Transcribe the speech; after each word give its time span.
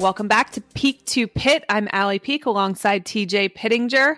Welcome 0.00 0.28
back 0.28 0.52
to 0.52 0.62
Peak 0.62 1.04
to 1.08 1.28
Pit. 1.28 1.62
I'm 1.68 1.86
Allie 1.92 2.18
Peak 2.18 2.46
alongside 2.46 3.04
TJ 3.04 3.54
Pittinger. 3.54 4.16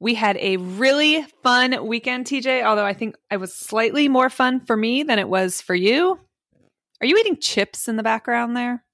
We 0.00 0.14
had 0.14 0.38
a 0.38 0.56
really 0.56 1.26
fun 1.42 1.86
weekend, 1.86 2.24
TJ, 2.24 2.64
although 2.64 2.86
I 2.86 2.94
think 2.94 3.16
it 3.30 3.36
was 3.36 3.52
slightly 3.52 4.08
more 4.08 4.30
fun 4.30 4.60
for 4.60 4.74
me 4.74 5.02
than 5.02 5.18
it 5.18 5.28
was 5.28 5.60
for 5.60 5.74
you. 5.74 6.18
Are 7.02 7.06
you 7.06 7.18
eating 7.18 7.36
chips 7.36 7.88
in 7.88 7.96
the 7.96 8.02
background 8.02 8.56
there? 8.56 8.84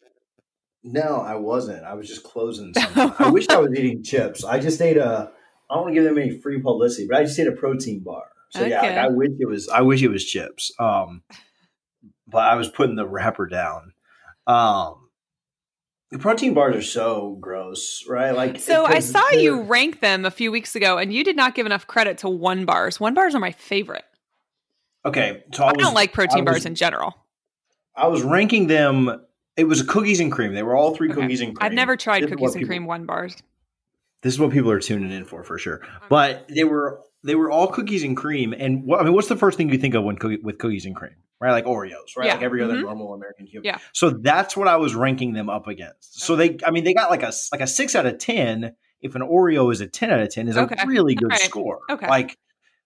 No, 0.83 1.21
I 1.21 1.37
wasn't. 1.37 1.85
I 1.85 1.95
was 1.95 2.09
just 2.09 2.25
closing 2.25 2.75
something. 2.77 3.13
I 3.21 3.31
wish 3.31 3.49
I 3.49 3.59
was 3.59 3.71
eating 3.79 4.03
chips. 4.03 4.43
I 4.43 4.59
just 4.59 4.83
ate 4.83 4.97
a 4.97 5.31
I 5.71 5.75
don't 5.75 5.85
want 5.85 5.95
to 5.95 6.01
give 6.01 6.05
them 6.05 6.19
any 6.19 6.41
free 6.41 6.61
publicity, 6.61 7.07
but 7.09 7.19
I 7.19 7.23
just 7.23 7.39
ate 7.39 7.47
a 7.47 7.53
protein 7.53 8.01
bar. 8.01 8.25
So 8.51 8.63
okay. 8.63 8.71
yeah, 8.71 8.81
like 8.81 8.97
I 8.97 9.09
wish 9.09 9.31
it 9.39 9.49
was 9.49 9.69
I 9.69 9.83
wish 9.83 10.03
it 10.03 10.09
was 10.09 10.25
chips. 10.25 10.73
Um 10.81 11.23
but 12.27 12.43
I 12.43 12.57
was 12.57 12.69
putting 12.69 12.97
the 12.97 13.07
wrapper 13.07 13.47
down. 13.47 13.93
Um 14.49 15.08
the 16.11 16.19
protein 16.19 16.55
bars 16.55 16.77
are 16.77 16.83
so 16.83 17.37
gross, 17.41 18.05
right? 18.09 18.31
Like 18.31 18.61
So 18.61 18.85
I 18.85 19.01
saw 19.01 19.29
you 19.31 19.63
rank 19.63 20.01
them 20.01 20.25
a 20.25 20.31
few 20.31 20.51
weeks 20.51 20.75
ago 20.75 20.99
and 20.99 21.13
you 21.13 21.23
did 21.23 21.37
not 21.37 21.55
give 21.55 21.67
enough 21.67 21.87
credit 21.87 22.19
to 22.19 22.29
one 22.29 22.65
bars. 22.65 22.99
One 22.99 23.15
bars 23.15 23.35
are 23.35 23.41
my 23.41 23.53
favorite. 23.53 24.05
Okay. 25.05 25.45
So 25.53 25.65
I, 25.65 25.69
I 25.69 25.73
was, 25.73 25.85
don't 25.85 25.95
like 25.95 26.13
protein 26.13 26.45
was, 26.45 26.53
bars 26.53 26.67
in 26.67 26.75
general. 26.75 27.15
I 27.95 28.07
was 28.09 28.23
ranking 28.23 28.69
them 28.69 29.21
it 29.59 29.65
was 29.65 29.83
cookies 29.83 30.21
and 30.21 30.31
cream. 30.31 30.55
They 30.55 30.63
were 30.63 30.77
all 30.77 30.95
three 30.95 31.11
okay. 31.11 31.21
cookies 31.21 31.41
and 31.41 31.55
cream. 31.55 31.67
I've 31.67 31.73
never 31.73 31.97
tried 31.97 32.23
this 32.23 32.31
cookies 32.31 32.55
and 32.55 32.61
people, 32.63 32.69
cream 32.69 32.87
one 32.87 33.07
bars. 33.07 33.37
This 34.23 34.35
is 34.35 34.41
what 34.41 34.53
people 34.53 34.71
are 34.71 34.81
tuning 34.81 35.11
in 35.11 35.25
for, 35.25 35.43
for 35.43 35.59
sure. 35.59 35.83
But 36.09 36.47
they 36.49 36.65
were 36.65 37.01
they 37.25 37.35
were 37.35 37.51
all 37.51 37.69
cookies 37.69 38.05
and 38.05 38.17
cream. 38.17 38.53
And 38.53 38.85
what 38.85 39.01
I 39.01 39.05
mean, 39.05 39.13
what's 39.13 39.29
the 39.29 39.37
first 39.37 39.57
thing 39.57 39.71
you 39.71 39.79
think 39.79 39.95
of 39.95 40.05
when 40.05 40.17
cookie, 40.17 40.39
with 40.43 40.59
cookies 40.59 40.87
and 40.87 40.95
cream? 40.95 41.17
right? 41.41 41.53
Like 41.53 41.65
Oreos, 41.65 42.17
right? 42.17 42.27
Yeah. 42.27 42.35
Like 42.35 42.43
every 42.43 42.63
other 42.63 42.75
mm-hmm. 42.75 42.83
normal 42.83 43.15
American 43.15 43.47
human. 43.47 43.67
Yeah. 43.67 43.79
So 43.93 44.11
that's 44.11 44.57
what 44.57 44.69
I 44.69 44.77
was 44.77 44.95
ranking 44.95 45.33
them 45.33 45.49
up 45.49 45.67
against. 45.67 46.21
So 46.21 46.37
they, 46.37 46.59
I 46.65 46.71
mean, 46.71 46.85
they 46.85 46.95
got 46.95 47.11
like 47.11 47.23
a 47.23 47.33
like 47.53 47.61
a 47.61 47.67
six 47.67 47.95
out 47.95 48.07
of 48.07 48.19
ten. 48.19 48.75
If 49.01 49.15
an 49.15 49.23
Oreo 49.23 49.73
is 49.73 49.81
a 49.81 49.87
ten 49.87 50.11
out 50.11 50.21
of 50.21 50.31
ten, 50.31 50.49
is 50.49 50.57
okay. 50.57 50.77
a 50.79 50.87
really 50.87 51.15
good 51.15 51.31
right. 51.31 51.41
score. 51.41 51.81
Okay. 51.91 52.09
Like 52.09 52.37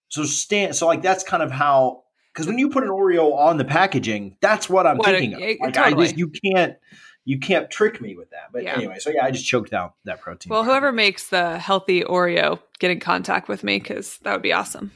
so, 0.09 0.25
stand. 0.25 0.77
So 0.77 0.87
like 0.87 1.03
that's 1.03 1.25
kind 1.25 1.43
of 1.43 1.51
how 1.51 2.03
because 2.33 2.47
when 2.47 2.59
you 2.59 2.69
put 2.71 2.85
an 2.85 2.91
Oreo 2.91 3.35
on 3.35 3.57
the 3.57 3.65
packaging, 3.65 4.37
that's 4.41 4.69
what 4.69 4.87
I'm 4.87 4.99
what 4.99 5.07
thinking 5.07 5.33
a, 5.33 5.37
of. 5.37 5.57
Like 5.61 5.75
totally. 5.75 6.03
I 6.03 6.07
just 6.07 6.19
you 6.19 6.31
can't 6.45 6.77
you 7.25 7.39
can't 7.39 7.71
trick 7.71 8.01
me 8.01 8.17
with 8.17 8.31
that. 8.31 8.51
But 8.53 8.65
yeah. 8.65 8.77
anyway, 8.77 8.99
so 8.99 9.11
yeah, 9.11 9.25
I 9.25 9.31
just 9.31 9.47
choked 9.47 9.73
out 9.73 9.95
that 10.05 10.21
protein. 10.21 10.51
Well, 10.51 10.65
whoever 10.65 10.93
makes 10.93 11.29
the 11.29 11.59
healthy 11.59 12.03
Oreo, 12.03 12.61
get 12.79 12.91
in 12.91 13.01
contact 13.01 13.49
with 13.49 13.63
me 13.63 13.79
because 13.79 14.19
that 14.19 14.33
would 14.33 14.43
be 14.43 14.53
awesome. 14.53 14.93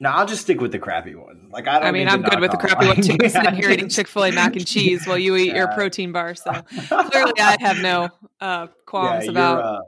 No, 0.00 0.10
I'll 0.10 0.26
just 0.26 0.42
stick 0.42 0.60
with 0.60 0.72
the 0.72 0.78
crappy 0.78 1.14
one. 1.14 1.48
Like 1.50 1.68
I 1.68 1.78
don't. 1.78 1.88
I 1.88 1.92
mean, 1.92 2.08
I'm 2.08 2.22
good 2.22 2.40
with 2.40 2.50
the 2.50 2.56
crappy 2.56 2.86
one 2.86 2.96
too. 2.96 3.16
Sitting 3.28 3.54
here 3.54 3.70
eating 3.70 3.88
Chick 3.88 4.08
Fil 4.08 4.24
A 4.24 4.32
mac 4.32 4.56
and 4.56 4.66
cheese 4.66 5.06
while 5.06 5.16
you 5.16 5.36
eat 5.36 5.48
yeah. 5.48 5.56
your 5.56 5.68
protein 5.68 6.12
bar. 6.12 6.34
So 6.34 6.52
clearly, 6.88 7.40
I 7.40 7.56
have 7.60 7.78
no 7.78 8.10
uh, 8.40 8.66
qualms 8.86 9.26
yeah, 9.26 9.30
about. 9.30 9.64
Uh, 9.64 9.80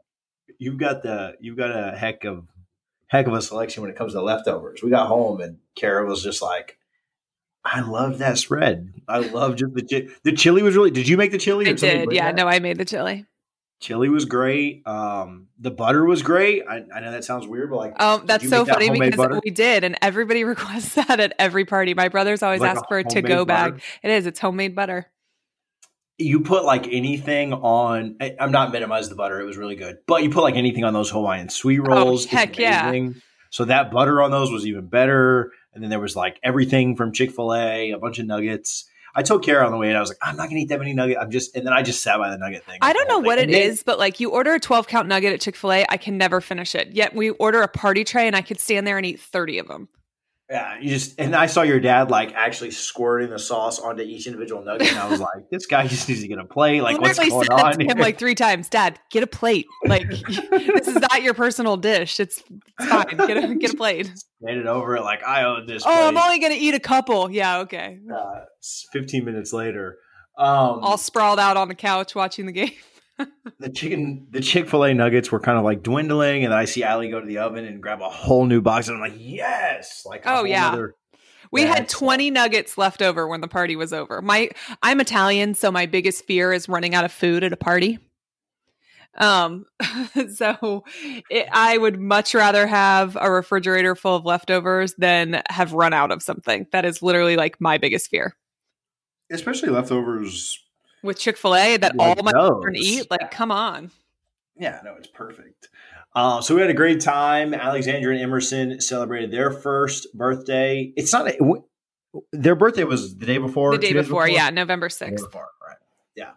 you've 0.59 0.79
got 0.79 1.03
the 1.03 1.35
you've 1.41 1.57
got 1.57 1.71
a 1.71 1.97
heck 1.97 2.25
of 2.25 2.47
heck 3.09 3.27
of 3.27 3.35
a 3.35 3.43
selection 3.43 3.83
when 3.83 3.91
it 3.91 3.97
comes 3.97 4.13
to 4.13 4.23
leftovers. 4.23 4.83
We 4.83 4.91
got 4.91 5.09
home 5.09 5.41
and 5.41 5.59
Kara 5.75 6.07
was 6.07 6.23
just 6.23 6.43
like, 6.43 6.79
"I 7.67 7.81
love 7.81 8.19
that 8.19 8.39
spread. 8.39 8.93
I 9.09 9.19
love 9.19 9.57
just 9.57 9.75
the 9.75 10.11
the 10.23 10.33
chili 10.33 10.63
was 10.63 10.77
really. 10.77 10.91
Did 10.91 11.09
you 11.09 11.17
make 11.17 11.33
the 11.33 11.39
chili? 11.39 11.69
I 11.69 11.73
did. 11.73 12.13
Yeah, 12.13 12.27
that? 12.27 12.37
no, 12.37 12.47
I 12.47 12.61
made 12.61 12.79
the 12.79 12.85
chili. 12.85 13.27
Chili 13.81 14.09
was 14.09 14.25
great. 14.25 14.87
Um, 14.87 15.49
the 15.59 15.71
butter 15.71 16.05
was 16.05 16.23
great. 16.23 16.63
I, 16.67 16.83
I, 16.95 17.01
know 17.01 17.11
that 17.11 17.25
sounds 17.25 17.47
weird, 17.47 17.69
but 17.69 17.77
like, 17.77 17.95
oh, 18.01 18.23
that's 18.25 18.49
so 18.49 18.65
funny 18.65 18.91
because 18.91 19.17
butter? 19.17 19.41
we 19.45 19.51
did, 19.51 19.85
and 19.85 19.99
everybody 20.01 20.45
requests 20.45 20.95
that 20.95 21.21
at 21.21 21.35
every 21.39 21.67
party. 21.67 21.93
My 21.93 22.09
brothers 22.09 22.43
always 22.43 22.61
like 22.61 22.77
ask 22.77 22.89
for 22.89 22.99
a 22.99 23.05
to 23.05 23.23
go 23.23 23.45
bag. 23.45 23.83
It 24.03 24.11
is. 24.11 24.27
It's 24.27 24.41
homemade 24.41 24.75
butter. 24.75 25.07
You 26.19 26.41
put 26.41 26.65
like 26.65 26.89
anything 26.89 27.53
on. 27.53 28.17
I'm 28.41 28.51
not 28.51 28.73
minimizing 28.73 29.11
the 29.11 29.17
butter. 29.17 29.41
It 29.41 29.45
was 29.45 29.59
really 29.59 29.77
good, 29.77 29.99
but 30.07 30.23
you 30.23 30.31
put 30.31 30.43
like 30.43 30.55
anything 30.55 30.85
on 30.85 30.95
those 30.95 31.11
Hawaiian 31.11 31.51
sweet 31.51 31.81
oh, 31.81 31.85
rolls. 31.85 32.27
Oh, 32.27 32.31
heck 32.31 32.59
yeah! 32.59 33.11
So 33.51 33.67
that 33.67 33.91
butter 33.91 34.23
on 34.23 34.31
those 34.31 34.51
was 34.51 34.67
even 34.67 34.87
better. 34.87 35.53
And 35.77 35.83
then 35.83 35.91
there 35.91 36.01
was 36.01 36.17
like 36.17 36.41
everything 36.43 36.97
from 36.97 37.13
Chick 37.13 37.31
Fil 37.31 37.55
A, 37.55 37.91
a 37.91 37.99
bunch 37.99 38.19
of 38.19 38.25
nuggets. 38.25 38.89
I 39.15 39.23
told 39.23 39.45
Kara 39.45 39.65
on 39.67 39.73
the 39.73 39.77
way 39.77 39.89
and 39.89 39.97
I 39.97 40.01
was 40.01 40.09
like, 40.09 40.19
I'm 40.23 40.35
not 40.37 40.49
gonna 40.49 40.61
eat 40.61 40.71
that 40.71 40.79
many 40.79 40.95
nuggets. 40.95 41.19
I'm 41.21 41.31
just, 41.31 41.55
and 41.55 41.67
then 41.67 41.75
I 41.75 41.83
just 41.83 42.03
sat 42.03 42.19
by 42.19 42.31
the 42.31 42.39
nugget 42.39 42.65
thing. 42.65 42.79
I 42.81 42.95
don't 42.95 43.07
know 43.09 43.19
what 43.19 43.39
it 43.39 43.51
is, 43.51 43.83
but 43.83 43.99
like 43.99 44.19
you 44.19 44.31
order 44.31 44.55
a 44.55 44.61
12 44.61 44.89
count 44.89 45.07
nugget 45.07 45.35
at 45.35 45.41
Chick 45.43 45.55
fil 45.55 45.73
A, 45.73 45.85
I 45.91 45.99
can 45.99 46.17
never 46.17 46.41
finish 46.41 46.75
it. 46.75 46.93
Yet 46.93 47.15
we 47.15 47.31
order 47.31 47.61
a 47.61 47.69
party 47.69 48.05
tray 48.05 48.27
and 48.27 48.35
I 48.35 48.41
could 48.41 48.59
stand 48.59 48.87
there 48.87 48.97
and 48.97 49.05
eat 49.05 49.21
30 49.21 49.59
of 49.59 49.69
them. 49.69 49.89
Yeah, 50.49 50.79
you 50.79 50.91
just 50.91 51.19
and 51.19 51.35
I 51.35 51.47
saw 51.47 51.63
your 51.63 51.81
dad 51.81 52.09
like 52.09 52.33
actually 52.35 52.71
squirting 52.71 53.31
the 53.31 53.39
sauce 53.39 53.81
onto 53.81 54.03
each 54.03 54.29
individual 54.29 54.63
nugget, 54.63 54.91
and 54.91 54.99
I 54.99 55.09
was 55.09 55.19
like, 55.19 55.51
"This 55.51 55.67
guy 55.67 55.89
just 55.89 56.09
needs 56.09 56.21
to 56.21 56.29
get 56.29 56.39
a 56.39 56.45
plate. 56.45 56.83
Like, 56.83 57.01
what's 57.01 57.19
going 57.19 57.51
on?" 57.51 57.81
Him 57.81 57.99
like 57.99 58.17
three 58.17 58.37
times, 58.37 58.69
Dad, 58.69 59.01
get 59.11 59.25
a 59.25 59.27
plate. 59.27 59.67
Like, 59.85 60.09
this 60.51 60.87
is 60.87 61.01
not 61.01 61.25
your 61.25 61.35
personal 61.35 61.77
dish. 61.77 62.21
It's, 62.21 62.45
it's 62.79 62.89
fine. 62.89 63.17
Get 63.17 63.43
a 63.43 63.55
get 63.57 63.75
a 63.75 63.77
plate. 63.77 64.13
Made 64.41 64.59
it 64.59 64.67
over 64.67 64.95
it 64.95 65.03
like 65.03 65.25
I 65.25 65.43
own 65.43 65.67
this. 65.67 65.83
Oh, 65.85 65.91
plate. 65.91 66.03
I'm 66.05 66.17
only 66.17 66.39
gonna 66.39 66.55
eat 66.57 66.75
a 66.75 66.81
couple. 66.81 67.29
Yeah, 67.29 67.59
okay. 67.61 67.99
Uh, 68.15 68.43
Fifteen 68.93 69.25
minutes 69.25 69.53
later, 69.53 69.99
um, 70.39 70.79
all 70.81 70.99
sprawled 70.99 71.41
out 71.41 71.57
on 71.57 71.67
the 71.67 71.75
couch 71.75 72.15
watching 72.15 72.47
the 72.47 72.53
game 72.53 72.71
the 73.59 73.71
chicken, 73.71 74.27
the 74.31 74.41
Chick 74.41 74.69
Fil 74.69 74.85
A 74.85 74.95
nuggets 74.95 75.33
were 75.33 75.41
kind 75.41 75.59
of 75.59 75.65
like 75.65 75.83
dwindling, 75.83 76.45
and 76.45 76.53
then 76.53 76.59
I 76.59 76.65
see 76.65 76.83
Allie 76.83 77.11
go 77.11 77.21
to 77.21 77.27
the 77.27 77.39
oven 77.39 77.65
and 77.65 77.83
grab 77.83 78.01
a 78.01 78.09
whole 78.09 78.45
new 78.45 78.61
box, 78.61 78.89
and 78.89 78.97
I'm 78.97 79.01
like, 79.01 79.19
yes, 79.19 80.05
like 80.07 80.23
oh 80.27 80.45
yeah. 80.45 80.87
We 81.53 81.63
had 81.63 81.89
20 81.89 82.33
nuggets 82.33 82.77
left 82.77 83.01
over 83.01 83.29
when 83.29 83.41
the 83.41 83.47
party 83.49 83.77
was 83.77 83.93
over. 83.93 84.21
My 84.21 84.51
I'm 84.83 85.01
Italian, 85.01 85.55
so 85.55 85.71
my 85.71 85.87
biggest 85.87 86.25
fear 86.25 86.53
is 86.53 86.69
running 86.69 86.95
out 86.95 87.05
of 87.05 87.13
food 87.13 87.45
at 87.45 87.53
a 87.53 87.57
party. 87.57 87.99
Um, 89.19 89.65
so 90.35 90.85
it, 91.31 91.49
I 91.51 91.79
would 91.79 91.99
much 91.99 92.35
rather 92.35 92.67
have 92.67 93.17
a 93.21 93.31
refrigerator 93.31 93.95
full 93.95 94.17
of 94.17 94.25
leftovers 94.25 94.95
than 94.99 95.43
have 95.49 95.73
run 95.73 95.93
out 95.93 96.11
of 96.11 96.23
something. 96.23 96.67
That 96.73 96.85
is 96.85 97.03
literally 97.03 97.37
like 97.37 97.61
my 97.61 97.79
biggest 97.79 98.11
fear. 98.11 98.35
Especially 99.31 99.71
leftovers 99.71 100.63
with 101.07 101.19
Chick 101.19 101.37
Fil 101.37 101.55
A 101.55 101.77
that 101.79 101.97
like 101.97 102.19
all 102.19 102.23
my 102.23 102.33
those. 102.33 102.49
children 102.49 102.77
eat. 102.77 103.11
Like, 103.11 103.31
come 103.31 103.51
on. 103.51 103.91
Yeah, 104.59 104.81
no, 104.85 104.95
it's 104.99 105.09
perfect. 105.09 105.69
Uh, 106.15 106.41
so 106.41 106.55
we 106.55 106.61
had 106.61 106.71
a 106.71 106.75
great 106.75 107.01
time. 107.01 107.53
Alexandra 107.53 108.13
and 108.13 108.23
Emerson 108.23 108.81
celebrated 108.81 109.31
their 109.31 109.51
first 109.51 110.07
birthday. 110.15 110.93
It's 110.97 111.13
not 111.13 111.29
a, 111.29 111.39
their 112.33 112.55
birthday 112.55 112.85
was 112.85 113.19
the 113.19 113.27
day 113.27 113.39
before. 113.39 113.73
The 113.73 113.79
day 113.79 113.93
before, 113.93 114.25
before, 114.25 114.29
yeah, 114.29 114.49
November 114.51 114.89
sixth. 114.89 115.27
Right, 115.35 115.77
yeah. 116.17 116.31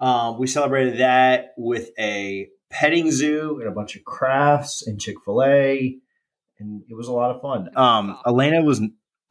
Um, 0.00 0.38
we 0.40 0.48
celebrated 0.48 0.98
that 0.98 1.54
with 1.56 1.90
a 1.98 2.48
petting 2.70 3.12
zoo 3.12 3.58
and 3.60 3.68
a 3.68 3.72
bunch 3.72 3.94
of 3.94 4.02
crafts 4.02 4.84
and 4.84 5.00
Chick 5.00 5.16
Fil 5.24 5.44
A, 5.44 5.98
and 6.58 6.82
it 6.88 6.94
was 6.94 7.06
a 7.06 7.12
lot 7.12 7.30
of 7.30 7.40
fun. 7.40 7.70
Um, 7.76 8.18
Elena 8.26 8.62
was 8.62 8.80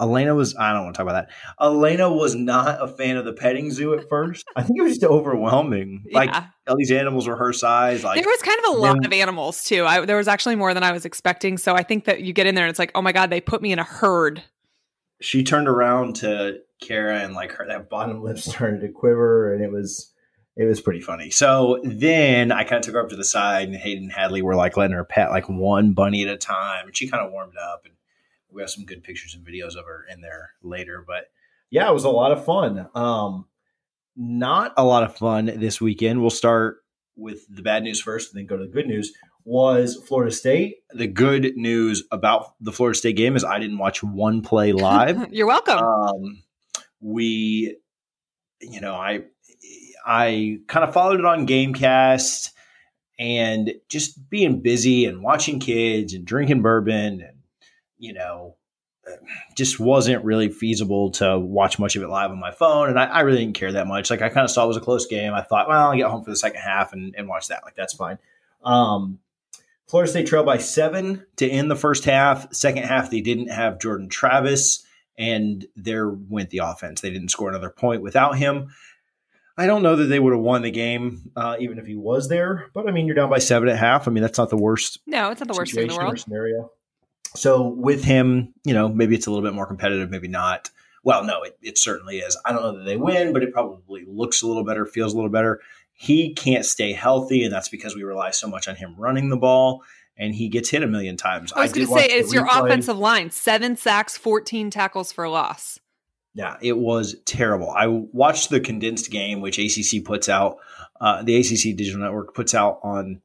Elena 0.01 0.33
was, 0.33 0.55
I 0.55 0.73
don't 0.73 0.85
want 0.85 0.95
to 0.95 0.97
talk 0.97 1.09
about 1.09 1.27
that. 1.27 1.35
Elena 1.63 2.11
was 2.11 2.33
not 2.33 2.81
a 2.81 2.87
fan 2.87 3.17
of 3.17 3.25
the 3.25 3.33
petting 3.33 3.71
zoo 3.71 3.93
at 3.93 4.09
first. 4.09 4.43
I 4.55 4.63
think 4.63 4.79
it 4.79 4.81
was 4.81 4.97
just 4.97 5.03
overwhelming. 5.03 6.05
Yeah. 6.11 6.17
Like, 6.17 6.43
all 6.67 6.75
these 6.75 6.91
animals 6.91 7.27
were 7.27 7.35
her 7.35 7.53
size. 7.53 8.03
Like, 8.03 8.21
there 8.21 8.29
was 8.29 8.41
kind 8.41 8.59
of 8.65 8.75
a 8.75 8.77
lot 8.77 9.05
of 9.05 9.13
animals 9.13 9.63
too. 9.63 9.85
I, 9.85 10.05
there 10.05 10.17
was 10.17 10.27
actually 10.27 10.55
more 10.55 10.73
than 10.73 10.83
I 10.83 10.91
was 10.91 11.05
expecting. 11.05 11.57
So 11.57 11.75
I 11.75 11.83
think 11.83 12.05
that 12.05 12.21
you 12.21 12.33
get 12.33 12.47
in 12.47 12.55
there 12.55 12.65
and 12.65 12.69
it's 12.69 12.79
like, 12.79 12.91
oh 12.95 13.01
my 13.01 13.11
God, 13.11 13.29
they 13.29 13.39
put 13.39 13.61
me 13.61 13.71
in 13.71 13.79
a 13.79 13.83
herd. 13.83 14.43
She 15.21 15.43
turned 15.43 15.67
around 15.67 16.15
to 16.17 16.59
Kara 16.81 17.19
and 17.19 17.33
like 17.33 17.51
her, 17.53 17.67
that 17.67 17.89
bottom 17.89 18.23
lip 18.23 18.37
started 18.39 18.81
to 18.81 18.89
quiver 18.89 19.53
and 19.53 19.63
it 19.63 19.71
was, 19.71 20.11
it 20.57 20.65
was 20.65 20.81
pretty 20.81 21.01
funny. 21.01 21.29
So 21.29 21.79
then 21.83 22.51
I 22.51 22.63
kind 22.63 22.77
of 22.77 22.81
took 22.81 22.95
her 22.95 23.03
up 23.03 23.09
to 23.09 23.15
the 23.15 23.23
side 23.23 23.69
and 23.69 23.77
Hayden 23.77 24.09
Hadley 24.09 24.41
were 24.41 24.55
like 24.55 24.75
letting 24.75 24.95
her 24.95 25.05
pet 25.05 25.29
like 25.29 25.47
one 25.47 25.93
bunny 25.93 26.23
at 26.23 26.29
a 26.29 26.37
time. 26.37 26.87
And 26.87 26.97
she 26.97 27.07
kind 27.07 27.25
of 27.25 27.31
warmed 27.31 27.55
up 27.57 27.83
and 27.85 27.93
we 28.51 28.61
have 28.61 28.69
some 28.69 28.85
good 28.85 29.03
pictures 29.03 29.35
and 29.35 29.45
videos 29.45 29.75
of 29.75 29.85
her 29.85 30.05
in 30.11 30.21
there 30.21 30.51
later. 30.61 31.03
But 31.05 31.25
yeah, 31.69 31.89
it 31.89 31.93
was 31.93 32.03
a 32.03 32.09
lot 32.09 32.31
of 32.31 32.45
fun. 32.45 32.89
Um, 32.93 33.45
not 34.15 34.73
a 34.77 34.83
lot 34.83 35.03
of 35.03 35.15
fun 35.15 35.45
this 35.45 35.79
weekend. 35.79 36.21
We'll 36.21 36.29
start 36.29 36.77
with 37.15 37.45
the 37.49 37.61
bad 37.61 37.83
news 37.83 38.01
first 38.01 38.33
and 38.33 38.39
then 38.39 38.47
go 38.47 38.57
to 38.57 38.65
the 38.65 38.71
good 38.71 38.87
news. 38.87 39.13
Was 39.43 39.95
Florida 40.07 40.31
State. 40.31 40.77
The 40.91 41.07
good 41.07 41.55
news 41.55 42.03
about 42.11 42.53
the 42.59 42.71
Florida 42.71 42.97
State 42.97 43.15
game 43.15 43.35
is 43.35 43.43
I 43.43 43.57
didn't 43.57 43.79
watch 43.79 44.03
one 44.03 44.41
play 44.41 44.71
live. 44.73 45.31
You're 45.31 45.47
welcome. 45.47 45.79
Um, 45.79 46.43
we, 46.99 47.75
you 48.59 48.81
know, 48.81 48.93
I 48.93 49.23
I 50.05 50.59
kind 50.67 50.83
of 50.83 50.93
followed 50.93 51.19
it 51.19 51.25
on 51.25 51.47
Gamecast 51.47 52.49
and 53.17 53.73
just 53.89 54.29
being 54.29 54.61
busy 54.61 55.05
and 55.05 55.23
watching 55.23 55.59
kids 55.59 56.13
and 56.13 56.25
drinking 56.25 56.61
bourbon 56.61 57.21
and 57.21 57.40
you 58.01 58.13
know, 58.13 58.55
just 59.55 59.79
wasn't 59.79 60.25
really 60.25 60.49
feasible 60.49 61.11
to 61.11 61.39
watch 61.39 61.79
much 61.79 61.95
of 61.95 62.01
it 62.01 62.09
live 62.09 62.31
on 62.31 62.39
my 62.39 62.51
phone. 62.51 62.89
And 62.89 62.99
I, 62.99 63.05
I 63.05 63.19
really 63.21 63.39
didn't 63.39 63.55
care 63.55 63.71
that 63.71 63.87
much. 63.87 64.09
Like 64.09 64.21
I 64.21 64.29
kind 64.29 64.43
of 64.43 64.51
saw 64.51 64.65
it 64.65 64.67
was 64.67 64.77
a 64.77 64.81
close 64.81 65.05
game. 65.05 65.33
I 65.33 65.41
thought, 65.41 65.67
well, 65.67 65.89
I'll 65.89 65.97
get 65.97 66.07
home 66.07 66.23
for 66.23 66.31
the 66.31 66.35
second 66.35 66.61
half 66.61 66.93
and, 66.93 67.15
and 67.15 67.27
watch 67.27 67.47
that. 67.47 67.63
Like 67.63 67.75
that's 67.75 67.93
fine. 67.93 68.17
Um, 68.63 69.19
Florida 69.87 70.09
State 70.09 70.27
trailed 70.27 70.45
by 70.45 70.57
seven 70.57 71.25
to 71.35 71.47
end 71.47 71.69
the 71.69 71.75
first 71.75 72.05
half. 72.05 72.53
Second 72.53 72.83
half, 72.83 73.11
they 73.11 73.21
didn't 73.21 73.49
have 73.49 73.79
Jordan 73.79 74.09
Travis, 74.09 74.85
and 75.17 75.65
there 75.75 76.09
went 76.09 76.49
the 76.49 76.59
offense. 76.59 77.01
They 77.01 77.11
didn't 77.11 77.29
score 77.29 77.49
another 77.49 77.69
point 77.69 78.01
without 78.01 78.37
him. 78.37 78.69
I 79.57 79.67
don't 79.67 79.83
know 79.83 79.97
that 79.97 80.05
they 80.05 80.19
would 80.19 80.33
have 80.33 80.41
won 80.41 80.61
the 80.61 80.71
game 80.71 81.31
uh, 81.35 81.57
even 81.59 81.77
if 81.77 81.85
he 81.85 81.95
was 81.95 82.29
there. 82.29 82.67
But 82.73 82.87
I 82.87 82.91
mean, 82.91 83.05
you're 83.05 83.15
down 83.15 83.29
by 83.29 83.39
seven 83.39 83.67
and 83.67 83.75
a 83.75 83.79
half. 83.79 84.07
I 84.07 84.11
mean, 84.11 84.23
that's 84.23 84.37
not 84.37 84.49
the 84.49 84.57
worst. 84.57 84.99
No, 85.05 85.29
it's 85.29 85.41
not 85.41 85.49
the 85.49 85.57
worst 85.57 85.75
in 85.75 85.87
the 85.87 85.95
world. 85.95 86.19
Scenario. 86.19 86.71
So 87.35 87.67
with 87.67 88.03
him, 88.03 88.53
you 88.63 88.73
know, 88.73 88.89
maybe 88.89 89.15
it's 89.15 89.27
a 89.27 89.31
little 89.31 89.47
bit 89.47 89.55
more 89.55 89.65
competitive, 89.65 90.09
maybe 90.09 90.27
not. 90.27 90.69
Well, 91.03 91.23
no, 91.23 91.41
it, 91.43 91.57
it 91.61 91.77
certainly 91.77 92.19
is. 92.19 92.37
I 92.45 92.51
don't 92.51 92.61
know 92.61 92.77
that 92.77 92.83
they 92.83 92.97
win, 92.97 93.33
but 93.33 93.41
it 93.41 93.53
probably 93.53 94.05
looks 94.07 94.41
a 94.41 94.47
little 94.47 94.63
better, 94.63 94.85
feels 94.85 95.13
a 95.13 95.15
little 95.15 95.31
better. 95.31 95.61
He 95.93 96.33
can't 96.33 96.65
stay 96.65 96.93
healthy, 96.93 97.43
and 97.43 97.53
that's 97.53 97.69
because 97.69 97.95
we 97.95 98.03
rely 98.03 98.31
so 98.31 98.47
much 98.47 98.67
on 98.67 98.75
him 98.75 98.95
running 98.97 99.29
the 99.29 99.37
ball, 99.37 99.83
and 100.17 100.35
he 100.35 100.49
gets 100.49 100.69
hit 100.69 100.83
a 100.83 100.87
million 100.87 101.17
times. 101.17 101.53
I 101.53 101.61
was 101.61 101.73
going 101.73 101.87
to 101.87 101.93
say 101.93 102.05
it's 102.05 102.33
your 102.33 102.45
offensive 102.45 102.97
line: 102.97 103.31
seven 103.31 103.75
sacks, 103.75 104.17
fourteen 104.17 104.69
tackles 104.69 105.11
for 105.11 105.27
loss. 105.29 105.79
Yeah, 106.33 106.57
it 106.61 106.77
was 106.77 107.15
terrible. 107.25 107.69
I 107.71 107.87
watched 107.87 108.49
the 108.49 108.59
condensed 108.59 109.11
game, 109.11 109.41
which 109.41 109.59
ACC 109.59 110.03
puts 110.03 110.29
out. 110.29 110.57
Uh, 110.99 111.23
the 111.23 111.35
ACC 111.37 111.75
Digital 111.75 111.99
Network 111.99 112.33
puts 112.33 112.55
out 112.55 112.79
on 112.83 113.21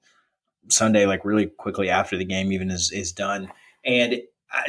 Sunday, 0.69 1.07
like 1.07 1.25
really 1.25 1.47
quickly 1.47 1.89
after 1.89 2.17
the 2.17 2.25
game 2.25 2.53
even 2.53 2.71
is 2.71 2.91
is 2.91 3.13
done, 3.13 3.51
and 3.87 4.21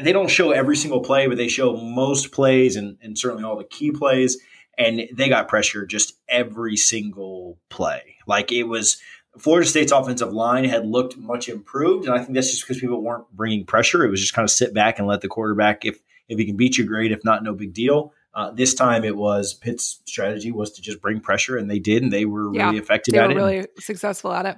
they 0.02 0.12
don't 0.12 0.30
show 0.30 0.52
every 0.52 0.78
single 0.78 1.02
play, 1.02 1.28
but 1.28 1.38
they 1.38 1.48
show 1.48 1.76
most 1.76 2.32
plays 2.32 2.76
and, 2.76 2.98
and 3.02 3.18
certainly 3.18 3.44
all 3.44 3.58
the 3.58 3.64
key 3.64 3.92
plays. 3.92 4.38
And 4.78 5.10
they 5.12 5.28
got 5.28 5.48
pressure 5.48 5.86
just 5.86 6.14
every 6.30 6.78
single 6.78 7.58
play. 7.70 8.18
Like 8.28 8.52
it 8.52 8.64
was 8.64 9.02
Florida 9.40 9.68
State's 9.68 9.92
offensive 9.92 10.34
line 10.34 10.66
had 10.66 10.86
looked 10.86 11.18
much 11.18 11.50
improved, 11.50 12.06
and 12.06 12.14
I 12.14 12.20
think 12.20 12.36
that's 12.36 12.52
just 12.52 12.64
because 12.64 12.80
people 12.80 13.02
weren't 13.02 13.30
bringing 13.32 13.66
pressure. 13.66 14.06
It 14.06 14.10
was 14.10 14.22
just 14.22 14.34
kind 14.34 14.44
of 14.44 14.52
sit 14.52 14.74
back 14.74 15.00
and 15.00 15.08
let 15.08 15.22
the 15.22 15.28
quarterback, 15.28 15.86
if 15.86 16.00
if 16.28 16.38
he 16.38 16.46
can 16.46 16.58
beat 16.58 16.78
you, 16.78 16.86
great. 16.86 17.12
If 17.12 17.24
not, 17.24 17.44
no 17.44 17.54
big 17.54 17.74
deal. 17.74 18.14
Uh, 18.34 18.52
this 18.52 18.76
time 18.76 19.04
it 19.04 19.16
was 19.16 19.54
Pitt's 19.54 20.02
strategy 20.06 20.52
was 20.52 20.72
to 20.74 20.82
just 20.82 21.02
bring 21.02 21.20
pressure, 21.20 21.58
and 21.58 21.70
they 21.70 21.80
did, 21.80 22.04
and 22.04 22.12
they 22.12 22.26
were 22.26 22.54
yeah, 22.54 22.66
really 22.66 22.78
effective 22.78 23.14
they 23.14 23.20
at 23.20 23.28
were 23.28 23.32
it. 23.32 23.36
Really 23.36 23.68
successful 23.80 24.32
at 24.32 24.46
it. 24.46 24.58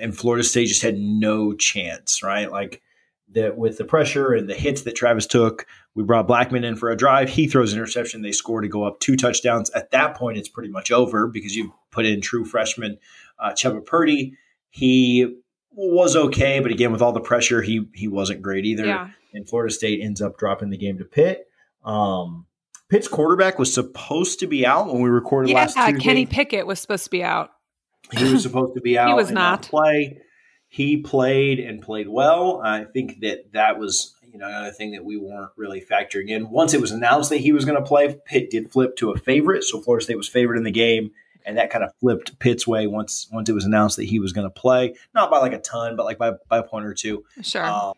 And 0.00 0.16
Florida 0.16 0.44
State 0.44 0.66
just 0.66 0.82
had 0.82 0.98
no 0.98 1.52
chance, 1.54 2.22
right? 2.22 2.50
Like 2.50 2.82
that 3.32 3.56
with 3.56 3.78
the 3.78 3.84
pressure 3.84 4.32
and 4.32 4.48
the 4.48 4.54
hits 4.54 4.82
that 4.82 4.94
Travis 4.94 5.26
took, 5.26 5.66
we 5.94 6.04
brought 6.04 6.26
Blackman 6.26 6.64
in 6.64 6.76
for 6.76 6.90
a 6.90 6.96
drive. 6.96 7.28
He 7.28 7.48
throws 7.48 7.72
an 7.72 7.78
interception. 7.78 8.22
They 8.22 8.32
score 8.32 8.60
to 8.60 8.68
go 8.68 8.84
up 8.84 9.00
two 9.00 9.16
touchdowns. 9.16 9.70
At 9.70 9.90
that 9.90 10.14
point, 10.14 10.38
it's 10.38 10.48
pretty 10.48 10.70
much 10.70 10.90
over 10.90 11.26
because 11.26 11.56
you 11.56 11.74
put 11.90 12.06
in 12.06 12.20
true 12.20 12.44
freshman 12.44 12.98
uh, 13.38 13.50
Chubba 13.50 13.84
Purdy. 13.84 14.34
He 14.70 15.36
was 15.72 16.16
okay, 16.16 16.60
but 16.60 16.70
again, 16.70 16.92
with 16.92 17.02
all 17.02 17.12
the 17.12 17.20
pressure, 17.20 17.62
he 17.62 17.86
he 17.94 18.08
wasn't 18.08 18.42
great 18.42 18.64
either. 18.64 18.86
Yeah. 18.86 19.10
And 19.34 19.48
Florida 19.48 19.72
State 19.72 20.00
ends 20.02 20.22
up 20.22 20.38
dropping 20.38 20.70
the 20.70 20.78
game 20.78 20.98
to 20.98 21.04
Pitt. 21.04 21.46
Um, 21.84 22.46
Pitt's 22.88 23.08
quarterback 23.08 23.58
was 23.58 23.72
supposed 23.72 24.40
to 24.40 24.46
be 24.46 24.64
out 24.64 24.86
when 24.86 25.02
we 25.02 25.10
recorded 25.10 25.50
yeah, 25.50 25.56
last 25.56 25.74
Tuesday. 25.74 25.98
Kenny 25.98 26.26
Pickett 26.26 26.66
was 26.66 26.80
supposed 26.80 27.04
to 27.04 27.10
be 27.10 27.22
out. 27.22 27.50
He 28.12 28.32
was 28.32 28.42
supposed 28.42 28.74
to 28.74 28.80
be 28.80 28.96
out. 28.98 29.08
he 29.08 29.14
was 29.14 29.30
not 29.30 29.62
play 29.62 30.20
he 30.76 30.98
played 30.98 31.58
and 31.58 31.80
played 31.80 32.06
well. 32.06 32.60
I 32.62 32.84
think 32.84 33.20
that 33.20 33.50
that 33.52 33.78
was 33.78 34.14
you 34.30 34.38
know 34.38 34.46
another 34.46 34.72
thing 34.72 34.90
that 34.90 35.06
we 35.06 35.16
weren't 35.16 35.50
really 35.56 35.80
factoring 35.80 36.28
in. 36.28 36.50
Once 36.50 36.74
it 36.74 36.82
was 36.82 36.90
announced 36.90 37.30
that 37.30 37.38
he 37.38 37.50
was 37.50 37.64
going 37.64 37.82
to 37.82 37.82
play, 37.82 38.14
Pitt 38.26 38.50
did 38.50 38.70
flip 38.70 38.94
to 38.96 39.10
a 39.10 39.16
favorite, 39.16 39.64
so 39.64 39.80
Florida 39.80 40.04
State 40.04 40.18
was 40.18 40.28
favored 40.28 40.58
in 40.58 40.64
the 40.64 40.70
game, 40.70 41.12
and 41.46 41.56
that 41.56 41.70
kind 41.70 41.82
of 41.82 41.92
flipped 41.98 42.38
Pitt's 42.40 42.66
way 42.66 42.86
once 42.86 43.26
once 43.32 43.48
it 43.48 43.54
was 43.54 43.64
announced 43.64 43.96
that 43.96 44.04
he 44.04 44.18
was 44.18 44.34
going 44.34 44.46
to 44.46 44.50
play, 44.50 44.94
not 45.14 45.30
by 45.30 45.38
like 45.38 45.54
a 45.54 45.60
ton, 45.60 45.96
but 45.96 46.04
like 46.04 46.18
by 46.18 46.32
by 46.46 46.58
a 46.58 46.62
point 46.62 46.84
or 46.84 46.92
two. 46.92 47.24
Sure. 47.40 47.64
Um, 47.64 47.94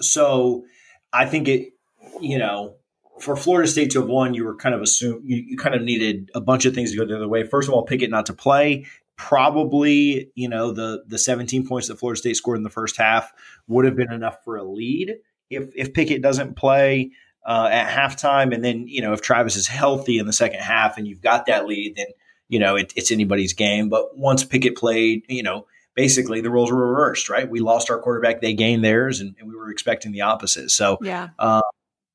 so 0.00 0.64
I 1.12 1.26
think 1.26 1.46
it, 1.46 1.72
you 2.20 2.36
know, 2.36 2.74
for 3.20 3.36
Florida 3.36 3.68
State 3.68 3.92
to 3.92 4.00
have 4.00 4.08
won, 4.08 4.34
you 4.34 4.44
were 4.44 4.56
kind 4.56 4.74
of 4.74 4.82
assume 4.82 5.22
you, 5.24 5.36
you 5.36 5.56
kind 5.56 5.76
of 5.76 5.82
needed 5.82 6.32
a 6.34 6.40
bunch 6.40 6.64
of 6.64 6.74
things 6.74 6.90
to 6.90 6.96
go 6.96 7.06
the 7.06 7.14
other 7.14 7.28
way. 7.28 7.44
First 7.44 7.68
of 7.68 7.74
all, 7.74 7.84
Pickett 7.84 8.10
not 8.10 8.26
to 8.26 8.32
play, 8.32 8.86
probably 9.22 10.30
you 10.34 10.48
know 10.48 10.72
the 10.72 11.04
the 11.06 11.18
17 11.18 11.66
points 11.66 11.86
that 11.86 11.98
Florida 11.98 12.18
State 12.18 12.36
scored 12.36 12.56
in 12.56 12.64
the 12.64 12.70
first 12.70 12.96
half 12.96 13.32
would 13.68 13.84
have 13.84 13.94
been 13.94 14.12
enough 14.12 14.38
for 14.44 14.56
a 14.56 14.64
lead 14.64 15.16
if 15.48 15.70
if 15.76 15.94
Pickett 15.94 16.22
doesn't 16.22 16.56
play 16.56 17.12
uh, 17.46 17.68
at 17.70 17.88
halftime, 17.88 18.52
and 18.52 18.64
then 18.64 18.88
you 18.88 19.00
know 19.00 19.12
if 19.12 19.22
Travis 19.22 19.54
is 19.54 19.68
healthy 19.68 20.18
in 20.18 20.26
the 20.26 20.32
second 20.32 20.60
half 20.60 20.98
and 20.98 21.06
you've 21.06 21.20
got 21.20 21.46
that 21.46 21.66
lead, 21.66 21.94
then 21.96 22.06
you 22.48 22.58
know 22.58 22.74
it, 22.74 22.92
it's 22.96 23.12
anybody's 23.12 23.52
game. 23.52 23.88
But 23.88 24.16
once 24.18 24.44
Pickett 24.44 24.76
played, 24.76 25.22
you 25.28 25.44
know 25.44 25.66
basically 25.94 26.40
the 26.40 26.50
roles 26.50 26.72
were 26.72 26.88
reversed, 26.88 27.28
right? 27.28 27.48
We 27.48 27.60
lost 27.60 27.90
our 27.90 28.00
quarterback, 28.00 28.40
they 28.40 28.54
gained 28.54 28.84
theirs, 28.84 29.20
and, 29.20 29.36
and 29.38 29.48
we 29.48 29.54
were 29.54 29.70
expecting 29.70 30.10
the 30.10 30.22
opposite. 30.22 30.70
So 30.70 30.98
yeah, 31.00 31.28
uh, 31.38 31.62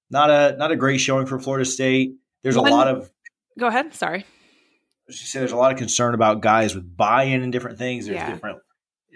not 0.09 0.29
a 0.29 0.57
not 0.57 0.71
a 0.71 0.75
great 0.75 0.97
showing 0.97 1.25
for 1.25 1.39
Florida 1.39 1.65
State. 1.65 2.15
There's 2.43 2.57
One, 2.57 2.67
a 2.67 2.75
lot 2.75 2.89
of 2.89 3.09
go 3.57 3.67
ahead. 3.67 3.93
Sorry 3.93 4.25
she 5.09 5.25
said 5.25 5.41
there's 5.41 5.51
a 5.51 5.57
lot 5.57 5.71
of 5.71 5.77
concern 5.77 6.13
about 6.13 6.41
guys 6.41 6.75
with 6.75 6.95
buy-in 6.95 7.41
and 7.41 7.51
different 7.51 7.77
things. 7.77 8.05
There's 8.05 8.17
yeah. 8.17 8.31
different 8.31 8.59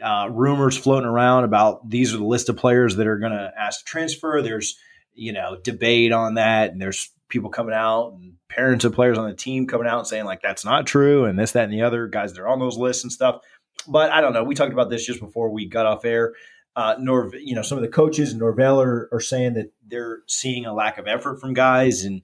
uh, 0.01 0.29
rumors 0.31 0.77
floating 0.77 1.07
around 1.07 1.43
about 1.43 1.89
these 1.89 2.13
are 2.13 2.17
the 2.17 2.25
list 2.25 2.49
of 2.49 2.57
players 2.57 2.95
that 2.95 3.07
are 3.07 3.17
going 3.17 3.33
to 3.33 3.51
ask 3.57 3.79
to 3.79 3.85
transfer. 3.85 4.41
There's 4.41 4.77
you 5.13 5.33
know 5.33 5.57
debate 5.61 6.11
on 6.11 6.35
that, 6.35 6.71
and 6.71 6.81
there's 6.81 7.09
people 7.27 7.49
coming 7.49 7.73
out 7.73 8.13
and 8.13 8.33
parents 8.49 8.83
of 8.83 8.93
players 8.93 9.17
on 9.17 9.29
the 9.29 9.35
team 9.35 9.65
coming 9.65 9.88
out 9.88 9.99
and 9.99 10.07
saying 10.07 10.25
like 10.25 10.41
that's 10.41 10.65
not 10.65 10.85
true 10.85 11.23
and 11.25 11.39
this 11.39 11.53
that 11.53 11.63
and 11.63 11.73
the 11.73 11.81
other 11.81 12.07
guys 12.07 12.33
that 12.33 12.41
are 12.41 12.47
on 12.47 12.59
those 12.59 12.77
lists 12.77 13.03
and 13.03 13.11
stuff. 13.11 13.41
But 13.88 14.11
I 14.11 14.21
don't 14.21 14.33
know. 14.33 14.43
We 14.43 14.55
talked 14.55 14.73
about 14.73 14.89
this 14.89 15.05
just 15.05 15.19
before 15.19 15.49
we 15.49 15.65
got 15.65 15.85
off 15.85 16.05
air. 16.05 16.33
Uh, 16.73 16.95
Nor, 16.99 17.35
you 17.35 17.53
know, 17.53 17.63
some 17.63 17.77
of 17.77 17.81
the 17.81 17.89
coaches 17.89 18.31
and 18.31 18.39
Norvell 18.39 18.81
are, 18.81 19.09
are 19.11 19.19
saying 19.19 19.55
that 19.55 19.73
they're 19.85 20.19
seeing 20.27 20.65
a 20.65 20.73
lack 20.73 20.97
of 20.97 21.05
effort 21.05 21.41
from 21.41 21.53
guys 21.53 22.05
and 22.05 22.21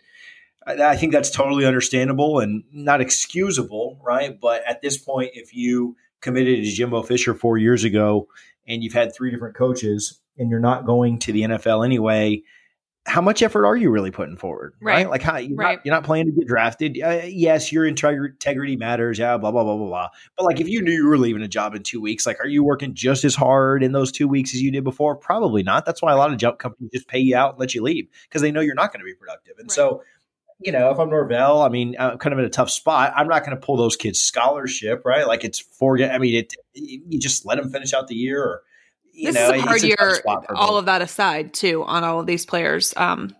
I 0.67 0.97
think 0.97 1.13
that's 1.13 1.31
totally 1.31 1.65
understandable 1.65 2.39
and 2.39 2.63
not 2.71 2.99
excusable, 2.99 3.99
right? 4.03 4.39
But 4.39 4.63
at 4.67 4.81
this 4.81 4.97
point, 4.97 5.31
if 5.33 5.55
you 5.55 5.95
committed 6.21 6.63
to 6.63 6.71
Jimbo 6.71 7.03
Fisher 7.03 7.33
four 7.33 7.57
years 7.57 7.83
ago 7.83 8.27
and 8.67 8.83
you've 8.83 8.93
had 8.93 9.15
three 9.15 9.31
different 9.31 9.55
coaches 9.55 10.19
and 10.37 10.49
you're 10.49 10.59
not 10.59 10.85
going 10.85 11.19
to 11.19 11.31
the 11.31 11.43
NFL 11.43 11.85
anyway, 11.85 12.43
how 13.05 13.21
much 13.21 13.41
effort 13.41 13.65
are 13.65 13.77
you 13.77 13.89
really 13.89 14.11
putting 14.11 14.35
forward? 14.35 14.73
Right. 14.81 14.95
right? 14.95 15.09
Like, 15.09 15.21
how, 15.21 15.37
you're, 15.37 15.55
right. 15.55 15.75
not, 15.75 15.85
you're 15.85 15.95
not 15.95 16.03
playing 16.03 16.25
to 16.25 16.31
get 16.33 16.45
drafted. 16.45 16.99
Uh, 17.01 17.21
yes, 17.25 17.71
your 17.71 17.85
integrity 17.85 18.75
matters. 18.75 19.17
Yeah, 19.17 19.37
blah, 19.37 19.51
blah, 19.51 19.63
blah, 19.63 19.77
blah, 19.77 19.87
blah. 19.87 20.09
But 20.35 20.43
like, 20.45 20.59
if 20.59 20.67
you 20.67 20.81
knew 20.81 20.91
you 20.91 21.07
were 21.07 21.17
leaving 21.17 21.41
a 21.41 21.47
job 21.47 21.73
in 21.73 21.83
two 21.83 22.01
weeks, 22.01 22.25
like, 22.25 22.41
are 22.41 22.47
you 22.47 22.65
working 22.65 22.93
just 22.93 23.23
as 23.23 23.33
hard 23.33 23.81
in 23.81 23.93
those 23.93 24.11
two 24.11 24.27
weeks 24.27 24.53
as 24.53 24.61
you 24.61 24.71
did 24.71 24.83
before? 24.83 25.15
Probably 25.15 25.63
not. 25.63 25.85
That's 25.85 26.01
why 26.01 26.11
a 26.11 26.17
lot 26.17 26.33
of 26.33 26.37
jump 26.37 26.59
companies 26.59 26.91
just 26.91 27.07
pay 27.07 27.19
you 27.19 27.37
out 27.37 27.51
and 27.51 27.59
let 27.61 27.73
you 27.73 27.81
leave 27.81 28.09
because 28.23 28.41
they 28.41 28.51
know 28.51 28.59
you're 28.59 28.75
not 28.75 28.91
going 28.91 28.99
to 28.99 29.05
be 29.05 29.15
productive. 29.15 29.55
And 29.57 29.69
right. 29.69 29.71
so, 29.71 30.03
you 30.59 30.71
know, 30.71 30.89
if 30.91 30.99
I'm 30.99 31.09
Norvell, 31.09 31.61
I 31.61 31.69
mean, 31.69 31.95
I'm 31.99 32.17
kind 32.17 32.33
of 32.33 32.39
in 32.39 32.45
a 32.45 32.49
tough 32.49 32.69
spot. 32.69 33.13
I'm 33.15 33.27
not 33.27 33.45
going 33.45 33.57
to 33.57 33.63
pull 33.63 33.77
those 33.77 33.95
kids 33.95 34.19
scholarship, 34.19 35.03
right? 35.05 35.27
Like 35.27 35.43
it's 35.43 35.59
for, 35.59 36.01
I 36.01 36.17
mean, 36.17 36.35
it, 36.35 36.53
you 36.73 37.19
just 37.19 37.45
let 37.45 37.57
them 37.57 37.69
finish 37.69 37.93
out 37.93 38.07
the 38.07 38.15
year 38.15 38.43
or, 38.43 38.63
you 39.13 39.31
this 39.31 39.35
know, 39.35 39.53
is 39.53 39.61
a 39.61 39.65
hard 39.65 39.83
year, 39.83 40.21
all 40.55 40.77
of 40.77 40.85
that 40.85 41.01
aside 41.01 41.53
too, 41.53 41.83
on 41.83 42.03
all 42.03 42.19
of 42.19 42.25
these 42.25 42.45
players. 42.45 42.93
Um, 42.97 43.35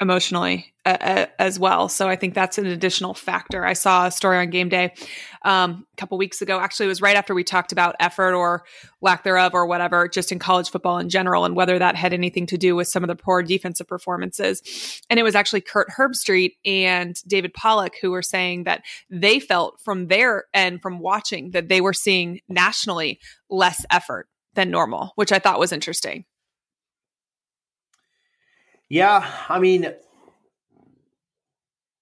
emotionally 0.00 0.72
uh, 1.00 1.26
as 1.38 1.58
well. 1.58 1.88
So 1.88 2.08
I 2.08 2.16
think 2.16 2.34
that's 2.34 2.58
an 2.58 2.66
additional 2.66 3.14
factor. 3.14 3.64
I 3.64 3.72
saw 3.72 4.06
a 4.06 4.10
story 4.10 4.38
on 4.38 4.50
game 4.50 4.68
day 4.68 4.94
um, 5.42 5.86
a 5.92 5.96
couple 5.96 6.18
weeks 6.18 6.42
ago. 6.42 6.58
Actually, 6.60 6.86
it 6.86 6.88
was 6.88 7.02
right 7.02 7.16
after 7.16 7.34
we 7.34 7.44
talked 7.44 7.72
about 7.72 7.96
effort 8.00 8.34
or 8.34 8.64
lack 9.00 9.24
thereof 9.24 9.54
or 9.54 9.66
whatever, 9.66 10.08
just 10.08 10.32
in 10.32 10.38
college 10.38 10.70
football 10.70 10.98
in 10.98 11.08
general, 11.08 11.44
and 11.44 11.54
whether 11.54 11.78
that 11.78 11.96
had 11.96 12.12
anything 12.12 12.46
to 12.46 12.58
do 12.58 12.74
with 12.74 12.88
some 12.88 13.04
of 13.04 13.08
the 13.08 13.16
poor 13.16 13.42
defensive 13.42 13.86
performances. 13.86 15.02
And 15.10 15.20
it 15.20 15.22
was 15.22 15.34
actually 15.34 15.60
Kirk 15.60 15.88
Herbstreit 15.96 16.52
and 16.64 17.16
David 17.26 17.54
Pollack 17.54 17.94
who 18.00 18.10
were 18.10 18.22
saying 18.22 18.64
that 18.64 18.82
they 19.10 19.40
felt 19.40 19.80
from 19.80 20.08
their 20.08 20.44
end, 20.54 20.82
from 20.82 20.98
watching, 20.98 21.50
that 21.52 21.68
they 21.68 21.80
were 21.80 21.92
seeing 21.92 22.40
nationally 22.48 23.20
less 23.48 23.84
effort 23.90 24.28
than 24.54 24.70
normal, 24.70 25.12
which 25.14 25.32
I 25.32 25.38
thought 25.38 25.60
was 25.60 25.72
interesting. 25.72 26.24
Yeah, 28.88 29.30
I 29.48 29.58
mean, 29.58 29.94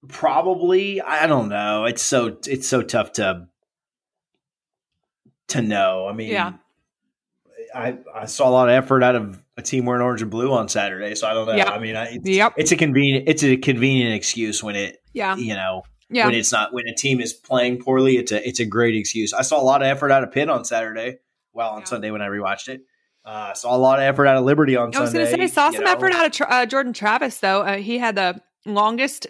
probably. 0.09 1.01
I 1.01 1.27
don't 1.27 1.49
know. 1.49 1.85
It's 1.85 2.03
so 2.03 2.37
it's 2.47 2.69
so 2.69 2.83
tough 2.83 3.13
to 3.15 3.49
to 5.49 5.63
know. 5.63 6.07
I 6.09 6.13
mean, 6.13 6.31
yeah. 6.31 6.55
I 7.75 7.99
I 8.15 8.27
saw 8.27 8.49
a 8.49 8.51
lot 8.51 8.69
of 8.69 8.75
effort 8.75 9.03
out 9.03 9.15
of 9.15 9.43
a 9.57 9.63
team 9.63 9.87
wearing 9.87 10.03
orange 10.03 10.23
and 10.23 10.31
blue 10.31 10.53
on 10.53 10.69
Saturday, 10.69 11.15
so 11.15 11.27
I 11.27 11.35
don't 11.35 11.47
know. 11.47 11.55
Yep. 11.55 11.69
I 11.69 11.79
mean, 11.79 11.97
I, 11.97 12.15
it's, 12.15 12.29
yep. 12.29 12.55
it's 12.57 12.73
a 12.73 12.77
convenient 12.77 13.29
it's 13.29 13.43
a 13.43 13.57
convenient 13.57 14.15
excuse 14.15 14.63
when 14.63 14.77
it 14.77 15.03
yeah 15.13 15.37
you 15.37 15.55
know 15.55 15.83
yeah. 16.09 16.27
when 16.27 16.35
it's 16.35 16.53
not 16.53 16.73
when 16.73 16.87
a 16.87 16.95
team 16.95 17.21
is 17.21 17.33
playing 17.33 17.79
poorly. 17.83 18.17
It's 18.17 18.33
a 18.33 18.47
it's 18.47 18.61
a 18.61 18.67
great 18.67 18.97
excuse. 18.97 19.33
I 19.33 19.43
saw 19.43 19.61
a 19.61 19.65
lot 19.65 19.83
of 19.83 19.89
effort 19.89 20.11
out 20.11 20.23
of 20.23 20.33
Pitt 20.33 20.49
on 20.49 20.65
Saturday. 20.65 21.19
Well, 21.53 21.71
on 21.71 21.81
yeah. 21.81 21.85
Sunday 21.87 22.11
when 22.11 22.23
I 22.23 22.29
rewatched 22.29 22.69
it. 22.69 22.83
Uh, 23.25 23.53
saw 23.55 23.75
a 23.75 23.79
lot 23.79 23.99
of 23.99 24.05
effort 24.05 24.27
out 24.27 24.37
of 24.37 24.45
Liberty 24.45 24.77
on 24.77 24.95
I 24.95 25.01
was 25.01 25.13
going 25.13 25.27
to 25.27 25.31
say, 25.33 25.47
saw 25.49 25.73
some 25.73 25.83
know. 25.83 25.91
effort 25.91 26.13
out 26.13 26.41
of 26.41 26.47
uh, 26.49 26.65
Jordan 26.65 26.93
Travis, 26.93 27.41
though. 27.41 27.63
Uh, 27.63 27.79
he 27.79 27.99
had 27.99 28.15
the 28.15 28.41
longest, 28.65 29.27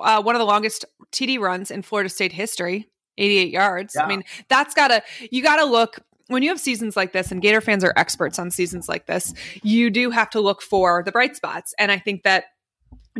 uh, 0.00 0.22
one 0.22 0.34
of 0.34 0.40
the 0.40 0.46
longest 0.46 0.84
TD 1.12 1.38
runs 1.38 1.70
in 1.70 1.82
Florida 1.82 2.08
State 2.08 2.32
history, 2.32 2.88
88 3.18 3.50
yards. 3.50 3.94
Yeah. 3.96 4.04
I 4.04 4.08
mean, 4.08 4.24
that's 4.48 4.74
got 4.74 4.88
to, 4.88 5.02
you 5.30 5.42
got 5.42 5.56
to 5.56 5.64
look 5.64 6.00
when 6.30 6.44
you 6.44 6.48
have 6.50 6.60
seasons 6.60 6.96
like 6.96 7.12
this, 7.12 7.32
and 7.32 7.42
Gator 7.42 7.60
fans 7.60 7.82
are 7.82 7.92
experts 7.96 8.38
on 8.38 8.52
seasons 8.52 8.88
like 8.88 9.06
this, 9.06 9.34
you 9.64 9.90
do 9.90 10.10
have 10.10 10.30
to 10.30 10.40
look 10.40 10.62
for 10.62 11.02
the 11.02 11.10
bright 11.10 11.34
spots. 11.34 11.74
And 11.76 11.90
I 11.90 11.98
think 11.98 12.22
that 12.22 12.44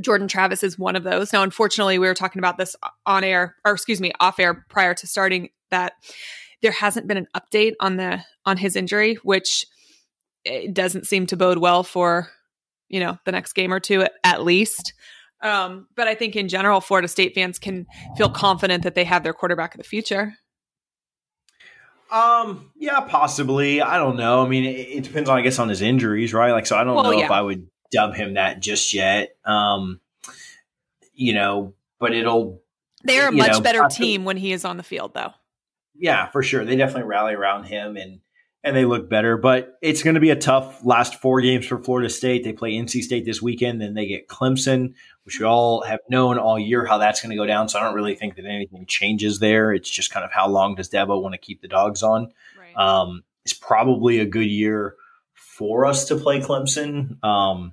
Jordan 0.00 0.28
Travis 0.28 0.62
is 0.62 0.78
one 0.78 0.94
of 0.94 1.02
those. 1.02 1.32
Now, 1.32 1.42
unfortunately, 1.42 1.98
we 1.98 2.06
were 2.06 2.14
talking 2.14 2.38
about 2.38 2.56
this 2.56 2.76
on 3.06 3.24
air, 3.24 3.56
or 3.64 3.72
excuse 3.72 4.00
me, 4.00 4.12
off 4.20 4.38
air 4.38 4.64
prior 4.68 4.94
to 4.94 5.06
starting 5.08 5.50
that 5.70 5.94
there 6.62 6.70
hasn't 6.70 7.08
been 7.08 7.16
an 7.16 7.26
update 7.36 7.72
on 7.80 7.96
the 7.96 8.22
on 8.46 8.56
his 8.56 8.76
injury, 8.76 9.14
which 9.24 9.66
it 10.44 10.72
doesn't 10.72 11.06
seem 11.06 11.26
to 11.26 11.36
bode 11.36 11.58
well 11.58 11.82
for 11.82 12.28
you 12.88 13.00
know 13.00 13.18
the 13.24 13.32
next 13.32 13.54
game 13.54 13.74
or 13.74 13.80
two 13.80 14.02
at, 14.02 14.12
at 14.22 14.44
least. 14.44 14.92
Um, 15.42 15.88
but 15.94 16.06
I 16.06 16.14
think 16.14 16.36
in 16.36 16.48
general, 16.48 16.80
Florida 16.80 17.08
State 17.08 17.34
fans 17.34 17.58
can 17.58 17.86
feel 18.16 18.28
confident 18.28 18.82
that 18.84 18.94
they 18.94 19.04
have 19.04 19.22
their 19.22 19.32
quarterback 19.32 19.74
of 19.74 19.78
the 19.78 19.84
future. 19.84 20.34
Um, 22.10 22.72
yeah, 22.76 23.00
possibly. 23.00 23.80
I 23.80 23.96
don't 23.98 24.16
know. 24.16 24.44
I 24.44 24.48
mean, 24.48 24.64
it, 24.64 24.88
it, 24.88 25.04
depends 25.04 25.28
on, 25.28 25.38
I 25.38 25.42
guess, 25.42 25.58
on 25.58 25.68
his 25.68 25.80
injuries, 25.80 26.34
right? 26.34 26.50
Like, 26.50 26.66
so 26.66 26.76
I 26.76 26.84
don't 26.84 26.94
well, 26.94 27.04
know 27.04 27.12
yeah. 27.12 27.26
if 27.26 27.30
I 27.30 27.40
would 27.40 27.68
dub 27.92 28.14
him 28.14 28.34
that 28.34 28.60
just 28.60 28.92
yet. 28.92 29.36
Um, 29.44 30.00
you 31.14 31.32
know, 31.34 31.74
but 31.98 32.12
it'll. 32.12 32.62
They're 33.04 33.28
a 33.28 33.32
much 33.32 33.52
know, 33.52 33.60
better 33.60 33.86
team 33.90 34.24
when 34.24 34.36
he 34.36 34.52
is 34.52 34.64
on 34.64 34.76
the 34.76 34.82
field, 34.82 35.14
though. 35.14 35.32
Yeah, 35.94 36.28
for 36.30 36.42
sure. 36.42 36.64
They 36.64 36.76
definitely 36.76 37.04
rally 37.04 37.34
around 37.34 37.64
him 37.64 37.96
and 37.96 38.20
and 38.62 38.76
they 38.76 38.84
look 38.84 39.08
better. 39.08 39.36
But 39.36 39.78
it's 39.80 40.02
going 40.02 40.14
to 40.14 40.20
be 40.20 40.30
a 40.30 40.36
tough 40.36 40.84
last 40.84 41.20
four 41.20 41.40
games 41.40 41.66
for 41.66 41.82
Florida 41.82 42.10
State. 42.10 42.44
They 42.44 42.52
play 42.52 42.72
NC 42.72 43.02
State 43.02 43.24
this 43.24 43.40
weekend, 43.40 43.80
then 43.80 43.94
they 43.94 44.06
get 44.06 44.28
Clemson, 44.28 44.94
which 45.24 45.38
we 45.38 45.46
all 45.46 45.82
have 45.82 46.00
known 46.08 46.38
all 46.38 46.58
year 46.58 46.84
how 46.84 46.98
that's 46.98 47.20
going 47.20 47.30
to 47.30 47.36
go 47.36 47.46
down. 47.46 47.68
So 47.68 47.78
I 47.78 47.84
don't 47.84 47.94
really 47.94 48.14
think 48.14 48.36
that 48.36 48.44
anything 48.44 48.86
changes 48.86 49.38
there. 49.38 49.72
It's 49.72 49.90
just 49.90 50.10
kind 50.10 50.24
of 50.24 50.32
how 50.32 50.48
long 50.48 50.74
does 50.74 50.90
Dabo 50.90 51.22
want 51.22 51.34
to 51.34 51.38
keep 51.38 51.62
the 51.62 51.68
dogs 51.68 52.02
on. 52.02 52.32
Right. 52.58 52.76
Um, 52.76 53.22
it's 53.44 53.54
probably 53.54 54.18
a 54.18 54.26
good 54.26 54.46
year 54.46 54.96
for 55.34 55.86
us 55.86 56.06
to 56.06 56.16
play 56.16 56.40
Clemson 56.40 57.22
um, 57.24 57.72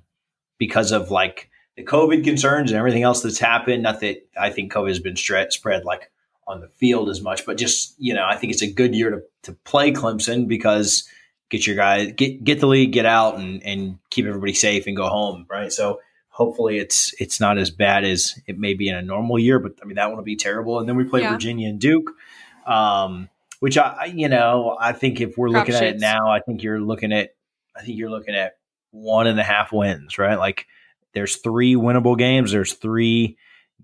because 0.58 0.92
of 0.92 1.10
like 1.10 1.50
the 1.76 1.84
COVID 1.84 2.24
concerns 2.24 2.70
and 2.70 2.78
everything 2.78 3.02
else 3.02 3.22
that's 3.22 3.38
happened. 3.38 3.82
Not 3.82 4.00
that 4.00 4.26
I 4.38 4.50
think 4.50 4.72
COVID 4.72 4.88
has 4.88 4.98
been 4.98 5.16
spread 5.16 5.84
like 5.84 6.10
on 6.48 6.60
the 6.60 6.68
field 6.68 7.10
as 7.10 7.20
much, 7.20 7.46
but 7.46 7.56
just 7.58 7.94
you 7.98 8.14
know, 8.14 8.24
I 8.26 8.36
think 8.36 8.52
it's 8.52 8.62
a 8.62 8.72
good 8.72 8.94
year 8.94 9.10
to 9.10 9.22
to 9.44 9.52
play 9.52 9.92
Clemson 9.92 10.48
because 10.48 11.08
get 11.50 11.66
your 11.66 11.76
guys 11.76 12.12
get 12.16 12.42
get 12.42 12.60
the 12.60 12.66
league, 12.66 12.92
get 12.92 13.06
out, 13.06 13.38
and 13.38 13.62
and 13.62 13.98
keep 14.10 14.26
everybody 14.26 14.54
safe 14.54 14.86
and 14.86 14.96
go 14.96 15.08
home, 15.08 15.46
right? 15.48 15.72
So 15.72 16.00
hopefully 16.30 16.78
it's 16.78 17.14
it's 17.20 17.38
not 17.38 17.58
as 17.58 17.70
bad 17.70 18.04
as 18.04 18.34
it 18.46 18.58
may 18.58 18.74
be 18.74 18.88
in 18.88 18.96
a 18.96 19.02
normal 19.02 19.38
year, 19.38 19.58
but 19.58 19.74
I 19.82 19.84
mean 19.84 19.96
that 19.96 20.14
would 20.14 20.24
be 20.24 20.36
terrible. 20.36 20.80
And 20.80 20.88
then 20.88 20.96
we 20.96 21.04
play 21.04 21.20
yeah. 21.20 21.30
Virginia 21.30 21.68
and 21.68 21.78
Duke. 21.78 22.10
Um, 22.66 23.28
which 23.60 23.76
I, 23.76 24.06
you 24.14 24.28
know, 24.28 24.76
I 24.78 24.92
think 24.92 25.20
if 25.20 25.36
we're 25.36 25.48
looking 25.48 25.74
at 25.74 25.82
it 25.82 25.98
now, 25.98 26.30
I 26.30 26.40
think 26.40 26.62
you're 26.62 26.80
looking 26.80 27.12
at, 27.12 27.34
I 27.76 27.82
think 27.82 27.98
you're 27.98 28.10
looking 28.10 28.34
at 28.34 28.56
one 28.90 29.26
and 29.26 29.40
a 29.40 29.42
half 29.42 29.72
wins, 29.72 30.18
right? 30.18 30.38
Like 30.38 30.66
there's 31.12 31.36
three 31.36 31.74
winnable 31.74 32.16
games. 32.16 32.52
There's 32.52 32.74
three 32.74 33.36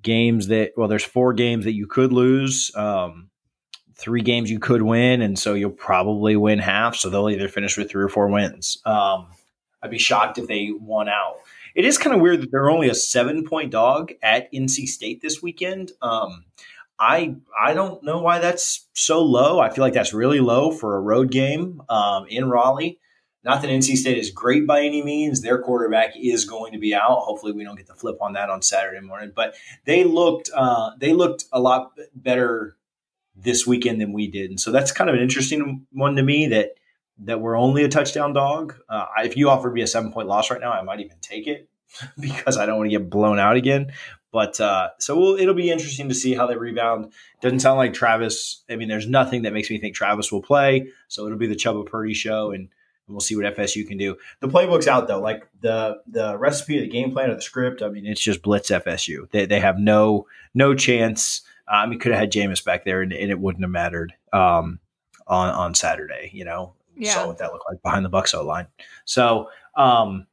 games 0.03 0.49
that 0.49 0.73
well, 0.77 0.89
there's 0.89 1.05
four 1.05 1.33
games 1.33 1.65
that 1.65 1.75
you 1.75 1.87
could 1.87 2.13
lose. 2.13 2.75
Um, 2.75 3.31
three 3.97 4.23
games 4.23 4.51
you 4.51 4.59
could 4.59 4.83
win, 4.83 5.23
and 5.23 5.39
so 5.39 5.55
you'll 5.55 5.71
probably 5.71 6.37
win 6.37 6.59
half. 6.59 6.97
So 6.97 7.09
they'll 7.09 7.31
either 7.31 7.49
finish 7.49 7.77
with 7.77 7.91
three 7.91 8.05
or 8.05 8.09
four 8.09 8.29
wins. 8.29 8.79
Um, 8.85 9.29
I'd 9.83 9.91
be 9.91 9.99
shocked 9.99 10.39
if 10.39 10.47
they 10.47 10.71
won 10.73 11.09
out. 11.09 11.37
It 11.75 11.85
is 11.85 11.99
kind 11.99 12.15
of 12.15 12.23
weird 12.23 12.41
that 12.41 12.51
they're 12.51 12.71
only 12.71 12.89
a 12.89 12.95
seven 12.95 13.45
point 13.45 13.71
dog 13.71 14.13
at 14.23 14.53
NC 14.53 14.87
State 14.87 15.21
this 15.21 15.43
weekend. 15.43 15.93
Um, 16.01 16.45
I 16.99 17.37
I 17.61 17.75
don't 17.75 18.03
know 18.05 18.21
why 18.21 18.39
that's 18.39 18.87
so 18.93 19.23
low. 19.23 19.59
I 19.61 19.71
feel 19.71 19.83
like 19.83 19.95
that's 19.95 20.15
really 20.15 20.41
low 20.41 20.71
for 20.71 20.97
a 20.97 21.01
road 21.01 21.31
game 21.31 21.83
um, 21.89 22.27
in 22.29 22.49
Raleigh. 22.49 22.99
Not 23.45 23.61
that 23.61 23.69
NC 23.69 23.97
State 23.97 24.17
is 24.17 24.31
great 24.31 24.67
by 24.67 24.83
any 24.83 25.03
means. 25.03 25.43
Their 25.43 25.59
quarterback 25.59 26.15
is 26.17 26.47
going 26.47 26.73
to 26.73 26.79
be 26.79 26.95
out. 26.95 27.21
Hopefully, 27.21 27.53
we 27.53 27.63
don't 27.63 27.77
get 27.77 27.87
the 27.87 27.95
flip 27.95 28.17
on 28.21 28.33
that 28.33 28.49
on 28.49 28.63
Saturday 28.63 29.01
morning. 29.01 29.33
But 29.35 29.55
they 29.85 30.05
looked 30.05 30.51
uh, 30.55 30.93
they 30.99 31.13
looked 31.13 31.45
a 31.53 31.61
lot 31.61 31.93
better 32.15 32.77
this 33.37 33.67
weekend 33.67 34.01
than 34.01 34.13
we 34.13 34.29
did, 34.29 34.51
and 34.51 34.59
so 34.59 34.73
that's 34.73 34.93
kind 34.93 35.11
of 35.11 35.15
an 35.15 35.23
interesting 35.23 35.87
one 35.93 36.17
to 36.17 36.23
me. 36.23 36.47
That 36.49 36.71
that 37.19 37.41
we're 37.41 37.57
only 37.57 37.85
a 37.85 37.89
touchdown 37.89 38.33
dog. 38.33 38.77
Uh, 38.89 39.07
if 39.19 39.37
you 39.37 39.51
offered 39.51 39.75
me 39.75 39.83
a 39.83 39.87
seven 39.87 40.11
point 40.11 40.27
loss 40.27 40.51
right 40.51 40.61
now, 40.61 40.73
I 40.73 40.83
might 40.83 41.01
even 41.01 41.19
take 41.21 41.47
it 41.47 41.69
because 42.19 42.57
I 42.57 42.65
don't 42.65 42.79
want 42.79 42.91
to 42.91 42.99
get 42.99 43.11
blown 43.11 43.39
out 43.39 43.57
again. 43.57 43.93
But 44.33 44.59
uh, 44.61 44.89
so 44.99 45.17
we'll, 45.17 45.37
it'll 45.37 45.55
be 45.55 45.71
interesting 45.71 46.09
to 46.09 46.15
see 46.15 46.35
how 46.35 46.49
they 46.49 46.57
rebound. 46.57 47.13
Doesn't 47.41 47.61
sound 47.61 47.79
like 47.79 47.93
Travis. 47.93 48.65
I 48.69 48.75
mean, 48.75 48.89
there's 48.89 49.07
nothing 49.07 49.43
that 49.43 49.53
makes 49.53 49.71
me 49.71 49.79
think 49.79 49.95
Travis 49.95 50.33
will 50.33 50.43
play. 50.43 50.89
So 51.07 51.27
it'll 51.27 51.39
be 51.39 51.47
the 51.47 51.55
Chubba 51.55 51.87
Purdy 51.87 52.15
show, 52.15 52.51
and 52.51 52.69
and 53.07 53.15
we'll 53.15 53.21
see 53.21 53.37
what 53.37 53.57
FSU 53.57 53.87
can 53.87 53.99
do. 53.99 54.17
The 54.41 54.49
playbook's 54.49 54.89
out 54.89 55.09
though, 55.09 55.21
like 55.21 55.47
the 55.61 56.01
the 56.07 56.37
recipe, 56.39 56.81
the 56.81 56.89
game 56.89 57.13
plan, 57.13 57.31
or 57.31 57.35
the 57.35 57.43
script. 57.43 57.83
I 57.83 57.89
mean, 57.89 58.07
it's 58.07 58.21
just 58.21 58.43
blitz 58.43 58.71
FSU. 58.71 59.31
They 59.31 59.47
they 59.47 59.61
have 59.61 59.79
no 59.79 60.27
no 60.55 60.75
chance. 60.75 61.43
Uh, 61.69 61.77
I 61.77 61.87
mean, 61.87 61.99
could 61.99 62.13
have 62.13 62.21
had 62.21 62.33
Jameis 62.33 62.65
back 62.65 62.85
there, 62.85 63.01
and, 63.01 63.13
and, 63.13 63.31
it 63.31 63.41
wouldn't 63.41 63.65
have 63.65 63.71
mattered 63.71 64.15
um, 64.33 64.81
on 65.27 65.51
on 65.51 65.75
Saturday. 65.75 66.31
You 66.33 66.45
know, 66.45 66.75
yeah. 66.97 67.15
saw 67.15 67.27
what 67.27 67.39
that 67.39 67.53
looked 67.53 67.65
like 67.71 67.83
behind 67.83 68.05
the 68.05 68.11
Bucks 68.11 68.35
O 68.35 68.45
line. 68.45 68.67
So. 69.05 69.49
Um, 69.77 70.27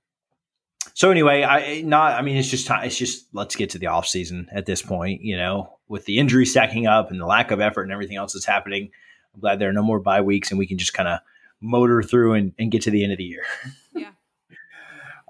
so 0.94 1.10
anyway, 1.10 1.44
I 1.44 1.82
not. 1.82 2.14
I 2.14 2.22
mean, 2.22 2.38
it's 2.38 2.50
just 2.50 2.68
time. 2.68 2.86
It's 2.86 2.98
just 2.98 3.28
let's 3.34 3.56
get 3.56 3.72
to 3.72 3.80
the 3.80 3.88
off 3.88 4.08
season 4.08 4.50
at 4.52 4.66
this 4.66 4.82
point. 4.82 5.22
You 5.22 5.38
know, 5.38 5.78
with 5.88 6.06
the 6.06 6.18
injury 6.18 6.46
stacking 6.46 6.86
up 6.86 7.12
and 7.12 7.20
the 7.20 7.26
lack 7.26 7.52
of 7.52 7.62
effort 7.62 7.84
and 7.84 7.92
everything 7.92 8.18
else 8.18 8.34
that's 8.34 8.46
happening, 8.46 8.92
I'm 9.34 9.40
glad 9.40 9.60
there 9.60 9.70
are 9.70 9.74
no 9.74 9.84
more 9.84 10.00
bye 10.00 10.22
weeks 10.22 10.52
and 10.52 10.60
we 10.60 10.68
can 10.68 10.78
just 10.78 10.94
kind 10.94 11.08
of 11.08 11.20
motor 11.62 12.02
through 12.02 12.34
and, 12.34 12.54
and 12.58 12.72
get 12.72 12.82
to 12.84 12.92
the 12.92 13.04
end 13.04 13.12
of 13.12 13.18
the 13.18 13.24
year. 13.24 13.44
Yeah. 13.94 14.12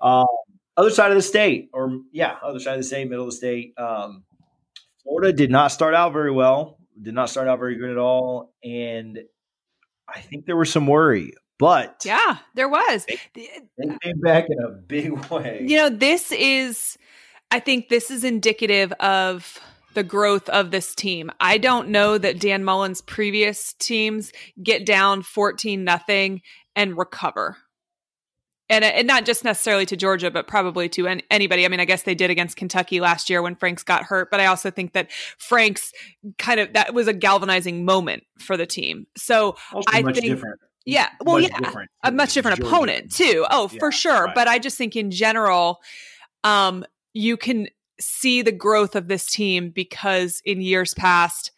um, 0.01 0.27
other 0.77 0.91
side 0.91 1.11
of 1.11 1.17
the 1.17 1.23
state, 1.23 1.69
or 1.73 1.99
yeah, 2.11 2.37
other 2.43 2.59
side 2.59 2.73
of 2.73 2.79
the 2.79 2.83
state, 2.83 3.09
middle 3.09 3.25
of 3.25 3.31
the 3.31 3.35
state. 3.35 3.73
Um, 3.77 4.23
Florida 5.03 5.33
did 5.33 5.49
not 5.49 5.71
start 5.71 5.95
out 5.95 6.13
very 6.13 6.31
well. 6.31 6.77
Did 7.01 7.15
not 7.15 7.29
start 7.29 7.47
out 7.47 7.57
very 7.57 7.75
good 7.75 7.89
at 7.89 7.97
all, 7.97 8.53
and 8.63 9.19
I 10.07 10.19
think 10.21 10.45
there 10.45 10.55
was 10.55 10.71
some 10.71 10.85
worry. 10.85 11.33
But 11.57 12.03
yeah, 12.05 12.37
there 12.55 12.69
was. 12.69 13.05
They, 13.05 13.19
they 13.77 13.97
came 14.01 14.19
back 14.19 14.45
in 14.49 14.57
a 14.63 14.69
big 14.71 15.11
way. 15.31 15.65
You 15.67 15.77
know, 15.77 15.89
this 15.89 16.31
is. 16.31 16.97
I 17.49 17.59
think 17.59 17.89
this 17.89 18.09
is 18.09 18.23
indicative 18.23 18.93
of 18.93 19.59
the 19.93 20.03
growth 20.03 20.47
of 20.49 20.71
this 20.71 20.95
team. 20.95 21.31
I 21.39 21.57
don't 21.57 21.89
know 21.89 22.17
that 22.17 22.39
Dan 22.39 22.63
Mullen's 22.63 23.01
previous 23.01 23.73
teams 23.73 24.31
get 24.61 24.85
down 24.85 25.21
14 25.21 25.83
nothing 25.83 26.41
and 26.75 26.97
recover. 26.97 27.57
And, 28.69 28.85
and 28.85 29.05
not 29.05 29.25
just 29.25 29.43
necessarily 29.43 29.85
to 29.87 29.97
Georgia, 29.97 30.31
but 30.31 30.47
probably 30.47 30.87
to 30.89 31.05
an, 31.07 31.21
anybody. 31.29 31.65
I 31.65 31.67
mean, 31.67 31.81
I 31.81 31.85
guess 31.85 32.03
they 32.03 32.15
did 32.15 32.29
against 32.29 32.55
Kentucky 32.55 33.01
last 33.01 33.29
year 33.29 33.41
when 33.41 33.55
Franks 33.55 33.83
got 33.83 34.03
hurt, 34.03 34.31
but 34.31 34.39
I 34.39 34.45
also 34.45 34.71
think 34.71 34.93
that 34.93 35.11
Franks 35.37 35.91
kind 36.37 36.61
of 36.61 36.71
that 36.71 36.93
was 36.93 37.09
a 37.09 37.13
galvanizing 37.13 37.83
moment 37.83 38.23
for 38.39 38.55
the 38.55 38.65
team. 38.65 39.07
So 39.17 39.57
also 39.73 39.89
I 39.91 40.01
think 40.01 40.21
different. 40.21 40.61
Yeah. 40.85 41.09
Well, 41.21 41.41
much 41.41 41.51
yeah. 41.51 41.85
A 42.03 42.11
much 42.13 42.33
different 42.33 42.59
Georgia. 42.59 42.73
opponent 42.73 43.11
too. 43.11 43.45
Oh, 43.49 43.69
yeah, 43.71 43.79
for 43.79 43.91
sure. 43.91 44.25
Right. 44.25 44.35
But 44.35 44.47
I 44.47 44.57
just 44.57 44.77
think 44.77 44.95
in 44.95 45.11
general, 45.11 45.81
um, 46.45 46.85
you 47.13 47.35
can 47.35 47.67
see 48.01 48.41
the 48.41 48.51
growth 48.51 48.95
of 48.95 49.07
this 49.07 49.25
team 49.25 49.69
because 49.69 50.41
in 50.43 50.61
years 50.61 50.93
past, 50.93 51.51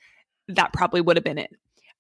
that 0.48 0.74
probably 0.74 1.02
would 1.02 1.18
have 1.18 1.24
been 1.24 1.38
it. 1.38 1.52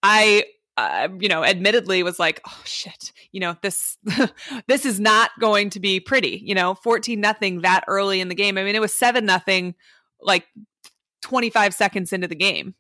I 0.02 0.46
uh, 0.76 1.08
you 1.20 1.30
know, 1.30 1.44
admittedly 1.44 2.02
was 2.02 2.20
like, 2.20 2.42
oh 2.48 2.62
shit, 2.66 3.12
you 3.32 3.40
know, 3.40 3.56
this 3.62 3.98
this 4.68 4.86
is 4.86 5.00
not 5.00 5.32
going 5.40 5.70
to 5.72 5.80
be 5.80 6.00
pretty. 6.00 6.42
You 6.44 6.56
know, 6.56 6.74
fourteen 6.76 7.22
nothing 7.22 7.62
that 7.62 7.84
early 7.88 8.20
in 8.20 8.28
the 8.28 8.36
game. 8.36 8.58
I 8.58 8.64
mean, 8.64 8.76
it 8.76 8.82
was 8.82 8.94
seven 8.94 9.26
nothing, 9.26 9.76
like 10.20 10.46
twenty 11.22 11.50
five 11.50 11.74
seconds 11.74 12.12
into 12.12 12.28
the 12.28 12.36
game. 12.36 12.74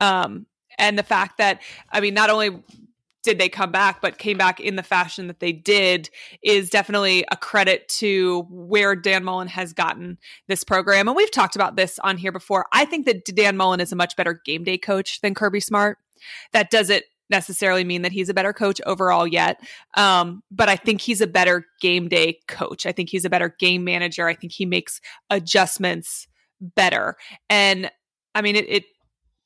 Um, 0.00 0.46
and 0.78 0.98
the 0.98 1.02
fact 1.02 1.38
that 1.38 1.62
I 1.90 2.00
mean, 2.00 2.14
not 2.14 2.30
only 2.30 2.62
did 3.24 3.38
they 3.38 3.48
come 3.48 3.72
back, 3.72 4.00
but 4.00 4.18
came 4.18 4.36
back 4.36 4.60
in 4.60 4.76
the 4.76 4.82
fashion 4.82 5.26
that 5.26 5.40
they 5.40 5.50
did 5.50 6.10
is 6.42 6.70
definitely 6.70 7.24
a 7.32 7.36
credit 7.36 7.88
to 7.88 8.46
where 8.50 8.94
Dan 8.94 9.24
Mullen 9.24 9.48
has 9.48 9.72
gotten 9.72 10.18
this 10.46 10.62
program. 10.62 11.08
And 11.08 11.16
we've 11.16 11.30
talked 11.30 11.56
about 11.56 11.74
this 11.74 11.98
on 12.00 12.18
here 12.18 12.32
before. 12.32 12.66
I 12.72 12.84
think 12.84 13.06
that 13.06 13.24
Dan 13.24 13.56
Mullen 13.56 13.80
is 13.80 13.92
a 13.92 13.96
much 13.96 14.14
better 14.14 14.40
game 14.44 14.62
day 14.62 14.78
coach 14.78 15.20
than 15.22 15.34
Kirby 15.34 15.60
Smart. 15.60 15.98
That 16.52 16.70
doesn't 16.70 17.04
necessarily 17.30 17.84
mean 17.84 18.02
that 18.02 18.12
he's 18.12 18.28
a 18.28 18.34
better 18.34 18.52
coach 18.52 18.80
overall 18.86 19.26
yet. 19.26 19.58
Um, 19.96 20.42
but 20.50 20.68
I 20.68 20.76
think 20.76 21.00
he's 21.00 21.20
a 21.20 21.26
better 21.26 21.64
game 21.80 22.08
day 22.08 22.38
coach. 22.46 22.84
I 22.86 22.92
think 22.92 23.08
he's 23.08 23.24
a 23.24 23.30
better 23.30 23.54
game 23.58 23.84
manager. 23.84 24.28
I 24.28 24.34
think 24.34 24.52
he 24.52 24.66
makes 24.66 25.00
adjustments 25.30 26.28
better. 26.60 27.16
And 27.48 27.90
I 28.34 28.42
mean, 28.42 28.56
it, 28.56 28.68
it 28.68 28.84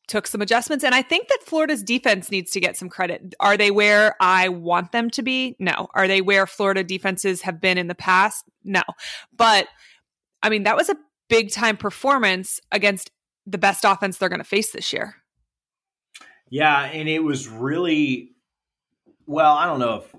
took 0.09 0.27
some 0.27 0.41
adjustments. 0.41 0.85
And 0.85 0.95
I 0.95 1.03
think 1.03 1.29
that 1.29 1.39
Florida's 1.45 1.83
defense 1.83 2.31
needs 2.31 2.51
to 2.53 2.61
get 2.61 2.77
some 2.77 2.89
credit. 2.89 3.35
Are 3.39 3.57
they 3.57 3.71
where 3.71 4.17
I 4.21 4.49
want 4.49 4.91
them 4.93 5.11
to 5.11 5.23
be? 5.23 5.55
No. 5.59 5.89
Are 5.95 6.09
they 6.09 6.21
where 6.21 6.47
Florida 6.47 6.83
defenses 6.83 7.43
have 7.43 7.61
been 7.61 7.79
in 7.79 7.87
the 7.87 7.95
past? 7.95 8.45
No. 8.65 8.83
But 9.37 9.69
I 10.43 10.49
mean, 10.49 10.65
that 10.65 10.77
was 10.77 10.89
a 10.89 10.97
big 11.29 11.53
time 11.53 11.77
performance 11.77 12.61
against 12.73 13.11
the 13.47 13.59
best 13.59 13.85
offense 13.85 14.19
they're 14.19 14.29
going 14.29 14.41
to 14.41 14.45
face 14.45 14.73
this 14.73 14.93
year. 14.93 15.17
Yeah. 16.51 16.85
And 16.85 17.09
it 17.09 17.23
was 17.23 17.47
really, 17.47 18.33
well, 19.27 19.55
I 19.55 19.67
don't 19.67 19.79
know 19.79 19.97
if 19.97 20.15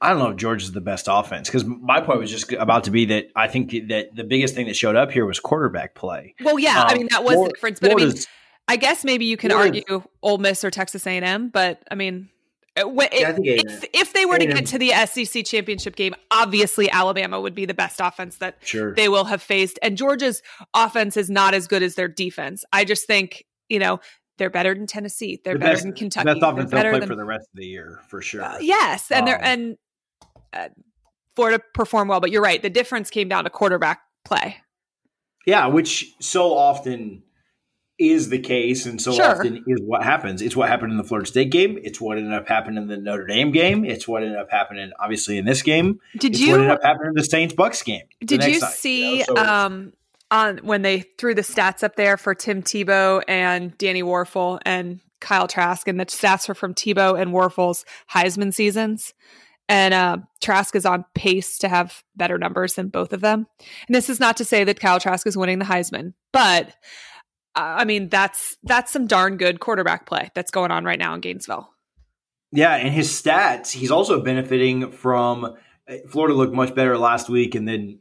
I 0.00 0.10
don't 0.10 0.18
know 0.18 0.30
if 0.30 0.36
Georgia 0.36 0.64
is 0.64 0.72
the 0.72 0.80
best 0.80 1.06
offense 1.08 1.48
because 1.48 1.64
my 1.64 2.00
point 2.00 2.18
was 2.18 2.28
just 2.28 2.52
about 2.54 2.84
to 2.84 2.90
be 2.90 3.04
that 3.04 3.28
I 3.36 3.46
think 3.46 3.70
that 3.88 4.08
the 4.16 4.24
biggest 4.24 4.52
thing 4.52 4.66
that 4.66 4.74
showed 4.74 4.96
up 4.96 5.12
here 5.12 5.24
was 5.24 5.38
quarterback 5.38 5.94
play. 5.94 6.34
Well, 6.42 6.58
yeah, 6.58 6.80
um, 6.80 6.86
I 6.88 6.94
mean 6.94 7.06
that 7.12 7.22
was 7.22 7.34
Florida, 7.34 7.50
the 7.50 7.54
difference, 7.54 7.80
but 7.80 7.90
Florida's, 7.92 8.14
I 8.14 8.16
mean, 8.16 8.26
I 8.72 8.76
guess 8.76 9.04
maybe 9.04 9.26
you 9.26 9.36
can 9.36 9.52
argue 9.52 10.02
Ole 10.22 10.38
Miss 10.38 10.64
or 10.64 10.70
Texas 10.70 11.06
A 11.06 11.10
and 11.10 11.26
M, 11.26 11.50
but 11.50 11.82
I 11.90 11.94
mean, 11.94 12.30
if, 12.74 13.38
if, 13.42 13.84
if, 13.92 14.12
they 14.14 14.24
were 14.24 14.38
to 14.38 14.46
get 14.46 14.64
to 14.68 14.78
the 14.78 14.92
SEC 15.04 15.44
championship 15.44 15.94
game, 15.94 16.14
obviously 16.30 16.90
Alabama 16.90 17.38
would 17.38 17.54
be 17.54 17.66
the 17.66 17.74
best 17.74 18.00
offense 18.00 18.38
that 18.38 18.56
sure. 18.62 18.94
they 18.94 19.10
will 19.10 19.26
have 19.26 19.42
faced. 19.42 19.78
And 19.82 19.98
Georgia's 19.98 20.42
offense 20.72 21.18
is 21.18 21.28
not 21.28 21.52
as 21.52 21.66
good 21.66 21.82
as 21.82 21.96
their 21.96 22.08
defense. 22.08 22.64
I 22.72 22.86
just 22.86 23.06
think, 23.06 23.44
you 23.68 23.78
know, 23.78 24.00
they're 24.38 24.48
better 24.48 24.72
than 24.74 24.86
Tennessee. 24.86 25.38
They're 25.44 25.52
the 25.52 25.58
better 25.58 25.72
best, 25.74 25.82
than 25.82 25.92
Kentucky. 25.92 26.24
Best 26.24 26.38
offense 26.42 26.70
they'll 26.70 26.80
play 26.80 26.98
than, 27.00 27.08
for 27.08 27.14
the 27.14 27.26
rest 27.26 27.46
of 27.52 27.60
the 27.60 27.66
year 27.66 28.00
for 28.08 28.22
sure. 28.22 28.42
Uh, 28.42 28.56
yes, 28.58 29.10
and 29.10 29.20
um, 29.20 29.26
they're 29.26 29.44
and 29.44 29.76
uh, 30.54 30.68
Florida 31.36 31.62
performed 31.74 32.08
well, 32.08 32.20
but 32.20 32.30
you're 32.30 32.40
right. 32.40 32.62
The 32.62 32.70
difference 32.70 33.10
came 33.10 33.28
down 33.28 33.44
to 33.44 33.50
quarterback 33.50 34.00
play. 34.24 34.56
Yeah, 35.44 35.66
which 35.66 36.14
so 36.20 36.56
often 36.56 37.22
is 38.10 38.28
the 38.28 38.38
case 38.38 38.86
and 38.86 39.00
so 39.00 39.12
sure. 39.12 39.24
often 39.24 39.64
is 39.66 39.80
what 39.80 40.02
happens. 40.02 40.42
It's 40.42 40.56
what 40.56 40.68
happened 40.68 40.92
in 40.92 40.98
the 40.98 41.04
Florida 41.04 41.28
State 41.28 41.50
game. 41.50 41.78
It's 41.82 42.00
what 42.00 42.18
ended 42.18 42.32
up 42.32 42.48
happening 42.48 42.82
in 42.82 42.88
the 42.88 42.96
Notre 42.96 43.26
Dame 43.26 43.52
game. 43.52 43.84
It's 43.84 44.08
what 44.08 44.22
ended 44.22 44.38
up 44.38 44.50
happening, 44.50 44.90
obviously, 44.98 45.38
in 45.38 45.44
this 45.44 45.62
game. 45.62 46.00
Did 46.18 46.32
it's 46.32 46.40
you? 46.40 46.52
What 46.52 46.60
ended 46.60 46.70
up 46.72 46.82
happening 46.82 47.08
in 47.08 47.14
the 47.14 47.24
Saints 47.24 47.54
Bucks 47.54 47.82
game. 47.82 48.02
Did 48.20 48.44
you 48.44 48.60
side, 48.60 48.72
see 48.72 49.18
you 49.18 49.24
know? 49.28 49.34
so, 49.36 49.36
um, 49.36 49.92
on 50.30 50.58
when 50.58 50.82
they 50.82 51.00
threw 51.18 51.34
the 51.34 51.42
stats 51.42 51.84
up 51.84 51.94
there 51.96 52.16
for 52.16 52.34
Tim 52.34 52.62
Tebow 52.62 53.22
and 53.28 53.76
Danny 53.78 54.02
Wuerffel 54.02 54.58
and 54.64 55.00
Kyle 55.20 55.46
Trask, 55.46 55.86
and 55.86 56.00
the 56.00 56.06
stats 56.06 56.48
are 56.48 56.54
from 56.54 56.74
Tebow 56.74 57.20
and 57.20 57.32
Wuerffel's 57.32 57.84
Heisman 58.12 58.52
seasons. 58.52 59.14
And 59.68 59.94
uh, 59.94 60.18
Trask 60.40 60.74
is 60.74 60.84
on 60.84 61.04
pace 61.14 61.58
to 61.58 61.68
have 61.68 62.02
better 62.16 62.36
numbers 62.36 62.74
than 62.74 62.88
both 62.88 63.12
of 63.12 63.20
them. 63.20 63.46
And 63.86 63.94
this 63.94 64.10
is 64.10 64.18
not 64.18 64.36
to 64.38 64.44
say 64.44 64.64
that 64.64 64.80
Kyle 64.80 64.98
Trask 64.98 65.26
is 65.26 65.36
winning 65.36 65.60
the 65.60 65.64
Heisman, 65.64 66.14
but 66.32 66.74
I 67.54 67.84
mean, 67.84 68.08
that's 68.08 68.56
that's 68.62 68.92
some 68.92 69.06
darn 69.06 69.36
good 69.36 69.60
quarterback 69.60 70.06
play 70.06 70.30
that's 70.34 70.50
going 70.50 70.70
on 70.70 70.84
right 70.84 70.98
now 70.98 71.14
in 71.14 71.20
Gainesville. 71.20 71.68
Yeah, 72.50 72.74
and 72.74 72.92
his 72.92 73.08
stats, 73.08 73.70
he's 73.70 73.90
also 73.90 74.20
benefiting 74.22 74.92
from 74.92 75.56
eh, 75.88 75.98
Florida 76.08 76.34
looked 76.34 76.54
much 76.54 76.74
better 76.74 76.98
last 76.98 77.28
week 77.28 77.54
and 77.54 77.66
then 77.66 77.98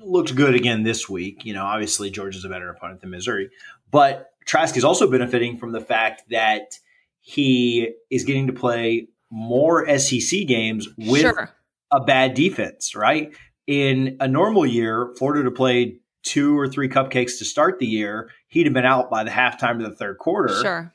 looked 0.00 0.34
good 0.34 0.54
again 0.54 0.82
this 0.82 1.08
week. 1.08 1.44
You 1.44 1.54
know, 1.54 1.64
obviously 1.64 2.10
Georgia's 2.10 2.44
a 2.44 2.48
better 2.48 2.68
opponent 2.70 3.00
than 3.00 3.10
Missouri, 3.10 3.50
but 3.90 4.32
Trask 4.44 4.76
is 4.76 4.84
also 4.84 5.10
benefiting 5.10 5.56
from 5.56 5.72
the 5.72 5.80
fact 5.80 6.24
that 6.30 6.78
he 7.20 7.94
is 8.10 8.24
getting 8.24 8.48
to 8.48 8.52
play 8.52 9.08
more 9.30 9.86
SEC 9.98 10.46
games 10.46 10.88
with 10.98 11.22
sure. 11.22 11.50
a 11.90 12.00
bad 12.00 12.34
defense, 12.34 12.94
right? 12.94 13.32
In 13.66 14.16
a 14.20 14.28
normal 14.28 14.66
year, 14.66 15.12
Florida 15.16 15.44
to 15.44 15.50
play 15.50 16.00
two 16.22 16.58
or 16.58 16.68
three 16.68 16.88
cupcakes 16.88 17.38
to 17.38 17.44
start 17.44 17.78
the 17.78 17.86
year, 17.86 18.30
he'd 18.54 18.66
have 18.66 18.72
been 18.72 18.86
out 18.86 19.10
by 19.10 19.24
the 19.24 19.30
halftime 19.30 19.84
of 19.84 19.90
the 19.90 19.96
third 19.96 20.16
quarter. 20.18 20.54
Sure. 20.62 20.92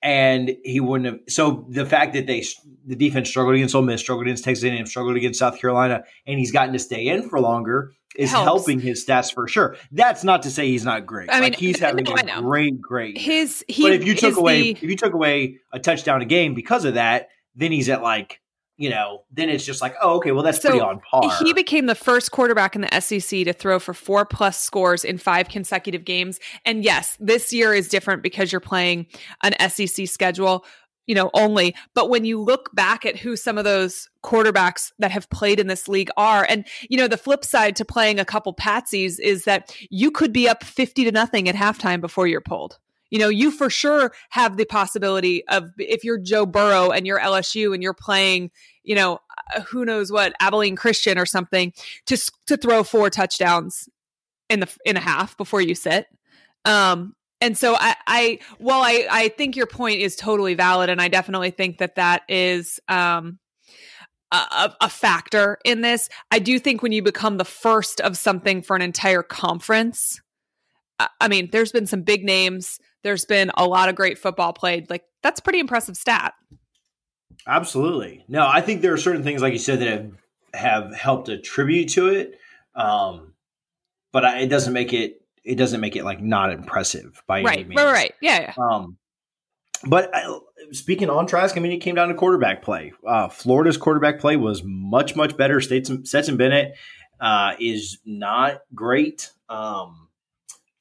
And 0.00 0.56
he 0.64 0.80
wouldn't 0.80 1.06
have. 1.06 1.20
So 1.28 1.66
the 1.68 1.84
fact 1.84 2.12
that 2.12 2.26
they 2.26 2.44
the 2.86 2.94
defense 2.94 3.28
struggled 3.28 3.56
against 3.56 3.74
Ole 3.74 3.82
Miss, 3.82 4.00
struggled 4.00 4.26
against 4.26 4.44
Texas 4.44 4.64
A&M, 4.64 4.86
struggled 4.86 5.16
against 5.16 5.38
South 5.38 5.58
Carolina, 5.58 6.04
and 6.26 6.38
he's 6.38 6.52
gotten 6.52 6.72
to 6.72 6.78
stay 6.78 7.08
in 7.08 7.28
for 7.28 7.40
longer 7.40 7.92
is 8.16 8.30
Helps. 8.30 8.44
helping 8.44 8.78
his 8.78 9.04
stats 9.04 9.34
for 9.34 9.48
sure. 9.48 9.76
That's 9.90 10.22
not 10.22 10.42
to 10.42 10.50
say 10.50 10.68
he's 10.68 10.84
not 10.84 11.04
great. 11.04 11.30
I 11.30 11.40
mean, 11.40 11.50
like 11.50 11.56
he's 11.56 11.80
having 11.80 12.04
no, 12.04 12.14
a 12.14 12.42
great, 12.42 12.80
great. 12.80 13.18
His 13.18 13.64
he. 13.66 13.82
But 13.82 13.92
if 13.92 14.04
you 14.04 14.14
took 14.14 14.36
away 14.36 14.62
the, 14.62 14.70
if 14.72 14.82
you 14.82 14.96
took 14.96 15.14
away 15.14 15.58
a 15.72 15.80
touchdown 15.80 16.22
a 16.22 16.26
game 16.26 16.54
because 16.54 16.84
of 16.84 16.94
that, 16.94 17.28
then 17.56 17.72
he's 17.72 17.88
at 17.88 18.02
like 18.02 18.40
you 18.76 18.90
know, 18.90 19.22
then 19.30 19.48
it's 19.48 19.64
just 19.64 19.80
like, 19.80 19.94
oh, 20.02 20.16
okay, 20.16 20.32
well, 20.32 20.42
that's 20.42 20.60
so 20.60 20.70
pretty 20.70 20.80
on 20.80 21.00
par. 21.00 21.30
He 21.44 21.52
became 21.52 21.86
the 21.86 21.94
first 21.94 22.32
quarterback 22.32 22.74
in 22.74 22.82
the 22.82 23.00
SEC 23.00 23.44
to 23.44 23.52
throw 23.52 23.78
for 23.78 23.94
four 23.94 24.24
plus 24.24 24.60
scores 24.60 25.04
in 25.04 25.18
five 25.18 25.48
consecutive 25.48 26.04
games. 26.04 26.40
And 26.64 26.84
yes, 26.84 27.16
this 27.20 27.52
year 27.52 27.72
is 27.72 27.88
different 27.88 28.22
because 28.22 28.50
you're 28.50 28.60
playing 28.60 29.06
an 29.42 29.54
SEC 29.70 30.08
schedule, 30.08 30.64
you 31.06 31.14
know, 31.14 31.30
only. 31.34 31.76
But 31.94 32.10
when 32.10 32.24
you 32.24 32.40
look 32.40 32.74
back 32.74 33.06
at 33.06 33.16
who 33.16 33.36
some 33.36 33.58
of 33.58 33.64
those 33.64 34.08
quarterbacks 34.24 34.90
that 34.98 35.12
have 35.12 35.30
played 35.30 35.60
in 35.60 35.68
this 35.68 35.86
league 35.86 36.10
are, 36.16 36.44
and, 36.48 36.66
you 36.88 36.96
know, 36.96 37.06
the 37.06 37.16
flip 37.16 37.44
side 37.44 37.76
to 37.76 37.84
playing 37.84 38.18
a 38.18 38.24
couple 38.24 38.52
patsies 38.54 39.20
is 39.20 39.44
that 39.44 39.72
you 39.88 40.10
could 40.10 40.32
be 40.32 40.48
up 40.48 40.64
50 40.64 41.04
to 41.04 41.12
nothing 41.12 41.48
at 41.48 41.54
halftime 41.54 42.00
before 42.00 42.26
you're 42.26 42.40
pulled 42.40 42.78
you 43.10 43.18
know, 43.18 43.28
you 43.28 43.50
for 43.50 43.70
sure 43.70 44.12
have 44.30 44.56
the 44.56 44.64
possibility 44.64 45.46
of 45.48 45.70
if 45.78 46.04
you're 46.04 46.18
Joe 46.18 46.46
Burrow 46.46 46.90
and 46.90 47.06
you're 47.06 47.20
LSU 47.20 47.74
and 47.74 47.82
you're 47.82 47.94
playing, 47.94 48.50
you 48.82 48.94
know, 48.94 49.20
uh, 49.54 49.60
who 49.62 49.84
knows 49.84 50.10
what 50.10 50.34
Abilene 50.40 50.76
Christian 50.76 51.18
or 51.18 51.26
something 51.26 51.72
to 52.06 52.16
to 52.46 52.56
throw 52.56 52.82
four 52.82 53.10
touchdowns 53.10 53.88
in 54.48 54.60
the 54.60 54.76
in 54.84 54.96
a 54.96 55.00
half 55.00 55.36
before 55.36 55.60
you 55.60 55.74
sit. 55.74 56.06
Um, 56.64 57.14
and 57.40 57.58
so 57.58 57.76
I, 57.78 57.94
I, 58.06 58.38
well, 58.58 58.80
I, 58.82 59.06
I 59.10 59.28
think 59.28 59.54
your 59.54 59.66
point 59.66 60.00
is 60.00 60.16
totally 60.16 60.54
valid, 60.54 60.88
and 60.88 61.00
I 61.00 61.08
definitely 61.08 61.50
think 61.50 61.76
that 61.78 61.96
that 61.96 62.22
is 62.26 62.80
um, 62.88 63.38
a, 64.32 64.72
a, 64.80 64.88
factor 64.88 65.58
in 65.62 65.82
this. 65.82 66.08
I 66.30 66.38
do 66.38 66.58
think 66.58 66.82
when 66.82 66.92
you 66.92 67.02
become 67.02 67.36
the 67.36 67.44
first 67.44 68.00
of 68.00 68.16
something 68.16 68.62
for 68.62 68.74
an 68.76 68.82
entire 68.82 69.22
conference, 69.22 70.22
I 71.20 71.28
mean, 71.28 71.50
there's 71.52 71.72
been 71.72 71.86
some 71.86 72.02
big 72.02 72.24
names 72.24 72.78
there's 73.04 73.24
been 73.24 73.52
a 73.56 73.64
lot 73.64 73.88
of 73.88 73.94
great 73.94 74.18
football 74.18 74.52
played. 74.52 74.90
Like 74.90 75.04
that's 75.22 75.38
pretty 75.38 75.60
impressive 75.60 75.96
stat. 75.96 76.34
Absolutely. 77.46 78.24
No, 78.26 78.46
I 78.46 78.60
think 78.60 78.80
there 78.80 78.92
are 78.92 78.98
certain 78.98 79.22
things, 79.22 79.42
like 79.42 79.52
you 79.52 79.58
said, 79.58 79.80
that 79.80 79.88
have, 79.88 80.12
have 80.54 80.94
helped 80.94 81.28
attribute 81.28 81.90
to 81.90 82.08
it. 82.08 82.38
Um, 82.74 83.34
but 84.12 84.24
I, 84.24 84.40
it 84.40 84.48
doesn't 84.48 84.72
make 84.72 84.92
it, 84.92 85.20
it 85.44 85.56
doesn't 85.56 85.80
make 85.80 85.94
it 85.94 86.04
like 86.04 86.22
not 86.22 86.50
impressive 86.50 87.22
by 87.26 87.42
right, 87.42 87.58
any 87.58 87.68
means. 87.68 87.80
Right, 87.80 87.92
right, 87.92 88.14
yeah, 88.22 88.40
yeah. 88.40 88.54
Um, 88.58 88.96
but 89.86 90.10
I, 90.14 90.38
speaking 90.72 91.10
on 91.10 91.26
Trask, 91.26 91.56
I 91.56 91.60
mean, 91.60 91.72
it 91.72 91.78
came 91.78 91.94
down 91.94 92.08
to 92.08 92.14
quarterback 92.14 92.62
play. 92.62 92.92
Uh, 93.06 93.28
Florida's 93.28 93.76
quarterback 93.76 94.20
play 94.20 94.36
was 94.36 94.62
much, 94.64 95.14
much 95.14 95.36
better. 95.36 95.60
Stetson 95.60 96.36
Bennett 96.38 96.74
uh, 97.20 97.54
is 97.60 97.98
not 98.06 98.62
great. 98.74 99.30
Um, 99.50 100.03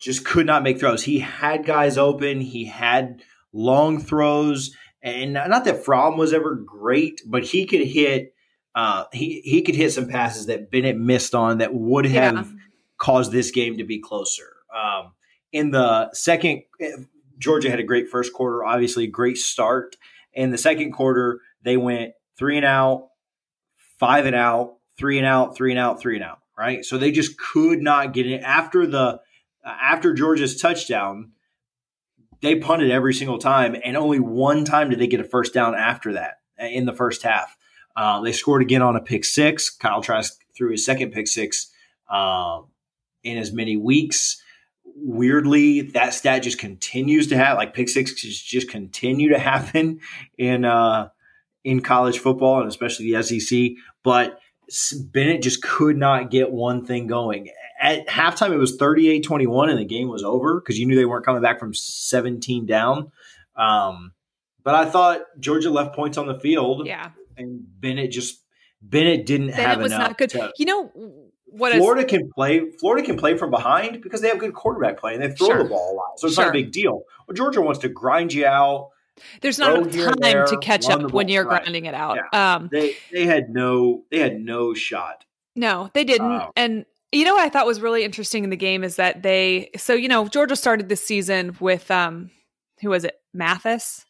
just 0.04 0.26
could 0.26 0.46
not 0.46 0.64
make 0.64 0.80
throws. 0.80 1.04
He 1.04 1.20
had 1.20 1.66
guys 1.66 1.98
open. 1.98 2.42
He 2.42 2.66
had 2.66 3.22
long 3.54 4.02
throws, 4.02 4.76
and 5.02 5.34
not 5.34 5.64
that 5.66 5.86
Fromm 5.86 6.18
was 6.18 6.34
ever 6.34 6.56
great, 6.56 7.22
but 7.26 7.44
he 7.44 7.66
could 7.66 7.82
hit. 7.82 8.36
Uh, 8.76 9.06
he 9.14 9.42
he 9.46 9.62
could 9.62 9.76
hit 9.76 9.94
some 9.94 10.08
passes 10.08 10.48
that 10.48 10.70
Bennett 10.70 10.98
missed 10.98 11.34
on 11.34 11.60
that 11.60 11.74
would 11.74 12.06
have 12.06 12.48
yeah. 12.48 12.54
caused 12.98 13.32
this 13.32 13.52
game 13.52 13.78
to 13.78 13.86
be 13.86 14.00
closer. 14.00 14.50
Um, 14.76 15.14
in 15.52 15.72
the 15.72 16.12
second, 16.14 16.64
Georgia 17.38 17.70
had 17.70 17.80
a 17.80 17.84
great 17.84 18.10
first 18.10 18.34
quarter, 18.34 18.66
obviously 18.66 19.08
great 19.08 19.38
start. 19.38 19.96
In 20.34 20.50
the 20.50 20.58
second 20.58 20.92
quarter, 20.92 21.40
they 21.62 21.78
went 21.78 22.14
three 22.38 22.58
and 22.58 22.66
out, 22.66 23.10
five 24.00 24.26
and 24.26 24.36
out, 24.36 24.78
three 24.98 25.18
and 25.18 25.28
out, 25.28 25.56
three 25.56 25.72
and 25.72 25.80
out, 25.80 26.02
three 26.02 26.16
and 26.16 26.26
out. 26.26 26.40
Right, 26.58 26.84
so 26.84 26.98
they 26.98 27.12
just 27.12 27.38
could 27.38 27.82
not 27.82 28.14
get 28.14 28.28
it 28.28 28.42
after 28.42 28.86
the 28.86 29.22
after 29.66 30.14
Georgia's 30.14 30.60
touchdown, 30.60 31.32
they 32.42 32.56
punted 32.56 32.92
every 32.92 33.14
single 33.14 33.38
time, 33.38 33.76
and 33.84 33.96
only 33.96 34.20
one 34.20 34.66
time 34.66 34.90
did 34.90 35.00
they 35.00 35.08
get 35.08 35.22
a 35.22 35.24
first 35.24 35.54
down 35.54 35.76
after 35.76 36.14
that 36.14 36.40
uh, 36.62 36.66
in 36.66 36.86
the 36.86 36.94
first 36.94 37.24
half. 37.24 37.56
Uh, 37.96 38.22
they 38.22 38.34
scored 38.34 38.62
again 38.62 38.82
on 38.82 38.96
a 38.96 39.02
pick 39.02 39.24
six. 39.24 39.70
Kyle 39.70 40.02
Trask 40.02 40.38
threw 40.56 40.72
his 40.72 40.86
second 40.86 41.12
pick 41.12 41.28
six 41.28 41.72
uh, 42.10 42.62
in 43.24 43.38
as 43.38 43.54
many 43.54 43.78
weeks. 43.78 44.42
Weirdly, 44.84 45.82
that 45.82 46.14
stat 46.14 46.44
just 46.44 46.60
continues 46.60 47.28
to 47.28 47.38
have 47.38 47.58
like 47.58 47.74
pick 47.74 47.88
sixes 47.90 48.42
just 48.42 48.70
continue 48.70 49.30
to 49.30 49.40
happen 49.40 50.02
in 50.38 50.66
uh, 50.66 51.10
in 51.64 51.82
college 51.82 52.20
football 52.20 52.60
and 52.60 52.68
especially 52.68 53.12
the 53.12 53.24
SEC. 53.24 53.72
But 54.04 54.40
Bennett 55.12 55.42
just 55.42 55.62
could 55.62 55.98
not 55.98 56.30
get 56.30 56.52
one 56.52 56.86
thing 56.86 57.08
going 57.08 57.50
at 57.84 58.08
halftime 58.08 58.54
it 58.54 58.58
was 58.58 58.78
38-21 58.78 59.70
and 59.70 59.78
the 59.78 59.86
game 59.86 60.08
was 60.08 60.24
over 60.24 60.60
because 60.60 60.80
you 60.80 60.86
knew 60.86 60.96
they 60.96 61.06
weren't 61.06 61.26
coming 61.26 61.42
back 61.42 61.60
from 61.60 61.74
17 61.74 62.66
down. 62.66 63.12
Um, 63.58 64.14
but 64.64 64.74
I 64.74 64.86
thought 64.86 65.22
Georgia 65.38 65.70
left 65.70 65.94
points 65.94 66.18
on 66.18 66.26
the 66.26 66.40
field. 66.40 66.88
Yeah. 66.88 67.12
And 67.36 67.62
Bennett 67.82 68.12
just 68.12 68.42
Bennett 68.82 69.26
didn't 69.26 69.48
Bennett 69.48 69.66
have 69.66 69.82
was 69.82 69.92
enough. 69.92 70.08
not 70.08 70.18
good. 70.18 70.30
To, 70.32 70.54
you 70.58 70.66
know 70.66 70.92
what 71.46 71.74
Florida 71.74 72.06
is, 72.06 72.10
can 72.10 72.32
play 72.34 72.72
Florida 72.80 73.06
can 73.06 73.18
play 73.18 73.38
from 73.38 73.52
behind 73.52 74.02
because 74.02 74.22
they 74.22 74.30
have 74.30 74.40
good 74.40 74.54
quarterback 74.54 74.98
play 74.98 75.16
and 75.16 75.22
they 75.22 75.32
throw 75.32 75.48
sure. 75.48 75.64
the 75.64 75.70
ball 75.70 75.94
a 75.94 75.96
lot. 75.96 76.20
So 76.20 76.28
it's 76.28 76.36
sure. 76.36 76.46
not 76.46 76.52
a 76.52 76.54
big 76.54 76.72
deal. 76.72 77.04
Well, 77.28 77.36
Georgia 77.36 77.60
wants 77.60 77.82
to 77.82 77.90
grind 77.90 78.32
you 78.32 78.46
out. 78.46 78.92
There's 79.42 79.60
not 79.60 79.76
enough 79.76 79.92
time 79.94 80.16
there, 80.22 80.46
to 80.46 80.58
catch 80.58 80.90
up 80.90 81.12
when 81.12 81.28
you're 81.28 81.46
right. 81.46 81.62
grinding 81.62 81.86
it 81.86 81.94
out. 81.94 82.18
Yeah. 82.32 82.56
Um, 82.56 82.70
they 82.72 82.96
they 83.12 83.26
had 83.26 83.50
no 83.50 84.04
they 84.10 84.20
had 84.20 84.40
no 84.40 84.74
shot. 84.74 85.26
No, 85.56 85.90
they 85.94 86.04
didn't. 86.04 86.32
Uh, 86.32 86.52
and 86.56 86.86
you 87.14 87.26
know 87.26 87.36
what 87.36 87.46
I 87.46 87.50
thought 87.50 87.66
was 87.66 87.82
really 87.82 88.04
interesting 88.04 88.44
in 88.44 88.50
the 88.50 88.58
game 88.58 88.84
is 88.84 88.96
that 88.98 89.24
they 89.24 89.70
so 89.78 89.94
you 89.94 90.08
know 90.08 90.28
Georgia 90.28 90.56
started 90.56 90.90
this 90.90 91.04
season 91.04 91.56
with 91.60 91.90
um 91.92 92.32
who 92.82 92.90
was 92.90 93.04
it 93.04 93.16
Mathis 93.34 94.06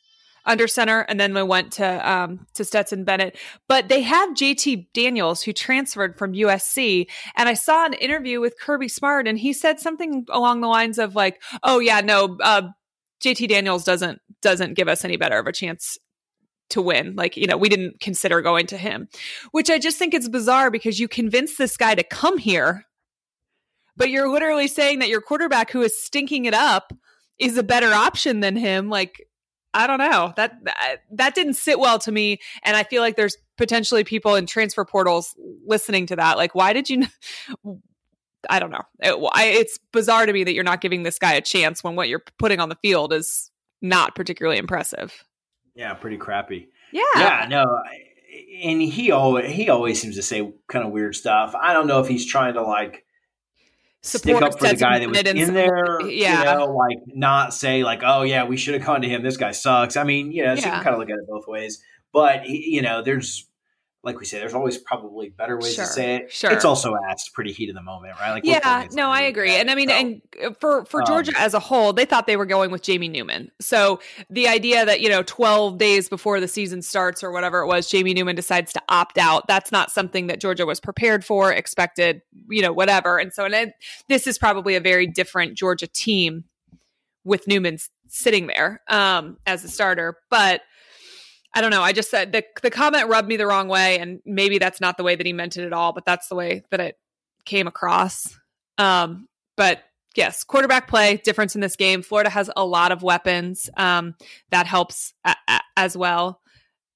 under 0.45 0.67
center, 0.67 1.01
and 1.01 1.19
then 1.19 1.33
we 1.33 1.43
went 1.43 1.71
to 1.73 2.11
um, 2.11 2.45
to 2.53 2.65
Stetson 2.65 3.03
Bennett. 3.03 3.37
But 3.67 3.87
they 3.87 4.01
have 4.01 4.29
JT 4.31 4.87
Daniels 4.93 5.41
who 5.41 5.53
transferred 5.53 6.17
from 6.17 6.33
USC, 6.33 7.07
and 7.35 7.47
I 7.47 7.53
saw 7.53 7.85
an 7.85 7.93
interview 7.93 8.41
with 8.41 8.59
Kirby 8.59 8.89
Smart, 8.89 9.27
and 9.27 9.39
he 9.39 9.53
said 9.53 9.79
something 9.79 10.25
along 10.29 10.61
the 10.61 10.67
lines 10.67 10.99
of 10.99 11.15
like, 11.15 11.41
"Oh 11.63 11.79
yeah, 11.79 12.01
no, 12.01 12.37
uh, 12.43 12.63
JT 13.23 13.47
Daniels 13.47 13.83
doesn't 13.83 14.19
doesn't 14.41 14.73
give 14.73 14.87
us 14.87 15.05
any 15.05 15.17
better 15.17 15.39
of 15.39 15.47
a 15.47 15.53
chance 15.53 15.97
to 16.69 16.81
win. 16.81 17.15
Like, 17.15 17.37
you 17.37 17.47
know, 17.47 17.57
we 17.57 17.69
didn't 17.69 17.99
consider 17.99 18.41
going 18.41 18.67
to 18.67 18.77
him, 18.77 19.07
which 19.51 19.69
I 19.69 19.79
just 19.79 19.97
think 19.97 20.13
it's 20.13 20.27
bizarre 20.27 20.71
because 20.71 20.99
you 20.99 21.07
convince 21.07 21.57
this 21.57 21.77
guy 21.77 21.95
to 21.95 22.03
come 22.03 22.37
here, 22.37 22.85
but 23.95 24.09
you're 24.09 24.29
literally 24.29 24.67
saying 24.67 24.99
that 24.99 25.09
your 25.09 25.21
quarterback 25.21 25.71
who 25.71 25.81
is 25.81 26.01
stinking 26.01 26.45
it 26.45 26.53
up 26.53 26.93
is 27.39 27.57
a 27.57 27.63
better 27.63 27.91
option 27.91 28.39
than 28.39 28.55
him. 28.55 28.89
Like, 28.89 29.27
I 29.73 29.87
don't 29.87 29.99
know. 29.99 30.33
That 30.35 30.53
that 31.13 31.35
didn't 31.35 31.55
sit 31.55 31.79
well 31.79 31.99
to 31.99 32.11
me 32.11 32.39
and 32.63 32.77
I 32.77 32.83
feel 32.83 33.01
like 33.01 33.15
there's 33.15 33.37
potentially 33.57 34.03
people 34.03 34.35
in 34.35 34.45
transfer 34.45 34.85
portals 34.85 35.35
listening 35.65 36.05
to 36.07 36.15
that. 36.15 36.37
Like, 36.37 36.53
why 36.53 36.73
did 36.73 36.89
you 36.89 37.03
I 38.49 38.59
don't 38.59 38.71
know. 38.71 38.83
It, 38.99 39.15
I, 39.33 39.45
it's 39.45 39.79
bizarre 39.91 40.25
to 40.25 40.33
me 40.33 40.43
that 40.43 40.53
you're 40.53 40.63
not 40.63 40.81
giving 40.81 41.03
this 41.03 41.17
guy 41.17 41.33
a 41.33 41.41
chance 41.41 41.83
when 41.83 41.95
what 41.95 42.09
you're 42.09 42.23
putting 42.39 42.59
on 42.59 42.69
the 42.69 42.75
field 42.81 43.13
is 43.13 43.51
not 43.81 44.15
particularly 44.15 44.57
impressive. 44.57 45.23
Yeah, 45.75 45.93
pretty 45.93 46.17
crappy. 46.17 46.67
Yeah. 46.91 47.01
Yeah, 47.15 47.45
no. 47.49 47.79
And 48.63 48.81
he 48.81 49.11
always 49.11 49.51
he 49.51 49.69
always 49.69 50.01
seems 50.01 50.15
to 50.15 50.23
say 50.23 50.53
kind 50.67 50.85
of 50.85 50.91
weird 50.91 51.15
stuff. 51.15 51.55
I 51.59 51.73
don't 51.73 51.87
know 51.87 51.99
if 51.99 52.07
he's 52.07 52.25
trying 52.25 52.55
to 52.55 52.63
like 52.63 53.05
stick 54.03 54.41
up 54.41 54.59
for 54.59 54.67
the 54.67 54.75
guy 54.75 54.99
that 54.99 55.09
was 55.09 55.19
in 55.19 55.53
there. 55.53 56.01
Yeah. 56.01 56.39
You 56.39 56.45
know, 56.45 56.65
like 56.73 56.97
not 57.07 57.53
say 57.53 57.83
like, 57.83 58.01
oh 58.03 58.23
yeah, 58.23 58.43
we 58.43 58.57
should 58.57 58.73
have 58.75 58.85
gone 58.85 59.01
to 59.01 59.09
him. 59.09 59.23
This 59.23 59.37
guy 59.37 59.51
sucks. 59.51 59.97
I 59.97 60.03
mean, 60.03 60.31
you 60.31 60.43
know, 60.43 60.53
yeah. 60.53 60.59
so 60.59 60.65
you 60.67 60.71
can 60.73 60.83
kind 60.83 60.93
of 60.93 60.99
look 60.99 61.09
at 61.09 61.17
it 61.17 61.27
both 61.27 61.47
ways. 61.47 61.83
But 62.11 62.47
you 62.47 62.81
know, 62.81 63.01
there's 63.01 63.47
like 64.03 64.19
we 64.19 64.25
say, 64.25 64.37
there's 64.37 64.53
always 64.53 64.77
probably 64.77 65.29
better 65.29 65.57
ways 65.57 65.75
sure, 65.75 65.85
to 65.85 65.89
say 65.89 66.15
it. 66.17 66.31
Sure. 66.31 66.51
It's 66.51 66.65
also 66.65 66.97
asked 67.09 67.33
pretty 67.33 67.53
heat 67.53 67.69
of 67.69 67.75
the 67.75 67.81
moment, 67.81 68.19
right? 68.19 68.31
Like, 68.31 68.43
yeah, 68.43 68.85
no, 68.91 69.09
I 69.09 69.21
agree. 69.21 69.55
And 69.55 69.71
I 69.71 69.75
mean, 69.75 69.87
so, 69.87 69.95
and 69.95 70.21
uh, 70.43 70.49
for, 70.59 70.83
for 70.83 71.03
Georgia 71.03 71.31
um, 71.31 71.37
as 71.39 71.53
a 71.53 71.59
whole, 71.59 71.93
they 71.93 72.03
thought 72.03 72.27
they 72.27 72.35
were 72.35 72.45
going 72.45 72.69
with 72.69 72.81
Jamie 72.81 73.07
Newman. 73.07 73.49
So 73.61 74.01
the 74.29 74.49
idea 74.49 74.85
that, 74.85 74.99
you 74.99 75.07
know, 75.07 75.23
12 75.23 75.77
days 75.77 76.09
before 76.09 76.41
the 76.41 76.49
season 76.49 76.81
starts 76.81 77.23
or 77.23 77.31
whatever 77.31 77.61
it 77.61 77.67
was, 77.67 77.89
Jamie 77.89 78.13
Newman 78.13 78.35
decides 78.35 78.73
to 78.73 78.81
opt 78.89 79.17
out. 79.17 79.47
That's 79.47 79.71
not 79.71 79.89
something 79.89 80.27
that 80.27 80.41
Georgia 80.41 80.65
was 80.65 80.81
prepared 80.81 81.23
for, 81.23 81.53
expected, 81.53 82.21
you 82.49 82.61
know, 82.61 82.73
whatever. 82.73 83.19
And 83.19 83.31
so, 83.31 83.45
and 83.45 83.53
it, 83.53 83.73
this 84.09 84.27
is 84.27 84.37
probably 84.37 84.75
a 84.75 84.81
very 84.81 85.07
different 85.07 85.57
Georgia 85.57 85.87
team 85.87 86.43
with 87.23 87.47
Newman 87.47 87.77
sitting 88.09 88.47
there 88.47 88.81
um, 88.89 89.37
as 89.45 89.63
a 89.63 89.69
starter. 89.69 90.17
But, 90.29 90.59
I 91.53 91.61
don't 91.61 91.71
know. 91.71 91.81
I 91.81 91.93
just 91.93 92.09
said 92.09 92.31
the 92.31 92.43
the 92.61 92.71
comment 92.71 93.09
rubbed 93.09 93.27
me 93.27 93.37
the 93.37 93.45
wrong 93.47 93.67
way, 93.67 93.99
and 93.99 94.19
maybe 94.25 94.57
that's 94.57 94.81
not 94.81 94.97
the 94.97 95.03
way 95.03 95.15
that 95.15 95.25
he 95.25 95.33
meant 95.33 95.57
it 95.57 95.65
at 95.65 95.73
all, 95.73 95.93
but 95.93 96.05
that's 96.05 96.27
the 96.27 96.35
way 96.35 96.63
that 96.71 96.79
it 96.79 96.97
came 97.45 97.67
across. 97.67 98.23
Um, 98.77 99.27
but 99.55 99.83
yes, 100.15 100.43
quarterback 100.43 100.87
play 100.87 101.17
difference 101.17 101.53
in 101.55 101.61
this 101.61 101.75
game. 101.75 102.01
Florida 102.01 102.29
has 102.29 102.49
a 102.55 102.65
lot 102.65 102.91
of 102.91 103.03
weapons. 103.03 103.69
Um, 103.77 104.15
that 104.49 104.65
helps 104.65 105.13
a- 105.25 105.35
a- 105.47 105.61
as 105.77 105.95
well. 105.95 106.39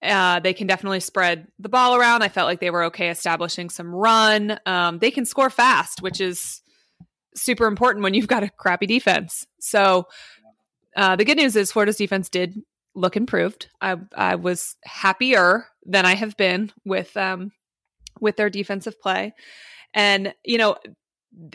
Uh, 0.01 0.39
they 0.39 0.53
can 0.53 0.67
definitely 0.67 0.99
spread 0.99 1.47
the 1.59 1.69
ball 1.69 1.95
around. 1.95 2.21
I 2.23 2.29
felt 2.29 2.47
like 2.47 2.59
they 2.59 2.69
were 2.69 2.85
okay 2.85 3.09
establishing 3.09 3.69
some 3.69 3.93
run. 3.93 4.59
Um, 4.65 4.99
they 4.99 5.11
can 5.11 5.25
score 5.25 5.49
fast, 5.49 6.01
which 6.01 6.21
is 6.21 6.61
super 7.35 7.65
important 7.67 8.03
when 8.03 8.13
you've 8.13 8.27
got 8.27 8.43
a 8.43 8.49
crappy 8.49 8.85
defense. 8.85 9.45
So 9.59 10.07
uh, 10.95 11.15
the 11.15 11.25
good 11.25 11.37
news 11.37 11.55
is 11.55 11.71
Florida's 11.71 11.97
defense 11.97 12.29
did 12.29 12.55
look 12.97 13.15
improved. 13.15 13.69
I 13.79 13.95
I 14.15 14.35
was 14.35 14.75
happier 14.83 15.67
than 15.85 16.05
I 16.05 16.15
have 16.15 16.35
been 16.35 16.71
with 16.83 17.15
um 17.15 17.51
with 18.19 18.35
their 18.35 18.49
defensive 18.49 18.99
play. 18.99 19.33
And 19.93 20.33
you 20.43 20.57
know, 20.57 20.75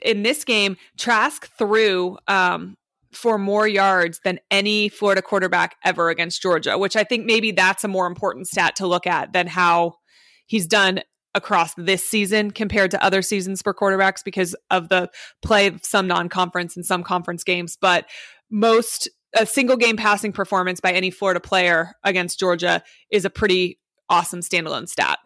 in 0.03 0.23
this 0.23 0.45
game, 0.45 0.77
Trask 0.97 1.51
threw 1.59 2.17
um 2.29 2.77
for 3.13 3.37
more 3.37 3.69
yards 3.69 4.21
than 4.25 4.39
any 4.51 4.89
Florida 4.89 5.21
quarterback 5.21 5.77
ever 5.85 6.09
against 6.09 6.41
Georgia, 6.41 6.79
which 6.79 6.97
I 6.97 7.05
think 7.05 7.27
maybe 7.27 7.51
that's 7.51 7.85
a 7.85 7.89
more 7.89 8.07
important 8.07 8.47
stat 8.47 8.77
to 8.77 8.87
look 8.87 9.07
at 9.07 9.35
than 9.35 9.49
how 9.49 9.97
he's 10.47 10.67
done 10.67 11.01
across 11.35 11.75
this 11.75 12.07
season 12.07 12.51
compared 12.51 12.91
to 12.91 13.03
other 13.03 13.21
seasons 13.21 13.63
for 13.63 13.75
quarterbacks 13.75 14.25
because 14.25 14.55
of 14.71 14.89
the 14.89 15.11
play 15.43 15.67
of 15.67 15.85
some 15.85 16.07
non-conference 16.07 16.77
and 16.77 16.85
some 16.85 17.03
conference 17.03 17.43
games 17.43 17.79
but 17.81 18.05
most 18.51 19.09
a 19.35 19.47
single 19.47 19.77
game 19.77 19.97
passing 19.97 20.33
performance 20.33 20.81
by 20.81 20.93
any 20.93 21.11
Florida 21.11 21.41
player 21.41 21.93
against 22.05 22.39
Georgia 22.39 22.83
is 23.11 23.25
a 23.25 23.31
pretty 23.31 23.79
awesome 24.09 24.41
standalone 24.41 24.89
stat. 24.89 25.19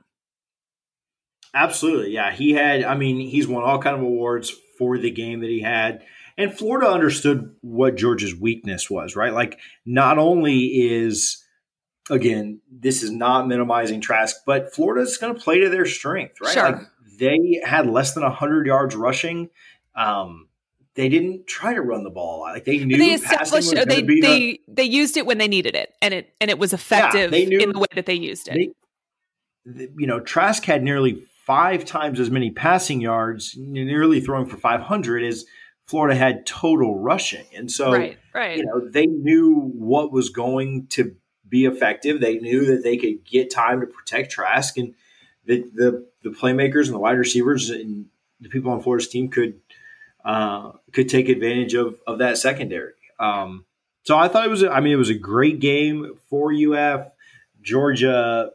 Absolutely. 1.55 2.13
Yeah. 2.13 2.33
He 2.33 2.53
had, 2.53 2.85
I 2.85 2.95
mean, 2.97 3.19
he's 3.21 3.49
won 3.49 3.65
all 3.65 3.81
kind 3.81 3.97
of 3.97 4.03
awards 4.03 4.55
for 4.79 4.99
the 4.99 5.11
game 5.11 5.41
that 5.41 5.51
he 5.51 5.61
had. 5.61 6.03
And 6.39 6.57
Florida 6.57 6.89
understood 6.89 7.55
what 7.63 7.97
Georgia's 7.97 8.35
weakness 8.35 8.91
was, 8.91 9.17
right? 9.17 9.33
Like, 9.33 9.59
not 9.87 10.19
only 10.19 10.65
is, 10.65 11.43
again, 12.11 12.61
this 12.71 13.03
is 13.03 13.11
not 13.11 13.49
minimizing 13.49 14.03
Trask, 14.03 14.37
but 14.45 14.75
Florida's 14.75 15.17
going 15.17 15.35
to 15.35 15.41
play 15.41 15.61
to 15.61 15.71
their 15.71 15.87
strength, 15.87 16.41
right? 16.43 16.53
Sure. 16.53 16.73
Like, 16.73 16.83
they 17.19 17.63
had 17.65 17.87
less 17.87 18.13
than 18.13 18.23
100 18.23 18.67
yards 18.67 18.95
rushing. 18.95 19.49
Um, 19.95 20.49
they 20.97 21.09
didn't 21.11 21.47
try 21.47 21.75
to 21.75 21.83
run 21.83 22.03
the 22.03 22.11
ball. 22.11 22.41
Like 22.41 22.65
they 22.65 22.79
knew 22.79 22.97
they 22.97 23.13
established 23.13 23.75
they 23.87 24.03
they, 24.03 24.61
they 24.67 24.85
used 24.85 25.17
it 25.17 25.27
when 25.27 25.39
they 25.39 25.47
needed 25.47 25.75
it, 25.75 25.95
and 26.03 26.13
it 26.13 26.35
and 26.41 26.51
it 26.51 26.59
was 26.59 26.73
effective 26.73 27.33
yeah, 27.33 27.45
knew, 27.45 27.59
in 27.61 27.73
the 27.73 27.79
way 27.79 27.87
that 27.95 28.07
they 28.07 28.15
used 28.15 28.49
it. 28.49 28.75
They, 29.65 29.89
you 29.97 30.07
know, 30.07 30.21
Trask 30.21 30.65
had 30.65 30.83
nearly 30.83 31.23
five 31.45 31.85
times 31.85 32.19
as 32.19 32.31
many 32.31 32.51
passing 32.51 33.01
yards, 33.01 33.55
nearly 33.59 34.21
throwing 34.21 34.47
for 34.47 34.57
five 34.57 34.81
hundred 34.81 35.23
as 35.23 35.45
Florida 35.87 36.17
had 36.17 36.47
total 36.47 36.99
rushing, 36.99 37.47
and 37.55 37.71
so 37.71 37.93
right, 37.93 38.19
right. 38.35 38.57
you 38.57 38.65
know 38.65 38.89
they 38.89 39.07
knew 39.07 39.71
what 39.75 40.11
was 40.11 40.31
going 40.31 40.87
to 40.89 41.15
be 41.49 41.67
effective. 41.67 42.21
They 42.21 42.39
knew 42.39 42.65
that 42.67 42.83
they 42.83 42.97
could 42.97 43.25
get 43.25 43.51
time 43.51 43.81
to 43.81 43.87
protect 43.87 44.33
Trask, 44.33 44.79
and 44.79 44.95
the 45.45 45.63
the, 45.75 46.07
the 46.23 46.31
playmakers 46.31 46.87
and 46.87 46.95
the 46.95 46.99
wide 46.99 47.19
receivers 47.19 47.69
and 47.69 48.07
the 48.41 48.49
people 48.49 48.73
on 48.73 48.83
Florida's 48.83 49.09
team 49.09 49.29
could 49.29 49.61
uh, 50.27 50.73
could 50.93 51.09
take 51.09 51.29
advantage 51.29 51.75
of 51.75 52.01
of 52.07 52.19
that 52.19 52.37
secondary. 52.37 52.93
Um, 53.19 53.65
so 54.03 54.19
I 54.19 54.29
thought 54.29 54.45
it 54.45 54.51
was. 54.51 54.65
I 54.65 54.81
mean, 54.81 54.93
it 54.93 54.97
was 54.97 55.09
a 55.09 55.15
great 55.15 55.61
game 55.61 56.19
for 56.29 56.53
UF. 56.53 57.09
Georgia 57.63 58.51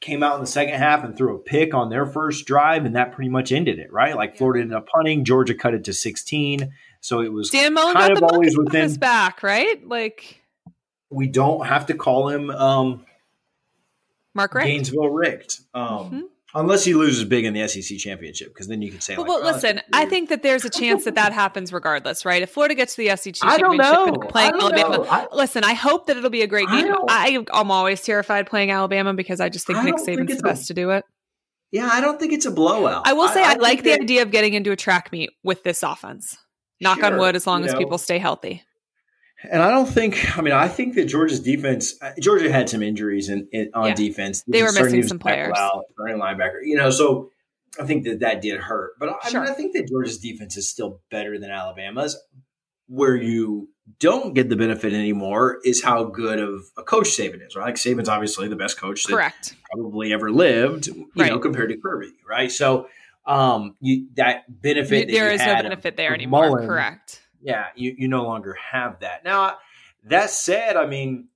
came 0.00 0.22
out 0.22 0.34
in 0.34 0.40
the 0.40 0.46
second 0.46 0.74
half 0.74 1.04
and 1.04 1.16
threw 1.16 1.36
a 1.36 1.38
pick 1.38 1.74
on 1.74 1.90
their 1.90 2.06
first 2.06 2.46
drive, 2.46 2.84
and 2.84 2.96
that 2.96 3.12
pretty 3.12 3.30
much 3.30 3.52
ended 3.52 3.78
it. 3.78 3.92
Right, 3.92 4.16
like 4.16 4.36
Florida 4.36 4.62
ended 4.62 4.76
up 4.76 4.88
punting. 4.88 5.24
Georgia 5.24 5.54
cut 5.54 5.74
it 5.74 5.84
to 5.84 5.92
sixteen. 5.92 6.72
So 7.00 7.20
it 7.20 7.32
was 7.32 7.50
Dan 7.50 7.72
Mullen 7.72 7.94
kind 7.94 8.16
of 8.16 8.22
always 8.24 8.58
within 8.58 8.82
his 8.82 8.98
back, 8.98 9.44
right? 9.44 9.86
Like 9.86 10.42
we 11.08 11.28
don't 11.28 11.66
have 11.66 11.86
to 11.86 11.94
call 11.94 12.28
him 12.28 12.50
um, 12.50 13.06
Mark 14.34 14.54
Richt. 14.54 14.66
Gainesville 14.66 15.08
Richt. 15.08 15.60
Um, 15.72 15.84
mm-hmm. 15.84 16.20
Unless 16.54 16.84
he 16.84 16.94
loses 16.94 17.24
big 17.24 17.44
in 17.44 17.54
the 17.54 17.66
SEC 17.68 17.98
championship, 17.98 18.48
because 18.48 18.66
then 18.66 18.82
you 18.82 18.90
can 18.90 19.00
say, 19.00 19.16
well, 19.16 19.22
like, 19.22 19.42
well 19.42 19.48
oh, 19.48 19.52
listen, 19.52 19.80
I 19.92 20.04
think 20.04 20.30
that 20.30 20.42
there's 20.42 20.64
a 20.64 20.70
chance 20.70 21.04
that 21.04 21.14
that 21.14 21.32
happens 21.42 21.72
regardless, 21.72 22.24
right? 22.24 22.42
If 22.42 22.50
Florida 22.50 22.74
gets 22.74 22.96
to 22.96 23.02
the 23.02 23.16
SEC 23.16 23.34
championship 23.34 24.28
playing 24.28 24.54
Alabama, 24.54 25.06
I, 25.08 25.28
listen, 25.32 25.62
I 25.62 25.74
hope 25.74 26.06
that 26.06 26.16
it'll 26.16 26.30
be 26.30 26.42
a 26.42 26.48
great 26.48 26.68
game. 26.68 26.92
I, 27.08 27.44
am 27.52 27.70
always 27.70 28.02
terrified 28.02 28.48
playing 28.48 28.72
Alabama 28.72 29.14
because 29.14 29.40
I 29.40 29.48
just 29.48 29.66
think 29.66 29.78
I 29.78 29.84
Nick 29.84 29.96
Saban's 29.96 30.36
the 30.36 30.42
best 30.42 30.64
a, 30.64 30.66
to 30.68 30.74
do 30.74 30.90
it. 30.90 31.04
Yeah, 31.70 31.88
I 31.92 32.00
don't 32.00 32.18
think 32.18 32.32
it's 32.32 32.46
a 32.46 32.50
blowout. 32.50 33.06
I 33.06 33.12
will 33.12 33.28
say 33.28 33.44
I, 33.44 33.52
I 33.52 33.54
like 33.54 33.84
the 33.84 33.90
that, 33.90 34.02
idea 34.02 34.22
of 34.22 34.32
getting 34.32 34.54
into 34.54 34.72
a 34.72 34.76
track 34.76 35.12
meet 35.12 35.30
with 35.44 35.62
this 35.62 35.84
offense. 35.84 36.36
Knock 36.80 36.98
sure, 36.98 37.12
on 37.12 37.18
wood, 37.18 37.36
as 37.36 37.46
long 37.46 37.64
as 37.64 37.72
know, 37.72 37.78
people 37.78 37.98
stay 37.98 38.18
healthy. 38.18 38.64
And 39.48 39.62
I 39.62 39.70
don't 39.70 39.86
think. 39.86 40.36
I 40.38 40.42
mean, 40.42 40.52
I 40.52 40.68
think 40.68 40.94
that 40.96 41.06
Georgia's 41.06 41.40
defense. 41.40 41.94
Uh, 42.00 42.12
Georgia 42.20 42.50
had 42.52 42.68
some 42.68 42.82
injuries 42.82 43.28
in, 43.28 43.48
in 43.52 43.70
on 43.74 43.88
yeah. 43.88 43.94
defense. 43.94 44.42
They 44.46 44.62
were 44.62 44.72
missing 44.72 45.06
some 45.06 45.18
players. 45.18 45.54
Out, 45.56 45.84
starting 45.92 46.18
linebacker. 46.18 46.60
You 46.62 46.76
know, 46.76 46.90
so 46.90 47.30
I 47.80 47.84
think 47.84 48.04
that 48.04 48.20
that 48.20 48.42
did 48.42 48.60
hurt. 48.60 48.92
But 48.98 49.10
I, 49.22 49.30
sure. 49.30 49.40
mean, 49.40 49.50
I 49.50 49.54
think 49.54 49.74
that 49.74 49.88
Georgia's 49.88 50.18
defense 50.18 50.56
is 50.56 50.68
still 50.68 51.00
better 51.10 51.38
than 51.38 51.50
Alabama's. 51.50 52.18
Where 52.86 53.14
you 53.14 53.68
don't 54.00 54.34
get 54.34 54.48
the 54.48 54.56
benefit 54.56 54.92
anymore 54.92 55.60
is 55.64 55.82
how 55.82 56.04
good 56.04 56.40
of 56.40 56.64
a 56.76 56.82
coach 56.82 57.06
Saban 57.06 57.46
is. 57.46 57.54
Right, 57.54 57.66
like 57.66 57.76
Saban's 57.76 58.08
obviously 58.08 58.48
the 58.48 58.56
best 58.56 58.78
coach 58.78 59.04
that 59.04 59.12
Correct. 59.12 59.54
probably 59.72 60.12
ever 60.12 60.30
lived. 60.30 60.88
You 60.88 61.08
right. 61.16 61.30
know, 61.30 61.38
compared 61.38 61.70
to 61.70 61.76
Kirby. 61.76 62.12
Right, 62.28 62.50
so 62.50 62.88
um, 63.26 63.76
you, 63.80 64.08
that 64.16 64.44
benefit 64.60 65.08
there 65.08 65.26
that 65.28 65.34
is 65.34 65.40
no 65.40 65.62
benefit 65.62 65.96
there 65.96 66.12
anymore. 66.12 66.48
Mullen, 66.50 66.66
Correct 66.66 67.19
yeah, 67.42 67.66
you, 67.74 67.94
you 67.96 68.08
no 68.08 68.24
longer 68.24 68.56
have 68.72 69.00
that. 69.00 69.24
Now, 69.24 69.58
that 70.04 70.30
said, 70.30 70.76
I 70.76 70.86
mean, 70.86 71.28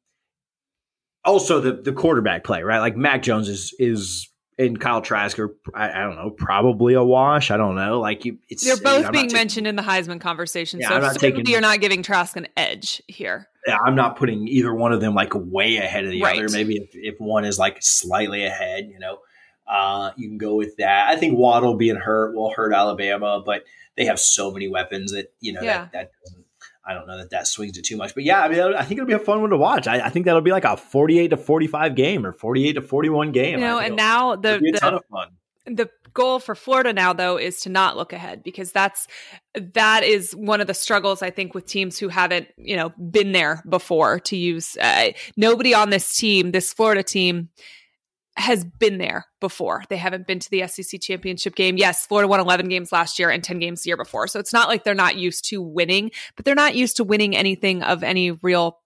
also 1.25 1.61
the 1.61 1.73
the 1.73 1.93
quarterback 1.93 2.45
play, 2.45 2.62
right? 2.62 2.79
Like 2.79 2.97
Mac 2.97 3.23
Jones 3.23 3.49
is 3.49 3.75
is 3.79 4.29
in 4.57 4.77
Kyle 4.77 5.03
Trask 5.03 5.38
are 5.38 5.55
I, 5.75 5.90
I, 5.90 6.03
don't 6.05 6.17
know, 6.17 6.31
probably 6.31 6.95
a 6.95 7.03
wash. 7.03 7.51
I 7.51 7.57
don't 7.57 7.75
know. 7.75 8.01
Like 8.01 8.25
you, 8.25 8.38
it's 8.49 8.64
they're 8.64 8.77
both 8.77 9.11
being 9.11 9.33
mentioned 9.33 9.67
in 9.67 9.77
the 9.77 9.83
Heisman 9.83 10.21
conversation. 10.21 10.81
Yeah, 10.81 10.90
so 10.90 10.95
I'm 10.95 11.03
not 11.03 11.17
taking, 11.17 11.47
you're 11.47 11.61
not 11.61 11.81
giving 11.81 12.03
Trask 12.03 12.37
an 12.37 12.47
edge 12.57 13.03
here. 13.09 13.49
I'm 13.85 13.95
not 13.95 14.17
putting 14.17 14.47
either 14.47 14.73
one 14.75 14.93
of 14.93 15.01
them 15.01 15.14
like 15.14 15.33
way 15.35 15.79
ahead 15.79 16.05
of 16.05 16.11
the 16.11 16.23
Right. 16.23 16.38
other. 16.38 16.49
Maybe 16.51 16.77
if, 16.77 16.90
if 16.93 17.14
one 17.19 17.45
is 17.45 17.59
like 17.59 17.79
slightly 17.81 18.45
ahead, 18.45 18.88
you 18.93 18.99
know, 18.99 19.19
uh, 19.66 20.11
you 20.16 20.29
can 20.29 20.38
go 20.38 20.55
with 20.55 20.77
that. 20.77 21.09
I 21.09 21.16
think 21.16 21.38
Waddle 21.38 21.77
being 21.77 21.96
hurt 21.96 22.35
will 22.35 22.50
hurt 22.50 22.72
Alabama, 22.72 23.42
but 23.44 23.64
they 23.96 24.05
have 24.07 24.18
so 24.20 24.50
many 24.50 24.68
weapons 24.68 25.12
that 25.12 25.33
you 25.40 25.53
know 25.53 25.62
Yeah. 25.62 25.85
that, 25.85 25.92
that 25.92 26.11
doesn't. 26.24 26.44
I 26.87 26.92
don't 26.92 27.07
know 27.07 27.16
that 27.16 27.31
that 27.31 27.46
swings 27.46 27.79
it 27.79 27.85
too 27.87 27.96
much, 27.96 28.14
but 28.14 28.24
yeah, 28.24 28.42
I 28.42 28.48
mean, 28.48 28.61
I 28.61 28.83
think 28.83 28.98
it'll 28.98 29.07
be 29.07 29.14
a 29.14 29.18
fun 29.18 29.40
one 29.40 29.48
to 29.50 29.57
watch. 29.57 29.87
I, 29.87 30.00
I 30.05 30.11
think 30.11 30.27
that'll 30.27 30.42
be 30.42 30.50
like 30.50 30.66
a 30.66 30.77
48 30.77 31.29
to 31.29 31.38
45 31.38 31.94
game 31.94 32.27
or 32.27 32.33
48 32.33 32.74
to 32.74 32.83
41 32.83 33.33
game. 33.33 33.59
You 33.59 33.64
know, 33.64 33.79
and 33.79 33.96
now 33.96 34.37
the 34.37 34.48
it'll 34.57 34.61
be 34.61 34.68
a 34.68 34.72
the, 34.72 34.79
ton 34.81 34.94
of 34.94 35.05
fun. 35.11 35.29
the 35.64 35.88
goal 36.12 36.38
for 36.40 36.55
Florida 36.55 36.92
now 36.92 37.14
though 37.14 37.38
is 37.38 37.61
to 37.62 37.70
not 37.70 37.96
look 37.96 38.12
ahead 38.12 38.42
because 38.42 38.70
that's 38.70 39.09
that 39.55 40.05
is 40.05 40.33
one 40.37 40.61
of 40.61 40.66
the 40.66 40.74
struggles 40.74 41.22
I 41.22 41.31
think 41.31 41.55
with 41.55 41.66
teams 41.66 41.98
who 41.98 42.09
haven't 42.09 42.48
you 42.59 42.77
know 42.77 42.90
been 42.90 43.33
there 43.33 43.62
before 43.68 44.20
to 44.20 44.37
use 44.37 44.77
uh, 44.77 45.12
nobody 45.38 45.72
on 45.72 45.88
this 45.88 46.14
team 46.14 46.53
this 46.53 46.72
Florida 46.72 47.03
team 47.03 47.48
has 48.37 48.64
been 48.64 48.99
there 48.99 49.27
before. 49.40 49.85
They 49.88 49.97
haven't 49.97 50.27
been 50.27 50.40
to 50.40 50.51
the 50.51 50.66
SEC 50.66 51.01
championship 51.01 51.55
game. 51.55 51.77
Yes 51.77 52.07
Florida 52.07 52.29
won 52.29 52.40
11 52.40 52.68
games 52.68 52.92
last 52.92 53.18
year 53.18 53.31
and 53.31 53.44
10 53.44 53.59
games 53.59 53.83
the 53.83 53.88
year 53.88 53.97
before. 53.97 54.27
So 54.27 54.40
it's 54.40 54.53
not 54.53 54.68
like 54.68 54.85
they're 54.85 54.94
not 54.94 55.16
used 55.16 55.44
to 55.51 55.62
winning 55.62 56.11
but 56.37 56.44
they're 56.44 56.55
not 56.55 56.75
used 56.75 56.97
to 56.97 57.05
winning 57.05 57.37
anything 57.37 57.83
of 57.83 58.03
any 58.03 58.33
real 58.33 58.79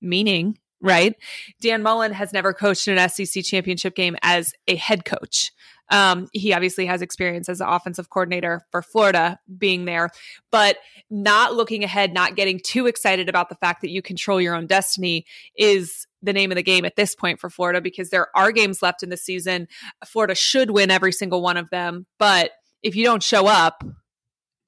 meaning 0.00 0.58
right? 0.82 1.14
Dan 1.60 1.82
Mullen 1.82 2.12
has 2.12 2.32
never 2.32 2.52
coached 2.52 2.88
an 2.88 3.08
SEC 3.08 3.44
championship 3.44 3.94
game 3.94 4.16
as 4.20 4.52
a 4.66 4.76
head 4.76 5.04
coach 5.04 5.52
um, 5.90 6.28
he 6.32 6.52
obviously 6.52 6.86
has 6.86 7.02
experience 7.02 7.48
as 7.48 7.60
an 7.60 7.68
offensive 7.68 8.08
coordinator 8.08 8.62
for 8.70 8.82
Florida 8.82 9.38
being 9.58 9.84
there, 9.84 10.10
but 10.50 10.78
not 11.10 11.54
looking 11.54 11.84
ahead, 11.84 12.14
not 12.14 12.36
getting 12.36 12.58
too 12.58 12.86
excited 12.86 13.28
about 13.28 13.48
the 13.48 13.54
fact 13.56 13.82
that 13.82 13.90
you 13.90 14.00
control 14.00 14.40
your 14.40 14.54
own 14.54 14.66
destiny 14.66 15.26
is 15.56 16.06
the 16.22 16.32
name 16.32 16.50
of 16.50 16.56
the 16.56 16.62
game 16.62 16.84
at 16.84 16.96
this 16.96 17.14
point 17.14 17.40
for 17.40 17.50
Florida 17.50 17.80
because 17.80 18.10
there 18.10 18.28
are 18.36 18.52
games 18.52 18.80
left 18.80 19.02
in 19.02 19.10
the 19.10 19.16
season. 19.16 19.68
Florida 20.06 20.34
should 20.34 20.70
win 20.70 20.90
every 20.90 21.12
single 21.12 21.42
one 21.42 21.56
of 21.56 21.68
them, 21.70 22.06
but 22.18 22.52
if 22.82 22.96
you 22.96 23.04
don't 23.04 23.22
show 23.22 23.46
up, 23.46 23.84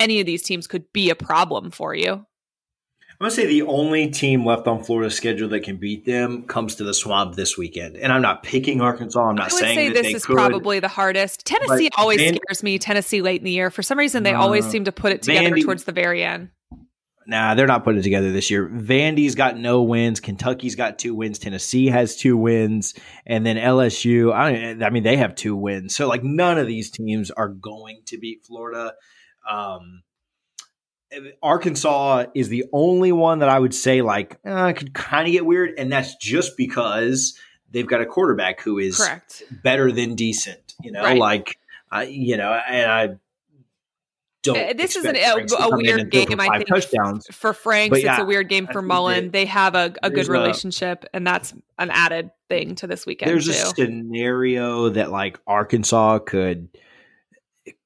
any 0.00 0.20
of 0.20 0.26
these 0.26 0.42
teams 0.42 0.66
could 0.66 0.92
be 0.92 1.10
a 1.10 1.14
problem 1.14 1.70
for 1.70 1.94
you. 1.94 2.26
I'm 3.24 3.30
gonna 3.30 3.36
say 3.36 3.46
the 3.46 3.62
only 3.62 4.10
team 4.10 4.44
left 4.44 4.66
on 4.66 4.84
Florida's 4.84 5.14
schedule 5.16 5.48
that 5.48 5.60
can 5.60 5.78
beat 5.78 6.04
them 6.04 6.42
comes 6.42 6.74
to 6.74 6.84
the 6.84 6.92
swamp 6.92 7.36
this 7.36 7.56
weekend. 7.56 7.96
And 7.96 8.12
I'm 8.12 8.20
not 8.20 8.42
picking 8.42 8.82
Arkansas. 8.82 9.18
I'm 9.30 9.34
not 9.34 9.50
I 9.50 9.54
would 9.54 9.60
saying 9.60 9.74
say 9.76 9.88
that 9.88 9.94
this 9.94 10.06
they 10.08 10.12
is 10.12 10.26
could. 10.26 10.36
probably 10.36 10.78
the 10.78 10.88
hardest. 10.88 11.46
Tennessee 11.46 11.88
always 11.96 12.20
Van- 12.20 12.34
scares 12.36 12.62
me. 12.62 12.78
Tennessee 12.78 13.22
late 13.22 13.40
in 13.40 13.46
the 13.46 13.50
year. 13.50 13.70
For 13.70 13.82
some 13.82 13.98
reason, 13.98 14.24
they 14.24 14.32
No, 14.32 14.40
always 14.40 14.66
seem 14.66 14.84
to 14.84 14.92
put 14.92 15.10
it 15.12 15.22
together 15.22 15.48
Vandy- 15.56 15.62
towards 15.64 15.84
the 15.84 15.92
very 15.92 16.22
end. 16.22 16.50
Nah, 17.26 17.54
they're 17.54 17.66
not 17.66 17.82
putting 17.82 18.00
it 18.00 18.02
together 18.02 18.30
this 18.30 18.50
year. 18.50 18.68
Vandy's 18.68 19.34
got 19.34 19.56
no 19.56 19.82
wins. 19.82 20.20
Kentucky's 20.20 20.74
got 20.74 20.98
two 20.98 21.14
wins. 21.14 21.38
Tennessee 21.38 21.86
has 21.86 22.16
two 22.16 22.36
wins, 22.36 22.92
and 23.24 23.46
then 23.46 23.56
LSU. 23.56 24.34
I, 24.34 24.84
I 24.84 24.90
mean, 24.90 25.02
they 25.02 25.16
have 25.16 25.34
two 25.34 25.56
wins. 25.56 25.96
So 25.96 26.08
like, 26.08 26.22
none 26.22 26.58
of 26.58 26.66
these 26.66 26.90
teams 26.90 27.30
are 27.30 27.48
going 27.48 28.02
to 28.08 28.18
beat 28.18 28.44
Florida. 28.46 28.92
Um, 29.50 30.02
Arkansas 31.42 32.26
is 32.34 32.48
the 32.48 32.64
only 32.72 33.12
one 33.12 33.38
that 33.40 33.48
I 33.48 33.58
would 33.58 33.74
say 33.74 34.02
like 34.02 34.38
uh, 34.44 34.72
could 34.72 34.94
kind 34.94 35.26
of 35.26 35.32
get 35.32 35.46
weird, 35.46 35.74
and 35.78 35.90
that's 35.92 36.14
just 36.16 36.56
because 36.56 37.38
they've 37.70 37.86
got 37.86 38.00
a 38.00 38.06
quarterback 38.06 38.60
who 38.60 38.78
is 38.78 38.96
Correct. 38.98 39.42
better 39.62 39.90
than 39.92 40.14
decent. 40.14 40.74
You 40.82 40.92
know, 40.92 41.02
Right. 41.02 41.18
like 41.18 41.58
I, 41.90 42.04
you 42.04 42.36
know, 42.36 42.52
and 42.52 42.90
I 42.90 43.08
don't. 44.42 44.56
Uh, 44.58 44.72
this 44.76 44.96
is 44.96 45.04
a, 45.04 45.10
a 45.10 45.36
weird 45.76 46.00
and 46.00 46.12
throw 46.12 46.22
for 46.22 46.26
game, 46.28 46.40
I 46.40 46.58
think. 46.58 46.68
touchdowns. 46.68 47.26
For 47.32 47.52
Franks, 47.52 47.98
it's 47.98 48.18
a 48.18 48.24
weird 48.24 48.48
game 48.48 48.66
for 48.66 48.82
Mullen. 48.82 49.30
They 49.30 49.46
have 49.46 49.74
a, 49.74 49.94
a 50.02 50.10
good 50.10 50.16
there's 50.16 50.28
a- 50.28 50.32
relationship, 50.32 51.04
and 51.14 51.26
that's 51.26 51.52
an 51.78 51.90
added 51.90 52.30
thing 52.48 52.74
to 52.76 52.86
this 52.86 53.06
weekend 53.06 53.30
There's 53.30 53.46
too. 53.46 53.52
a 53.52 53.54
scenario 53.86 54.90
that 54.90 55.10
like 55.10 55.40
Arkansas 55.46 56.18
could 56.20 56.68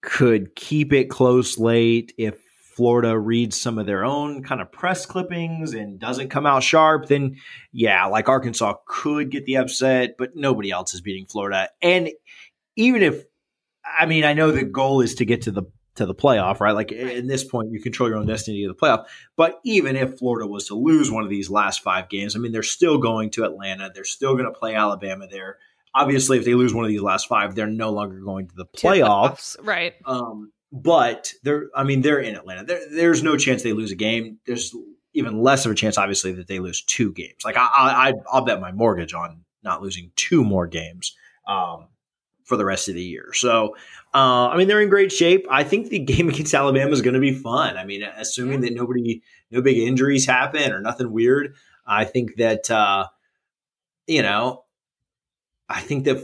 could 0.03 0.55
keep 0.57 0.93
it 0.93 1.05
close 1.11 1.59
late 1.59 2.13
if 2.19 2.37
Florida 2.79 3.19
reads 3.19 3.61
some 3.61 3.77
of 3.77 3.87
their 3.87 4.05
own 4.05 4.45
kind 4.45 4.61
of 4.61 4.71
press 4.71 5.05
clippings 5.05 5.75
and 5.75 5.99
doesn't 5.99 6.29
come 6.29 6.47
out 6.47 6.63
sharp, 6.63 7.09
then 7.09 7.35
yeah, 7.73 8.07
like 8.07 8.29
Arkansas 8.29 8.75
could 8.87 9.33
get 9.33 9.47
the 9.47 9.57
upset, 9.57 10.15
but 10.17 10.37
nobody 10.37 10.71
else 10.71 10.95
is 10.95 11.01
beating 11.01 11.27
Florida. 11.27 11.71
And 11.83 12.09
even 12.77 13.03
if 13.03 13.25
I 13.85 14.07
mean, 14.07 14.23
I 14.23 14.33
know 14.33 14.53
the 14.53 14.63
goal 14.63 15.01
is 15.01 15.17
to 15.17 15.25
get 15.25 15.43
to 15.43 15.51
the 15.51 15.65
to 15.97 16.07
the 16.07 16.15
playoff, 16.15 16.61
right? 16.61 16.71
Like 16.71 16.93
in 16.93 17.27
this 17.27 17.43
point, 17.43 17.73
you 17.73 17.81
control 17.81 18.09
your 18.09 18.19
own 18.19 18.27
destiny 18.27 18.63
to 18.63 18.69
the 18.69 18.77
playoff. 18.77 19.07
But 19.37 19.59
even 19.65 19.97
if 19.97 20.17
Florida 20.17 20.47
was 20.47 20.69
to 20.69 20.77
lose 20.77 21.11
one 21.11 21.25
of 21.25 21.31
these 21.31 21.51
last 21.51 21.83
five 21.83 22.09
games, 22.09 22.37
I 22.37 22.39
mean, 22.39 22.53
they're 22.53 22.63
still 22.63 22.99
going 22.99 23.31
to 23.31 23.45
Atlanta. 23.45 23.91
They're 23.93 24.05
still 24.05 24.35
going 24.35 24.47
to 24.47 24.57
play 24.57 24.77
Alabama 24.77 25.27
there. 25.29 25.59
Obviously, 25.97 26.39
if 26.39 26.45
they 26.45 26.55
lose 26.55 26.73
one 26.73 26.85
of 26.85 26.91
these 26.91 27.03
last 27.03 27.27
five, 27.27 27.57
they're 27.57 27.67
no 27.67 27.91
longer 27.91 28.21
going 28.21 28.47
to 28.47 28.55
the 28.55 28.67
To 28.67 28.71
the 28.71 28.79
playoffs. 28.79 29.57
right? 29.65 29.95
Um, 30.05 30.53
but 30.73 31.33
they're, 31.43 31.69
I 31.75 31.85
mean, 31.85 32.03
they're 32.03 32.21
in 32.21 32.37
Atlanta. 32.37 32.65
There, 32.65 32.81
there's 32.91 33.23
no 33.23 33.37
chance 33.37 33.63
they 33.63 33.73
lose 33.73 33.93
a 33.93 33.97
game. 33.97 34.39
There's 34.47 34.75
even 35.15 35.43
less 35.43 35.65
of 35.65 35.73
a 35.73 35.75
chance, 35.75 35.99
obviously, 35.99 36.33
that 36.33 36.47
they 36.47 36.59
lose 36.59 36.83
two 36.83 37.13
games. 37.13 37.45
Like 37.45 37.57
I, 37.57 37.69
I, 37.73 38.13
I'll 38.31 38.45
bet 38.45 38.61
my 38.61 38.73
mortgage 38.73 39.15
on 39.15 39.45
not 39.63 39.83
losing 39.83 40.13
two 40.17 40.45
more 40.45 40.67
games 40.67 41.17
um, 41.47 41.89
for 42.45 42.57
the 42.57 42.65
rest 42.65 42.89
of 42.89 42.95
the 42.95 43.03
year. 43.03 43.33
So, 43.33 43.77
uh, 44.15 44.49
I 44.49 44.57
mean, 44.57 44.69
they're 44.69 44.81
in 44.81 44.89
great 44.89 45.13
shape. 45.13 45.47
I 45.51 45.65
think 45.65 45.89
the 45.89 45.99
game 46.05 46.29
against 46.29 46.55
Alabama 46.55 46.93
is 46.93 47.03
going 47.03 47.15
to 47.15 47.21
be 47.21 47.35
fun. 47.35 47.77
I 47.77 47.85
mean, 47.85 48.03
assuming 48.03 48.61
that 48.61 48.75
nobody, 48.75 49.23
no 49.51 49.63
big 49.63 49.79
injuries 49.79 50.27
happen 50.27 50.73
or 50.73 50.81
nothing 50.81 51.13
weird. 51.13 51.55
I 51.87 52.05
think 52.05 52.37
that, 52.37 52.71
uh, 52.71 53.07
you 54.07 54.23
know, 54.23 54.65
I 55.69 55.81
think 55.81 56.05
that 56.05 56.19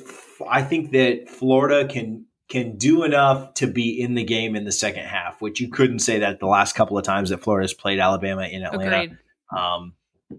I 0.48 0.62
think 0.62 0.92
that 0.92 1.28
Florida 1.28 1.86
can 1.86 2.26
can 2.48 2.76
do 2.76 3.04
enough 3.04 3.54
to 3.54 3.66
be 3.66 4.00
in 4.00 4.14
the 4.14 4.24
game 4.24 4.54
in 4.54 4.64
the 4.64 4.72
second 4.72 5.04
half, 5.04 5.40
which 5.40 5.60
you 5.60 5.68
couldn't 5.68 6.00
say 6.00 6.18
that 6.18 6.40
the 6.40 6.46
last 6.46 6.74
couple 6.74 6.98
of 6.98 7.04
times 7.04 7.30
that 7.30 7.42
Florida's 7.42 7.74
played 7.74 7.98
Alabama 7.98 8.42
in 8.42 8.62
Atlanta. 8.62 9.18
Um, 9.56 9.94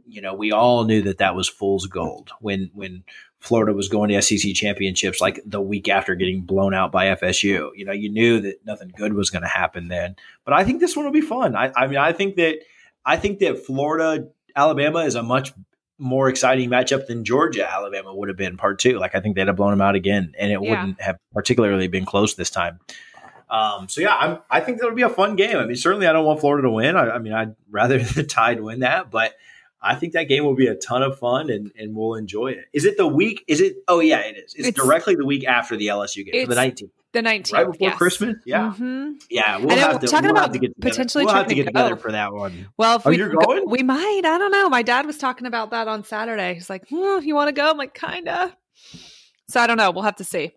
you 0.07 0.21
know, 0.21 0.33
we 0.33 0.51
all 0.51 0.83
knew 0.83 1.03
that 1.03 1.19
that 1.19 1.35
was 1.35 1.47
fool's 1.47 1.87
gold 1.87 2.31
when 2.39 2.69
when 2.73 3.03
Florida 3.39 3.73
was 3.73 3.89
going 3.89 4.09
to 4.09 4.21
SEC 4.21 4.53
championships 4.53 5.21
like 5.21 5.39
the 5.45 5.61
week 5.61 5.87
after 5.87 6.15
getting 6.15 6.41
blown 6.41 6.73
out 6.73 6.91
by 6.91 7.07
FSU. 7.15 7.69
You 7.75 7.85
know, 7.85 7.91
you 7.91 8.09
knew 8.09 8.41
that 8.41 8.65
nothing 8.65 8.91
good 8.95 9.13
was 9.13 9.29
going 9.29 9.43
to 9.43 9.47
happen 9.47 9.87
then. 9.87 10.15
But 10.43 10.53
I 10.53 10.63
think 10.63 10.79
this 10.79 10.95
one 10.95 11.05
will 11.05 11.11
be 11.11 11.21
fun. 11.21 11.55
I, 11.55 11.71
I 11.75 11.87
mean, 11.87 11.99
I 11.99 12.11
think 12.11 12.35
that 12.35 12.57
I 13.05 13.17
think 13.17 13.39
that 13.39 13.65
Florida 13.65 14.27
Alabama 14.55 14.99
is 14.99 15.15
a 15.15 15.23
much 15.23 15.53
more 15.97 16.27
exciting 16.29 16.69
matchup 16.69 17.07
than 17.07 17.23
Georgia 17.23 17.69
Alabama 17.71 18.13
would 18.13 18.27
have 18.29 18.37
been 18.37 18.57
part 18.57 18.79
two. 18.79 18.99
Like 18.99 19.15
I 19.15 19.19
think 19.21 19.35
they'd 19.35 19.47
have 19.47 19.55
blown 19.55 19.71
them 19.71 19.81
out 19.81 19.95
again, 19.95 20.33
and 20.37 20.51
it 20.51 20.59
Yeah. 20.61 20.69
wouldn't 20.69 21.01
have 21.01 21.17
particularly 21.33 21.87
been 21.87 22.05
close 22.05 22.35
this 22.35 22.49
time. 22.49 22.79
Um, 23.49 23.87
so 23.87 24.01
yeah, 24.01 24.15
I'm, 24.15 24.39
I 24.49 24.59
think 24.59 24.79
that'll 24.79 24.95
be 24.95 25.03
a 25.03 25.09
fun 25.09 25.35
game. 25.35 25.55
I 25.57 25.65
mean, 25.65 25.75
certainly 25.75 26.07
I 26.07 26.13
don't 26.13 26.25
want 26.25 26.39
Florida 26.39 26.63
to 26.67 26.71
win. 26.71 26.95
I, 26.95 27.11
I 27.11 27.19
mean, 27.19 27.31
I'd 27.33 27.55
rather 27.69 27.99
the 28.03 28.23
Tide 28.23 28.59
win 28.59 28.79
that, 28.79 29.11
but 29.11 29.33
I 29.85 29.95
think 29.95 30.13
that 30.13 30.23
game 30.23 30.43
will 30.43 30.55
be 30.55 30.67
a 30.67 30.75
ton 30.75 31.03
of 31.03 31.19
fun 31.19 31.49
and, 31.51 31.71
and 31.77 31.95
we'll 31.95 32.15
enjoy 32.15 32.47
it. 32.53 32.65
Is 32.73 32.85
it 32.85 32.97
the 32.97 33.05
week? 33.07 33.43
Is 33.47 33.61
it? 33.61 33.75
Oh 33.87 33.99
yeah, 33.99 34.19
it 34.21 34.35
is. 34.37 34.53
It's, 34.55 34.67
It's- 34.69 34.73
directly 34.73 35.15
the 35.15 35.25
week 35.25 35.45
after 35.45 35.77
the 35.77 35.87
LSU 35.87 36.25
game, 36.25 36.47
the 36.49 36.55
19th, 36.55 36.89
The 37.13 37.21
nineteenth, 37.21 37.53
right 37.53 37.71
before 37.71 37.91
Christmas. 37.91 38.35
Yeah, 38.45 38.73
hmm 38.73 39.11
yeah. 39.29 39.57
We'll 39.59 39.77
have 39.77 39.99
to 40.01 40.07
talking 40.07 40.31
we'll 40.31 40.35
have 40.41 40.45
about 40.45 40.53
to 40.53 40.59
get 40.59 40.75
together. 40.75 40.89
potentially 40.91 41.25
We'll 41.25 41.35
have 41.35 41.47
to 41.47 41.55
get 41.55 41.63
to 41.63 41.69
together 41.69 41.95
for 41.97 42.11
that 42.11 42.33
one. 42.33 42.67
Well, 42.77 42.97
if 42.97 43.05
Oh, 43.05 43.11
we 43.11 43.17
you're 43.17 43.29
go- 43.29 43.37
going? 43.45 43.69
we 43.69 43.83
might. 43.83 44.21
I 44.25 44.37
don't 44.39 44.51
know. 44.51 44.67
My 44.69 44.81
dad 44.81 45.05
was 45.05 45.17
talking 45.19 45.45
about 45.45 45.69
that 45.71 45.87
on 45.87 46.03
Saturday. 46.03 46.55
He's 46.55 46.69
like, 46.69 46.89
hmm, 46.89 47.19
"You 47.23 47.35
want 47.35 47.47
to 47.49 47.53
go?" 47.53 47.69
I'm 47.69 47.77
like, 47.77 47.93
"Kinda." 47.93 48.55
So 49.47 49.61
I 49.61 49.67
don't 49.67 49.77
know. 49.77 49.91
We'll 49.91 50.03
have 50.03 50.15
to 50.17 50.23
see. 50.23 50.53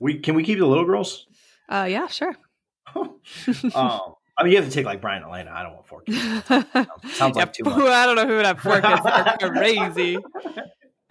We 0.00 0.18
can 0.18 0.34
we 0.34 0.42
keep 0.42 0.58
the 0.58 0.66
little 0.66 0.84
girls? 0.84 1.26
Uh, 1.68 1.86
yeah, 1.88 2.06
sure. 2.08 2.34
um, 2.94 4.14
I 4.38 4.44
mean, 4.44 4.52
you 4.52 4.58
have 4.58 4.68
to 4.68 4.74
take 4.74 4.86
like 4.86 5.00
Brian 5.00 5.24
Elena. 5.24 5.50
I 5.50 5.64
don't 5.64 5.74
want 5.74 5.86
four 5.88 6.02
kids. 6.02 6.18
Sounds 7.16 7.36
like 7.36 7.52
too 7.52 7.64
much. 7.64 7.74
I 7.80 8.06
don't 8.06 8.14
know 8.14 8.26
who 8.26 8.36
would 8.36 8.46
have 8.46 8.60
four 8.60 8.80
kids. 8.80 9.00
They're 9.40 9.50
crazy. 9.50 10.18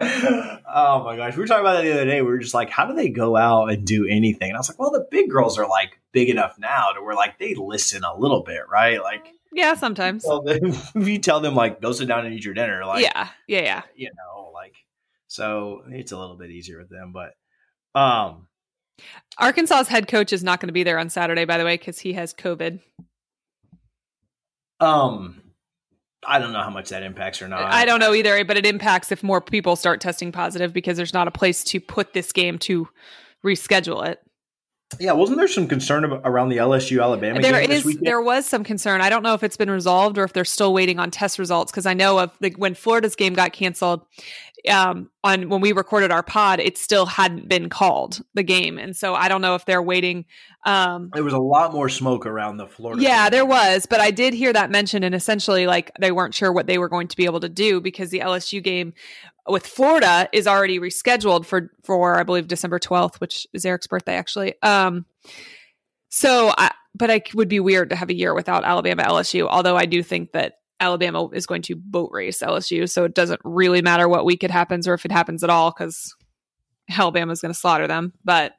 oh 0.00 1.04
my 1.04 1.16
gosh. 1.16 1.36
We 1.36 1.40
were 1.40 1.46
talking 1.46 1.60
about 1.60 1.74
that 1.74 1.82
the 1.82 1.92
other 1.92 2.06
day. 2.06 2.22
We 2.22 2.28
were 2.28 2.38
just 2.38 2.54
like, 2.54 2.70
how 2.70 2.86
do 2.86 2.94
they 2.94 3.10
go 3.10 3.36
out 3.36 3.66
and 3.70 3.86
do 3.86 4.06
anything? 4.06 4.48
And 4.48 4.56
I 4.56 4.60
was 4.60 4.70
like, 4.70 4.78
well, 4.78 4.90
the 4.90 5.06
big 5.10 5.28
girls 5.28 5.58
are 5.58 5.68
like 5.68 6.00
big 6.12 6.30
enough 6.30 6.58
now 6.58 6.92
to 6.96 7.02
where 7.02 7.14
like 7.14 7.38
they 7.38 7.54
listen 7.54 8.02
a 8.02 8.16
little 8.16 8.42
bit, 8.42 8.62
right? 8.70 9.02
Like, 9.02 9.26
Yeah, 9.52 9.74
sometimes. 9.74 10.24
well, 10.26 10.42
if 10.46 10.90
you 10.94 11.18
tell 11.18 11.40
them 11.40 11.54
like 11.54 11.82
go 11.82 11.92
sit 11.92 12.08
down 12.08 12.24
and 12.24 12.34
eat 12.34 12.46
your 12.46 12.54
dinner, 12.54 12.84
like, 12.86 13.02
yeah, 13.02 13.28
yeah, 13.46 13.60
yeah. 13.60 13.82
you 13.94 14.10
know, 14.16 14.52
like, 14.54 14.74
so 15.26 15.82
it's 15.88 16.12
a 16.12 16.18
little 16.18 16.38
bit 16.38 16.50
easier 16.50 16.78
with 16.78 16.88
them. 16.88 17.12
But, 17.12 17.34
um, 18.00 18.46
Arkansas's 19.38 19.88
head 19.88 20.08
coach 20.08 20.32
is 20.32 20.42
not 20.42 20.60
going 20.60 20.68
to 20.68 20.72
be 20.72 20.82
there 20.82 20.98
on 20.98 21.10
Saturday, 21.10 21.44
by 21.44 21.58
the 21.58 21.64
way, 21.64 21.76
because 21.76 21.98
he 21.98 22.14
has 22.14 22.32
COVID. 22.32 22.80
Um, 24.80 25.42
I 26.26 26.38
don't 26.38 26.52
know 26.52 26.62
how 26.62 26.70
much 26.70 26.90
that 26.90 27.02
impacts 27.02 27.40
or 27.40 27.48
not. 27.48 27.72
I 27.72 27.84
don't 27.84 28.00
know 28.00 28.14
either, 28.14 28.44
but 28.44 28.56
it 28.56 28.66
impacts 28.66 29.12
if 29.12 29.22
more 29.22 29.40
people 29.40 29.76
start 29.76 30.00
testing 30.00 30.32
positive 30.32 30.72
because 30.72 30.96
there's 30.96 31.14
not 31.14 31.28
a 31.28 31.30
place 31.30 31.64
to 31.64 31.80
put 31.80 32.12
this 32.12 32.32
game 32.32 32.58
to 32.60 32.88
reschedule 33.44 34.06
it. 34.06 34.20
Yeah, 34.98 35.12
wasn't 35.12 35.38
there 35.38 35.48
some 35.48 35.68
concern 35.68 36.04
around 36.04 36.48
the 36.48 36.56
LSU 36.56 37.02
Alabama 37.02 37.42
there 37.42 37.60
game 37.60 37.70
is, 37.70 37.98
There 38.00 38.22
was 38.22 38.46
some 38.46 38.64
concern. 38.64 39.02
I 39.02 39.10
don't 39.10 39.22
know 39.22 39.34
if 39.34 39.42
it's 39.42 39.56
been 39.56 39.70
resolved 39.70 40.16
or 40.16 40.24
if 40.24 40.32
they're 40.32 40.46
still 40.46 40.72
waiting 40.72 40.98
on 40.98 41.10
test 41.10 41.38
results 41.38 41.70
because 41.70 41.84
I 41.84 41.92
know 41.92 42.18
of 42.18 42.34
like 42.40 42.56
when 42.56 42.74
Florida's 42.74 43.14
game 43.14 43.34
got 43.34 43.52
canceled 43.52 44.00
um, 44.68 45.10
on 45.22 45.48
when 45.48 45.60
we 45.60 45.72
recorded 45.72 46.10
our 46.10 46.22
pod, 46.22 46.60
it 46.60 46.76
still 46.78 47.06
hadn't 47.06 47.48
been 47.48 47.68
called 47.68 48.22
the 48.34 48.42
game, 48.42 48.78
and 48.78 48.96
so 48.96 49.14
I 49.14 49.28
don't 49.28 49.40
know 49.40 49.54
if 49.54 49.64
they're 49.64 49.82
waiting. 49.82 50.24
Um, 50.66 51.10
there 51.12 51.24
was 51.24 51.32
a 51.32 51.38
lot 51.38 51.72
more 51.72 51.88
smoke 51.88 52.26
around 52.26 52.56
the 52.56 52.66
Florida. 52.66 53.02
Yeah, 53.02 53.24
game. 53.24 53.30
there 53.32 53.46
was, 53.46 53.86
but 53.86 54.00
I 54.00 54.10
did 54.10 54.34
hear 54.34 54.52
that 54.52 54.70
mentioned, 54.70 55.04
and 55.04 55.14
essentially, 55.14 55.66
like 55.66 55.92
they 56.00 56.12
weren't 56.12 56.34
sure 56.34 56.52
what 56.52 56.66
they 56.66 56.78
were 56.78 56.88
going 56.88 57.08
to 57.08 57.16
be 57.16 57.24
able 57.24 57.40
to 57.40 57.48
do 57.48 57.80
because 57.80 58.10
the 58.10 58.20
LSU 58.20 58.62
game 58.62 58.94
with 59.46 59.66
Florida 59.66 60.28
is 60.32 60.46
already 60.46 60.78
rescheduled 60.78 61.46
for 61.46 61.70
for 61.84 62.18
I 62.18 62.22
believe 62.22 62.48
December 62.48 62.78
twelfth, 62.78 63.20
which 63.20 63.46
is 63.52 63.64
Eric's 63.64 63.86
birthday 63.86 64.14
actually. 64.14 64.54
Um, 64.62 65.06
so 66.08 66.52
I, 66.56 66.72
but 66.94 67.10
I 67.10 67.22
would 67.34 67.48
be 67.48 67.60
weird 67.60 67.90
to 67.90 67.96
have 67.96 68.10
a 68.10 68.14
year 68.14 68.34
without 68.34 68.64
Alabama 68.64 69.04
LSU. 69.04 69.46
Although 69.48 69.76
I 69.76 69.86
do 69.86 70.02
think 70.02 70.32
that 70.32 70.57
Alabama 70.80 71.28
is 71.28 71.46
going 71.46 71.62
to 71.62 71.76
boat 71.76 72.10
race 72.12 72.40
LSU, 72.40 72.88
so 72.88 73.04
it 73.04 73.14
doesn't 73.14 73.40
really 73.44 73.82
matter 73.82 74.08
what 74.08 74.24
week 74.24 74.44
it 74.44 74.50
happens 74.50 74.86
or 74.86 74.94
if 74.94 75.04
it 75.04 75.12
happens 75.12 75.42
at 75.42 75.50
all 75.50 75.70
because 75.70 76.14
Alabama 76.90 77.32
is 77.32 77.40
going 77.40 77.52
to 77.52 77.58
slaughter 77.58 77.86
them. 77.86 78.12
But 78.24 78.52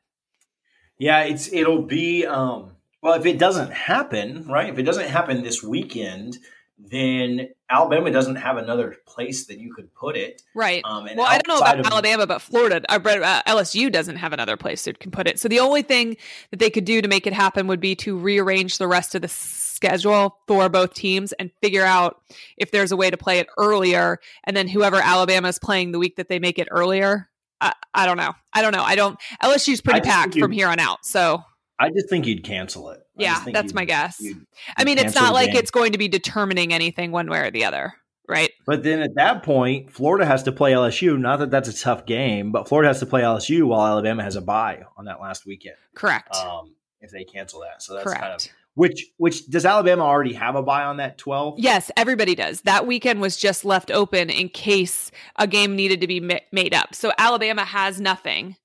yeah, 0.97 1.21
it's 1.21 1.51
it'll 1.51 1.83
be 1.83 2.25
um, 2.25 2.71
well 3.01 3.13
if 3.13 3.25
it 3.25 3.39
doesn't 3.39 3.71
happen, 3.71 4.45
right? 4.47 4.69
If 4.69 4.77
it 4.77 4.83
doesn't 4.83 5.07
happen 5.07 5.43
this 5.43 5.63
weekend, 5.63 6.37
then 6.77 7.49
Alabama 7.69 8.09
doesn't 8.09 8.35
have 8.35 8.57
another 8.57 8.97
place 9.05 9.45
that 9.45 9.59
you 9.59 9.73
could 9.73 9.93
put 9.93 10.17
it. 10.17 10.41
Right. 10.55 10.81
Um, 10.85 11.07
well, 11.15 11.27
I 11.27 11.37
don't 11.37 11.47
know 11.47 11.57
about 11.57 11.79
of- 11.79 11.85
Alabama, 11.85 12.25
but 12.25 12.41
Florida, 12.41 12.81
uh, 12.89 13.41
LSU 13.43 13.91
doesn't 13.91 14.15
have 14.15 14.33
another 14.33 14.57
place 14.57 14.85
that 14.85 14.99
can 14.99 15.11
put 15.11 15.27
it. 15.27 15.39
So 15.39 15.47
the 15.47 15.59
only 15.59 15.83
thing 15.83 16.17
that 16.51 16.59
they 16.59 16.69
could 16.69 16.85
do 16.85 17.01
to 17.01 17.07
make 17.07 17.27
it 17.27 17.33
happen 17.33 17.67
would 17.67 17.79
be 17.79 17.95
to 17.97 18.17
rearrange 18.17 18.79
the 18.79 18.87
rest 18.87 19.13
of 19.13 19.21
the 19.21 19.27
schedule 19.27 20.39
for 20.47 20.67
both 20.67 20.93
teams 20.93 21.31
and 21.33 21.51
figure 21.61 21.83
out 21.83 22.21
if 22.57 22.71
there's 22.71 22.91
a 22.91 22.97
way 22.97 23.09
to 23.09 23.17
play 23.17 23.39
it 23.39 23.47
earlier. 23.57 24.19
And 24.45 24.57
then 24.57 24.67
whoever 24.67 24.97
Alabama 24.97 25.47
is 25.47 25.59
playing 25.59 25.91
the 25.91 25.99
week 25.99 26.15
that 26.15 26.27
they 26.27 26.39
make 26.39 26.57
it 26.57 26.67
earlier. 26.71 27.29
I, 27.61 27.73
I 27.93 28.05
don't 28.05 28.17
know. 28.17 28.33
I 28.53 28.61
don't 28.61 28.73
know. 28.73 28.83
I 28.83 28.95
don't. 28.95 29.19
LSU's 29.43 29.81
pretty 29.81 30.01
packed 30.01 30.37
from 30.37 30.51
here 30.51 30.67
on 30.67 30.79
out. 30.79 31.05
So 31.05 31.43
I 31.79 31.89
just 31.89 32.09
think 32.09 32.27
you'd 32.27 32.43
cancel 32.43 32.89
it. 32.89 32.99
I 32.99 33.23
yeah, 33.23 33.43
that's 33.53 33.73
my 33.73 33.85
guess. 33.85 34.19
You'd, 34.19 34.35
you'd 34.35 34.47
I 34.77 34.83
mean, 34.83 34.97
it's 34.97 35.15
not 35.15 35.33
like 35.33 35.51
game. 35.51 35.57
it's 35.57 35.71
going 35.71 35.93
to 35.93 35.97
be 35.97 36.07
determining 36.07 36.73
anything 36.73 37.11
one 37.11 37.29
way 37.29 37.39
or 37.39 37.51
the 37.51 37.65
other, 37.65 37.93
right? 38.27 38.51
But 38.65 38.83
then 38.83 39.01
at 39.01 39.15
that 39.15 39.43
point, 39.43 39.91
Florida 39.91 40.25
has 40.25 40.43
to 40.43 40.51
play 40.51 40.73
LSU. 40.73 41.17
Not 41.17 41.39
that 41.39 41.51
that's 41.51 41.69
a 41.69 41.77
tough 41.77 42.05
game, 42.05 42.51
but 42.51 42.67
Florida 42.67 42.89
has 42.89 42.99
to 42.99 43.05
play 43.05 43.21
LSU 43.21 43.65
while 43.65 43.87
Alabama 43.87 44.23
has 44.23 44.35
a 44.35 44.41
bye 44.41 44.83
on 44.97 45.05
that 45.05 45.21
last 45.21 45.45
weekend. 45.45 45.77
Correct. 45.95 46.35
Um, 46.35 46.75
if 47.01 47.11
they 47.11 47.23
cancel 47.23 47.61
that, 47.61 47.81
so 47.81 47.93
that's 47.93 48.03
Correct. 48.03 48.21
kind 48.21 48.33
of 48.33 48.47
which 48.75 49.07
which 49.17 49.45
does 49.49 49.65
Alabama 49.65 50.03
already 50.03 50.33
have 50.33 50.55
a 50.55 50.63
bye 50.63 50.83
on 50.83 50.97
that 50.97 51.17
12? 51.17 51.59
Yes, 51.59 51.91
everybody 51.97 52.33
does. 52.35 52.61
That 52.61 52.87
weekend 52.87 53.19
was 53.19 53.35
just 53.35 53.65
left 53.65 53.91
open 53.91 54.29
in 54.29 54.47
case 54.47 55.11
a 55.37 55.47
game 55.47 55.75
needed 55.75 55.99
to 56.01 56.07
be 56.07 56.21
ma- 56.21 56.39
made 56.53 56.73
up. 56.73 56.95
So 56.95 57.11
Alabama 57.17 57.65
has 57.65 57.99
nothing 57.99 58.55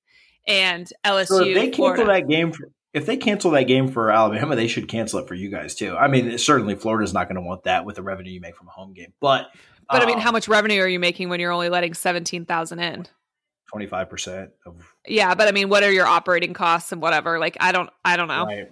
and 0.47 0.91
LSU 1.05 1.27
so 1.27 1.43
if 1.43 1.55
they 1.55 1.65
cancel 1.65 1.95
Florida. 1.95 2.05
that 2.05 2.29
game 2.29 2.51
for, 2.51 2.69
if 2.95 3.05
they 3.05 3.17
cancel 3.17 3.51
that 3.51 3.63
game 3.63 3.89
for 3.89 4.09
Alabama, 4.09 4.55
they 4.55 4.69
should 4.69 4.87
cancel 4.87 5.19
it 5.19 5.27
for 5.27 5.35
you 5.35 5.49
guys 5.49 5.75
too. 5.75 5.97
I 5.97 6.07
mean, 6.07 6.37
certainly 6.37 6.75
Florida's 6.75 7.13
not 7.13 7.27
going 7.27 7.35
to 7.35 7.41
want 7.41 7.65
that 7.65 7.85
with 7.85 7.97
the 7.97 8.01
revenue 8.01 8.31
you 8.31 8.39
make 8.39 8.55
from 8.55 8.69
a 8.69 8.71
home 8.71 8.93
game. 8.93 9.13
But 9.19 9.47
But 9.89 10.01
um, 10.01 10.03
I 10.03 10.05
mean, 10.05 10.19
how 10.19 10.29
um, 10.29 10.33
much 10.33 10.47
revenue 10.47 10.81
are 10.81 10.87
you 10.87 10.99
making 10.99 11.27
when 11.27 11.41
you're 11.41 11.51
only 11.51 11.67
letting 11.67 11.93
17,000 11.93 12.79
in? 12.79 13.05
25% 13.73 14.49
of 14.65 14.93
Yeah, 15.05 15.35
but 15.35 15.49
I 15.49 15.51
mean, 15.51 15.67
what 15.67 15.83
are 15.83 15.91
your 15.91 16.05
operating 16.05 16.53
costs 16.53 16.93
and 16.93 17.01
whatever? 17.01 17.37
Like 17.37 17.57
I 17.59 17.73
don't 17.73 17.89
I 18.05 18.15
don't 18.15 18.29
know. 18.29 18.45
Right. 18.45 18.71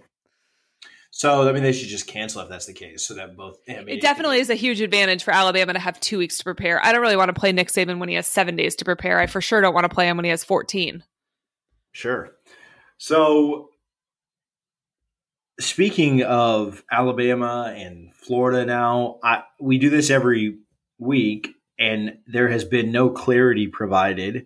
So 1.12 1.48
I 1.48 1.52
mean, 1.52 1.62
they 1.62 1.74
should 1.74 1.90
just 1.90 2.08
cancel 2.08 2.42
if 2.42 2.50
that's 2.50 2.66
the 2.66 2.74
case, 2.74 3.06
so 3.06 3.16
that 3.16 3.36
both. 3.36 3.58
I 3.68 3.84
mean, 3.84 3.90
it 3.90 4.02
definitely 4.02 4.40
is 4.40 4.50
a 4.50 4.56
huge 4.56 4.80
advantage 4.80 5.24
for 5.24 5.32
Alabama 5.32 5.74
to 5.74 5.80
have 5.80 6.00
two 6.00 6.18
weeks 6.18 6.38
to 6.38 6.44
prepare. 6.46 6.84
I 6.84 6.92
don't 6.92 7.02
really 7.02 7.18
want 7.18 7.30
to 7.30 7.40
play 7.40 7.52
Nick 7.52 7.68
Saban 7.68 8.00
when 8.00 8.08
he 8.08 8.16
has 8.16 8.26
seven 8.26 8.56
days 8.56 8.76
to 8.78 8.86
prepare. 8.86 9.20
I 9.20 9.28
for 9.28 9.42
sure 9.42 9.60
don't 9.60 9.74
want 9.74 9.84
to 9.84 9.94
play 9.94 10.08
him 10.08 10.18
when 10.18 10.24
he 10.24 10.32
has 10.32 10.44
fourteen. 10.44 11.04
Sure. 11.92 12.32
So, 12.98 13.70
speaking 15.60 16.24
of 16.24 16.84
Alabama 16.92 17.74
and 17.76 18.14
Florida, 18.16 18.66
now 18.66 19.20
I, 19.24 19.44
we 19.60 19.78
do 19.78 19.90
this 19.90 20.10
every 20.10 20.58
week, 21.00 21.50
and 21.80 22.18
there 22.28 22.50
has 22.50 22.66
been 22.66 22.92
no 22.92 23.10
clarity 23.10 23.68
provided. 23.68 24.46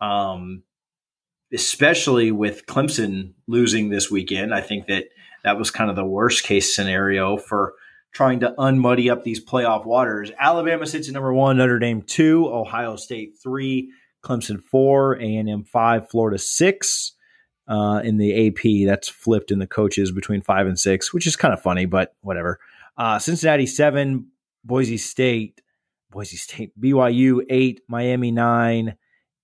Um, 0.00 0.62
especially 1.52 2.30
with 2.30 2.66
Clemson 2.66 3.32
losing 3.46 3.88
this 3.88 4.10
weekend, 4.10 4.54
I 4.54 4.60
think 4.60 4.86
that 4.86 5.06
that 5.44 5.58
was 5.58 5.70
kind 5.70 5.90
of 5.90 5.96
the 5.96 6.04
worst 6.04 6.44
case 6.44 6.74
scenario 6.74 7.36
for 7.36 7.74
trying 8.12 8.40
to 8.40 8.54
unmuddy 8.58 9.10
up 9.10 9.22
these 9.24 9.44
playoff 9.44 9.86
waters. 9.86 10.30
Alabama 10.38 10.86
sits 10.86 11.08
at 11.08 11.14
number 11.14 11.32
one, 11.32 11.56
Notre 11.56 11.78
Dame 11.78 12.02
two, 12.02 12.46
Ohio 12.46 12.96
State 12.96 13.38
three, 13.42 13.90
Clemson 14.22 14.62
four, 14.62 15.16
A 15.20 15.36
and 15.36 15.48
M 15.48 15.64
five, 15.64 16.10
Florida 16.10 16.38
six. 16.38 17.12
Uh, 17.68 18.00
in 18.02 18.16
the 18.16 18.48
AP, 18.48 18.88
that's 18.88 19.08
flipped 19.08 19.50
in 19.50 19.58
the 19.58 19.66
coaches 19.66 20.10
between 20.10 20.40
five 20.40 20.66
and 20.66 20.80
six, 20.80 21.12
which 21.12 21.26
is 21.26 21.36
kind 21.36 21.52
of 21.52 21.60
funny, 21.60 21.84
but 21.84 22.14
whatever. 22.22 22.58
Uh, 22.96 23.18
Cincinnati 23.18 23.66
seven, 23.66 24.28
Boise 24.64 24.96
State, 24.96 25.60
Boise 26.10 26.38
State, 26.38 26.72
BYU 26.80 27.44
eight, 27.50 27.82
Miami 27.86 28.30
nine, 28.30 28.96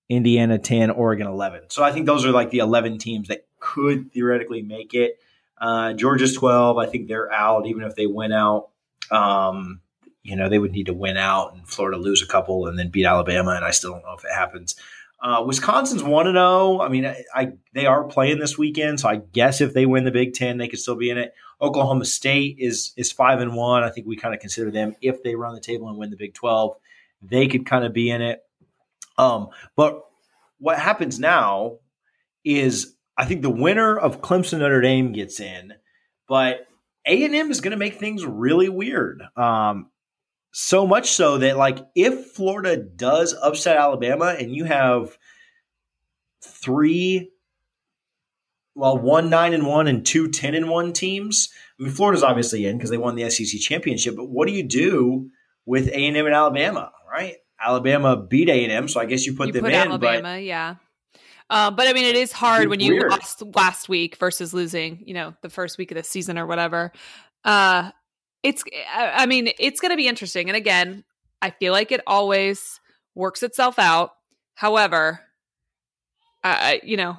Indiana 0.09 0.57
ten, 0.57 0.89
Oregon 0.89 1.27
eleven. 1.27 1.61
So 1.69 1.83
I 1.83 1.91
think 1.91 2.07
those 2.07 2.25
are 2.25 2.31
like 2.31 2.49
the 2.49 2.59
eleven 2.59 2.97
teams 2.97 3.27
that 3.27 3.45
could 3.59 4.11
theoretically 4.11 4.61
make 4.61 4.93
it. 4.93 5.19
Uh, 5.57 5.93
Georgia's 5.93 6.35
12. 6.35 6.77
I 6.77 6.85
think 6.85 7.07
they're 7.07 7.31
out, 7.31 7.65
even 7.67 7.83
if 7.83 7.95
they 7.95 8.05
win 8.05 8.31
out. 8.31 8.69
Um, 9.11 9.81
you 10.23 10.35
know, 10.35 10.49
they 10.49 10.59
would 10.59 10.71
need 10.71 10.87
to 10.87 10.93
win 10.93 11.17
out 11.17 11.53
and 11.53 11.67
Florida 11.67 11.97
lose 11.97 12.21
a 12.21 12.27
couple 12.27 12.67
and 12.67 12.77
then 12.77 12.89
beat 12.89 13.05
Alabama. 13.05 13.51
And 13.51 13.63
I 13.63 13.71
still 13.71 13.91
don't 13.91 14.03
know 14.03 14.15
if 14.17 14.25
it 14.25 14.33
happens. 14.33 14.75
Uh, 15.25 15.43
Wisconsin's 15.43 16.03
1 16.03 16.25
0. 16.27 16.81
I 16.81 16.87
mean, 16.87 17.03
I, 17.03 17.23
I, 17.33 17.53
they 17.73 17.87
are 17.87 18.03
playing 18.03 18.37
this 18.37 18.59
weekend. 18.59 18.99
So 18.99 19.09
I 19.09 19.15
guess 19.15 19.59
if 19.59 19.73
they 19.73 19.87
win 19.87 20.03
the 20.03 20.11
Big 20.11 20.35
Ten, 20.35 20.59
they 20.59 20.67
could 20.67 20.77
still 20.77 20.95
be 20.95 21.09
in 21.09 21.17
it. 21.17 21.33
Oklahoma 21.59 22.05
State 22.05 22.57
is 22.59 22.93
is 22.95 23.11
5 23.11 23.39
and 23.39 23.55
1. 23.55 23.83
I 23.83 23.89
think 23.89 24.05
we 24.05 24.17
kind 24.17 24.35
of 24.35 24.39
consider 24.39 24.69
them, 24.69 24.95
if 25.01 25.23
they 25.23 25.33
run 25.33 25.55
the 25.55 25.61
table 25.61 25.89
and 25.89 25.97
win 25.97 26.11
the 26.11 26.15
Big 26.15 26.35
12, 26.35 26.77
they 27.23 27.47
could 27.47 27.65
kind 27.65 27.83
of 27.83 27.91
be 27.91 28.11
in 28.11 28.21
it. 28.21 28.43
Um, 29.17 29.47
but 29.75 30.03
what 30.59 30.77
happens 30.77 31.19
now 31.19 31.79
is 32.43 32.95
I 33.17 33.25
think 33.25 33.41
the 33.41 33.49
winner 33.49 33.97
of 33.97 34.21
Clemson 34.21 34.59
Notre 34.59 34.81
Dame 34.81 35.11
gets 35.11 35.39
in, 35.39 35.73
but 36.29 36.67
A 37.07 37.23
and 37.23 37.33
M 37.33 37.49
is 37.49 37.61
going 37.61 37.71
to 37.71 37.77
make 37.77 37.95
things 37.95 38.23
really 38.23 38.69
weird. 38.69 39.23
Um, 39.35 39.89
so 40.57 40.87
much 40.87 41.11
so 41.11 41.39
that 41.39 41.57
like 41.57 41.79
if 41.95 42.27
Florida 42.27 42.77
does 42.77 43.35
upset 43.43 43.75
Alabama 43.75 44.37
and 44.39 44.55
you 44.55 44.63
have 44.63 45.17
three, 46.41 47.29
well, 48.73 48.97
one 48.97 49.29
nine 49.29 49.53
and 49.53 49.67
one 49.67 49.87
and 49.87 50.05
two 50.05 50.29
10 50.29 50.55
and 50.55 50.69
one 50.69 50.93
teams. 50.93 51.49
I 51.77 51.83
mean, 51.83 51.91
Florida's 51.91 52.23
obviously 52.23 52.65
in 52.65 52.77
because 52.77 52.89
they 52.89 52.97
won 52.97 53.15
the 53.15 53.29
SEC 53.29 53.59
championship. 53.59 54.15
But 54.15 54.29
what 54.29 54.47
do 54.47 54.53
you 54.53 54.63
do 54.63 55.29
with 55.65 55.89
A 55.89 56.07
and 56.07 56.15
M 56.15 56.25
and 56.25 56.33
Alabama? 56.33 56.93
Right? 57.11 57.35
Alabama 57.59 58.15
beat 58.15 58.47
A 58.47 58.63
and 58.63 58.71
M, 58.71 58.87
so 58.87 59.01
I 59.01 59.05
guess 59.07 59.25
you 59.25 59.35
put 59.35 59.47
you 59.47 59.53
them 59.53 59.63
put 59.63 59.73
in. 59.73 59.89
Alabama, 59.89 60.21
but, 60.21 60.43
yeah. 60.43 60.75
Uh, 61.49 61.69
but 61.69 61.85
I 61.87 61.91
mean, 61.91 62.05
it 62.05 62.15
is 62.15 62.31
hard 62.31 62.69
when 62.69 62.79
you 62.79 62.93
weird. 62.93 63.11
lost 63.11 63.43
last 63.53 63.89
week 63.89 64.15
versus 64.15 64.53
losing, 64.53 65.03
you 65.05 65.13
know, 65.13 65.33
the 65.41 65.49
first 65.49 65.77
week 65.77 65.91
of 65.91 65.95
the 65.95 66.03
season 66.03 66.37
or 66.37 66.45
whatever. 66.45 66.93
Uh, 67.43 67.91
it's, 68.45 68.63
I 68.93 69.25
mean, 69.25 69.49
it's 69.57 69.79
going 69.79 69.89
to 69.89 69.97
be 69.97 70.07
interesting. 70.07 70.49
And 70.49 70.55
again, 70.55 71.03
I 71.41 71.49
feel 71.49 71.73
like 71.73 71.91
it 71.91 72.01
always 72.05 72.79
works 73.15 73.41
itself 73.41 73.79
out. 73.79 74.11
However, 74.53 75.19
I, 76.43 76.79
you 76.83 76.95
know, 76.95 77.17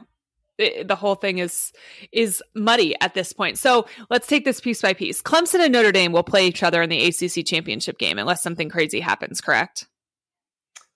it, 0.57 0.87
the 0.87 0.95
whole 0.95 1.17
thing 1.17 1.39
is 1.39 1.73
is 2.13 2.43
muddy 2.55 2.95
at 3.01 3.13
this 3.13 3.33
point. 3.33 3.59
So 3.59 3.87
let's 4.09 4.29
take 4.29 4.45
this 4.45 4.61
piece 4.61 4.81
by 4.81 4.95
piece. 4.95 5.21
Clemson 5.21 5.61
and 5.61 5.73
Notre 5.73 5.91
Dame 5.91 6.13
will 6.13 6.23
play 6.23 6.47
each 6.47 6.63
other 6.63 6.81
in 6.81 6.91
the 6.91 7.05
ACC 7.05 7.45
championship 7.45 7.99
game 7.99 8.19
unless 8.19 8.43
something 8.43 8.69
crazy 8.69 9.01
happens. 9.01 9.41
Correct? 9.41 9.87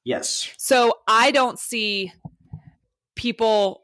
Yes. 0.05 0.49
So 0.57 0.95
I 1.09 1.33
don't 1.33 1.59
see 1.59 2.12
people 3.16 3.83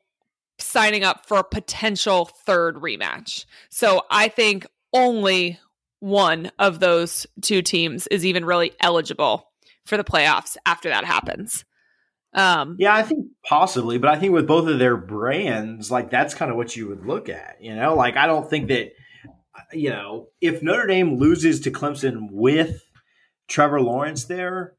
signing 0.58 1.02
up 1.02 1.26
for 1.26 1.38
a 1.38 1.44
potential 1.44 2.26
third 2.46 2.76
rematch. 2.76 3.44
So 3.68 4.02
I 4.10 4.28
think 4.28 4.66
only 4.92 5.58
one 6.00 6.50
of 6.58 6.80
those 6.80 7.26
two 7.40 7.62
teams 7.62 8.06
is 8.08 8.24
even 8.26 8.44
really 8.44 8.72
eligible 8.80 9.50
for 9.84 9.96
the 9.96 10.04
playoffs 10.04 10.56
after 10.66 10.88
that 10.88 11.04
happens. 11.04 11.64
Um, 12.34 12.76
yeah, 12.78 12.94
I 12.94 13.02
think 13.02 13.28
possibly, 13.48 13.96
but 13.98 14.10
I 14.10 14.18
think 14.18 14.32
with 14.32 14.46
both 14.46 14.68
of 14.68 14.78
their 14.78 14.96
brands, 14.96 15.90
like 15.90 16.10
that's 16.10 16.34
kind 16.34 16.50
of 16.50 16.56
what 16.56 16.76
you 16.76 16.88
would 16.88 17.06
look 17.06 17.28
at. 17.28 17.56
You 17.60 17.74
know, 17.74 17.94
like 17.94 18.16
I 18.16 18.26
don't 18.26 18.48
think 18.48 18.68
that, 18.68 18.92
you 19.72 19.88
know, 19.88 20.28
if 20.40 20.62
Notre 20.62 20.86
Dame 20.86 21.16
loses 21.16 21.60
to 21.60 21.70
Clemson 21.70 22.28
with 22.30 22.82
Trevor 23.48 23.80
Lawrence 23.80 24.24
there, 24.24 24.76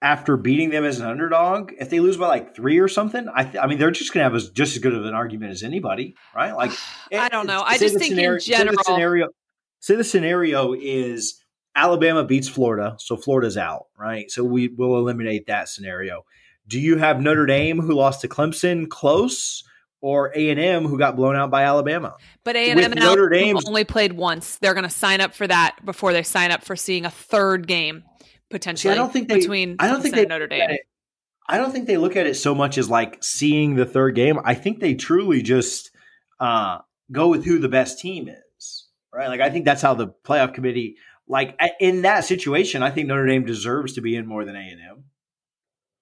after 0.00 0.36
beating 0.36 0.70
them 0.70 0.84
as 0.84 1.00
an 1.00 1.06
underdog, 1.06 1.72
if 1.78 1.90
they 1.90 2.00
lose 2.00 2.16
by 2.16 2.28
like 2.28 2.54
three 2.54 2.78
or 2.78 2.88
something, 2.88 3.26
I, 3.34 3.42
th- 3.42 3.56
I 3.62 3.66
mean, 3.66 3.78
they're 3.78 3.90
just 3.90 4.12
going 4.12 4.20
to 4.20 4.24
have 4.24 4.34
as, 4.34 4.50
just 4.50 4.76
as 4.76 4.82
good 4.82 4.94
of 4.94 5.04
an 5.04 5.14
argument 5.14 5.52
as 5.52 5.62
anybody, 5.62 6.14
right? 6.34 6.52
Like, 6.52 6.70
I 7.12 7.28
don't 7.28 7.46
know. 7.46 7.62
I 7.64 7.78
just 7.78 7.98
think 7.98 8.14
scenario, 8.14 8.34
in 8.34 8.40
general, 8.40 8.82
scenario, 8.84 9.28
say 9.80 9.96
the 9.96 10.04
scenario 10.04 10.74
is 10.74 11.42
Alabama 11.74 12.24
beats 12.24 12.48
Florida, 12.48 12.96
so 12.98 13.16
Florida's 13.16 13.56
out, 13.56 13.86
right? 13.98 14.30
So 14.30 14.44
we 14.44 14.68
will 14.68 14.98
eliminate 14.98 15.46
that 15.46 15.68
scenario. 15.68 16.24
Do 16.66 16.78
you 16.78 16.98
have 16.98 17.20
Notre 17.20 17.46
Dame 17.46 17.80
who 17.80 17.94
lost 17.94 18.20
to 18.22 18.28
Clemson 18.28 18.88
close? 18.88 19.64
or 20.00 20.32
A 20.36 20.50
and 20.50 20.60
M 20.60 20.84
who 20.84 20.96
got 20.96 21.16
blown 21.16 21.34
out 21.34 21.50
by 21.50 21.64
Alabama. 21.64 22.14
But 22.44 22.56
A 22.56 22.70
and 22.70 22.80
M 22.80 22.92
and 22.92 23.00
Notre 23.00 23.28
Dame 23.28 23.58
only 23.66 23.84
played 23.84 24.12
once. 24.12 24.56
They're 24.58 24.74
going 24.74 24.84
to 24.84 24.90
sign 24.90 25.20
up 25.20 25.34
for 25.34 25.46
that 25.46 25.84
before 25.84 26.12
they 26.12 26.22
sign 26.22 26.50
up 26.50 26.62
for 26.62 26.76
seeing 26.76 27.04
a 27.04 27.10
third 27.10 27.66
game 27.66 28.04
potentially. 28.50 28.92
See, 28.92 28.96
I 28.98 29.00
don't 29.00 29.12
think 29.12 29.28
they, 29.28 29.40
between 29.40 29.76
I 29.78 29.88
don't 29.88 30.00
think 30.00 30.14
they 30.14 30.26
Notre 30.26 30.46
Dame. 30.46 30.78
I 31.48 31.56
don't 31.56 31.72
think 31.72 31.86
they 31.86 31.96
look 31.96 32.16
at 32.16 32.26
it 32.26 32.34
so 32.34 32.54
much 32.54 32.76
as 32.78 32.90
like 32.90 33.22
seeing 33.24 33.74
the 33.74 33.86
third 33.86 34.14
game. 34.14 34.38
I 34.44 34.54
think 34.54 34.80
they 34.80 34.94
truly 34.94 35.42
just 35.42 35.90
uh, 36.38 36.78
go 37.10 37.28
with 37.28 37.44
who 37.44 37.58
the 37.58 37.68
best 37.68 37.98
team 37.98 38.28
is, 38.28 38.42
right? 39.12 39.28
Like 39.28 39.40
I 39.40 39.50
think 39.50 39.64
that's 39.64 39.82
how 39.82 39.94
the 39.94 40.08
playoff 40.24 40.54
committee. 40.54 40.96
Like 41.26 41.58
in 41.80 42.02
that 42.02 42.24
situation, 42.24 42.82
I 42.82 42.90
think 42.90 43.08
Notre 43.08 43.26
Dame 43.26 43.44
deserves 43.44 43.94
to 43.94 44.00
be 44.00 44.16
in 44.16 44.26
more 44.26 44.44
than 44.44 44.56
A 44.56 44.60
and 44.60 44.80
M. 44.80 45.04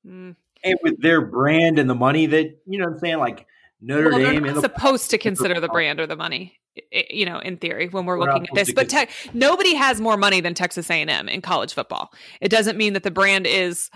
Mm. 0.06 0.36
And 0.64 0.78
with 0.82 1.00
their 1.00 1.20
brand 1.20 1.78
and 1.78 1.90
the 1.90 1.94
money 1.94 2.26
that 2.26 2.58
you 2.66 2.78
know, 2.78 2.86
what 2.86 2.94
I'm 2.94 2.98
saying 2.98 3.18
like 3.18 3.46
Notre 3.80 4.10
well, 4.10 4.18
Dame. 4.18 4.42
They're 4.42 4.60
supposed 4.60 5.10
to 5.10 5.18
consider 5.18 5.60
the 5.60 5.68
brand 5.68 6.00
or 6.00 6.06
the 6.06 6.16
money, 6.16 6.58
you 7.10 7.26
know, 7.26 7.38
in 7.38 7.56
theory 7.56 7.88
when 7.88 8.06
we're, 8.06 8.18
we're 8.18 8.26
looking 8.26 8.48
at 8.48 8.54
this. 8.54 8.72
But 8.72 8.88
te- 8.88 9.08
nobody 9.34 9.74
has 9.74 10.00
more 10.00 10.16
money 10.16 10.40
than 10.40 10.54
Texas 10.54 10.90
A&M 10.90 11.28
in 11.28 11.40
college 11.42 11.74
football. 11.74 12.12
It 12.40 12.48
doesn't 12.48 12.76
mean 12.78 12.94
that 12.94 13.02
the 13.02 13.10
brand 13.10 13.46
is 13.46 13.90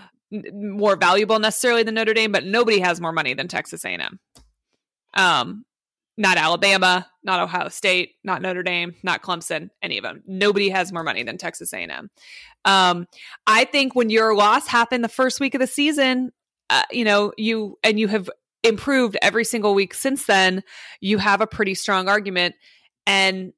more 0.53 0.95
valuable 0.95 1.39
necessarily 1.39 1.83
than 1.83 1.95
Notre 1.95 2.13
Dame, 2.13 2.31
but 2.31 2.45
nobody 2.45 2.79
has 2.79 3.01
more 3.01 3.11
money 3.11 3.33
than 3.33 3.47
Texas 3.47 3.83
A&M. 3.83 4.19
Um, 5.15 5.65
not 6.17 6.37
Alabama, 6.37 7.07
not 7.23 7.39
Ohio 7.39 7.69
State, 7.69 8.15
not 8.23 8.41
Notre 8.41 8.63
Dame, 8.63 8.95
not 9.03 9.21
Clemson, 9.21 9.69
any 9.81 9.97
of 9.97 10.03
them. 10.03 10.23
Nobody 10.25 10.69
has 10.69 10.91
more 10.91 11.03
money 11.03 11.23
than 11.23 11.37
Texas 11.37 11.73
A&M. 11.73 12.09
Um, 12.65 13.07
I 13.47 13.65
think 13.65 13.95
when 13.95 14.09
your 14.09 14.35
loss 14.35 14.67
happened 14.67 15.03
the 15.03 15.09
first 15.09 15.39
week 15.39 15.55
of 15.55 15.61
the 15.61 15.67
season, 15.67 16.31
uh, 16.69 16.83
you 16.91 17.05
know, 17.05 17.33
you 17.37 17.77
and 17.83 17.99
you 17.99 18.07
have 18.07 18.29
improved 18.63 19.17
every 19.21 19.43
single 19.43 19.73
week 19.73 19.93
since 19.93 20.25
then, 20.25 20.63
you 20.99 21.17
have 21.17 21.41
a 21.41 21.47
pretty 21.47 21.75
strong 21.75 22.07
argument. 22.07 22.55
And 23.05 23.53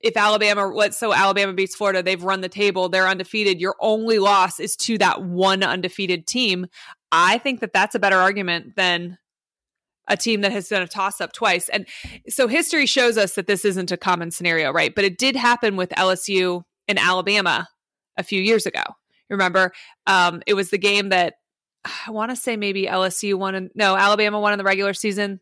if 0.00 0.16
Alabama, 0.16 0.66
let's 0.66 0.96
so 0.96 1.12
Alabama 1.12 1.52
beats 1.52 1.74
Florida, 1.74 2.02
they've 2.02 2.22
run 2.22 2.40
the 2.40 2.48
table, 2.48 2.88
they're 2.88 3.08
undefeated. 3.08 3.60
Your 3.60 3.74
only 3.80 4.18
loss 4.18 4.60
is 4.60 4.76
to 4.76 4.98
that 4.98 5.22
one 5.22 5.62
undefeated 5.62 6.26
team. 6.26 6.66
I 7.10 7.38
think 7.38 7.60
that 7.60 7.72
that's 7.72 7.94
a 7.94 7.98
better 7.98 8.16
argument 8.16 8.76
than 8.76 9.18
a 10.08 10.16
team 10.16 10.40
that 10.40 10.52
has 10.52 10.68
done 10.68 10.82
a 10.82 10.88
toss 10.88 11.20
up 11.20 11.32
twice. 11.32 11.68
And 11.68 11.86
so 12.28 12.48
history 12.48 12.86
shows 12.86 13.16
us 13.16 13.34
that 13.34 13.46
this 13.46 13.64
isn't 13.64 13.92
a 13.92 13.96
common 13.96 14.30
scenario, 14.30 14.72
right? 14.72 14.94
But 14.94 15.04
it 15.04 15.18
did 15.18 15.36
happen 15.36 15.76
with 15.76 15.90
LSU 15.90 16.62
and 16.88 16.98
Alabama 16.98 17.68
a 18.16 18.22
few 18.22 18.40
years 18.40 18.66
ago. 18.66 18.82
Remember, 19.30 19.72
um, 20.06 20.42
it 20.46 20.54
was 20.54 20.70
the 20.70 20.78
game 20.78 21.10
that 21.10 21.34
I 22.06 22.10
want 22.10 22.30
to 22.30 22.36
say 22.36 22.56
maybe 22.56 22.86
LSU 22.86 23.34
won. 23.34 23.54
In, 23.54 23.70
no, 23.74 23.96
Alabama 23.96 24.40
won 24.40 24.52
in 24.52 24.58
the 24.58 24.64
regular 24.64 24.94
season. 24.94 25.40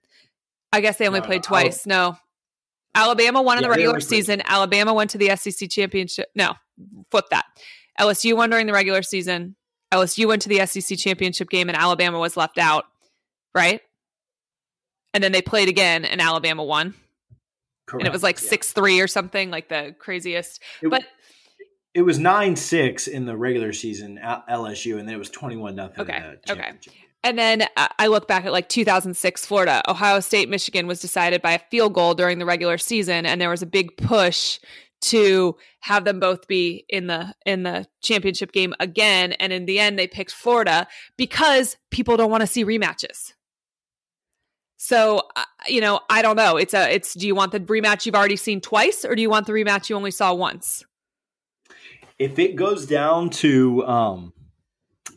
I 0.72 0.80
guess 0.80 0.98
they 0.98 1.06
only 1.06 1.20
no, 1.20 1.26
played 1.26 1.44
no, 1.44 1.48
twice. 1.48 1.86
no, 1.86 2.16
Alabama 2.94 3.42
won 3.42 3.58
in 3.58 3.62
yeah, 3.62 3.68
the 3.68 3.70
regular 3.70 4.00
season. 4.00 4.42
Alabama 4.44 4.92
went 4.92 5.10
to 5.10 5.18
the 5.18 5.34
SEC 5.36 5.70
championship. 5.70 6.28
No, 6.34 6.54
flip 7.10 7.26
that. 7.30 7.44
LSU 8.00 8.36
won 8.36 8.50
during 8.50 8.66
the 8.66 8.72
regular 8.72 9.02
season. 9.02 9.54
LSU 9.92 10.26
went 10.26 10.42
to 10.42 10.48
the 10.48 10.64
SEC 10.66 10.98
championship 10.98 11.48
game, 11.48 11.68
and 11.68 11.78
Alabama 11.78 12.18
was 12.18 12.36
left 12.36 12.58
out. 12.58 12.84
Right, 13.54 13.80
and 15.16 15.24
then 15.24 15.32
they 15.32 15.40
played 15.40 15.70
again, 15.70 16.04
and 16.04 16.20
Alabama 16.20 16.62
won. 16.62 16.92
Correct. 17.86 18.02
And 18.02 18.06
it 18.06 18.12
was 18.12 18.22
like 18.22 18.38
six 18.38 18.70
yeah. 18.70 18.82
three 18.82 19.00
or 19.00 19.06
something, 19.06 19.50
like 19.50 19.70
the 19.70 19.94
craziest. 19.98 20.62
It, 20.82 20.90
but 20.90 21.04
it 21.94 22.02
was 22.02 22.18
nine 22.18 22.54
six 22.54 23.06
in 23.06 23.24
the 23.24 23.34
regular 23.34 23.72
season 23.72 24.18
at 24.18 24.46
LSU, 24.46 24.98
and 24.98 25.08
then 25.08 25.14
it 25.14 25.18
was 25.18 25.30
twenty 25.30 25.56
one 25.56 25.74
nothing. 25.74 26.00
Okay. 26.00 26.34
okay. 26.50 26.72
And 27.24 27.38
then 27.38 27.62
uh, 27.78 27.88
I 27.98 28.08
look 28.08 28.28
back 28.28 28.44
at 28.44 28.52
like 28.52 28.68
2006 28.68 29.46
Florida, 29.46 29.82
Ohio 29.88 30.20
State, 30.20 30.48
Michigan 30.48 30.86
was 30.86 31.00
decided 31.00 31.42
by 31.42 31.52
a 31.52 31.58
field 31.70 31.94
goal 31.94 32.14
during 32.14 32.38
the 32.38 32.44
regular 32.44 32.76
season, 32.76 33.24
and 33.24 33.40
there 33.40 33.50
was 33.50 33.62
a 33.62 33.66
big 33.66 33.96
push 33.96 34.60
to 35.00 35.56
have 35.80 36.04
them 36.04 36.20
both 36.20 36.46
be 36.46 36.84
in 36.90 37.06
the 37.06 37.34
in 37.46 37.62
the 37.62 37.86
championship 38.02 38.52
game 38.52 38.74
again. 38.80 39.32
And 39.32 39.52
in 39.52 39.64
the 39.64 39.78
end, 39.78 39.98
they 39.98 40.06
picked 40.06 40.32
Florida 40.32 40.86
because 41.16 41.78
people 41.90 42.18
don't 42.18 42.30
want 42.30 42.42
to 42.42 42.46
see 42.46 42.64
rematches. 42.64 43.32
So, 44.76 45.22
uh, 45.36 45.44
you 45.66 45.80
know, 45.80 46.00
I 46.10 46.22
don't 46.22 46.36
know. 46.36 46.56
It's 46.56 46.74
a, 46.74 46.92
it's, 46.92 47.14
do 47.14 47.26
you 47.26 47.34
want 47.34 47.52
the 47.52 47.60
rematch 47.60 48.06
you've 48.06 48.14
already 48.14 48.36
seen 48.36 48.60
twice 48.60 49.04
or 49.04 49.14
do 49.14 49.22
you 49.22 49.30
want 49.30 49.46
the 49.46 49.52
rematch 49.52 49.88
you 49.88 49.96
only 49.96 50.10
saw 50.10 50.34
once? 50.34 50.84
if 52.18 52.38
it 52.38 52.56
goes 52.56 52.86
down 52.86 53.30
to 53.30 53.86
um, 53.86 54.32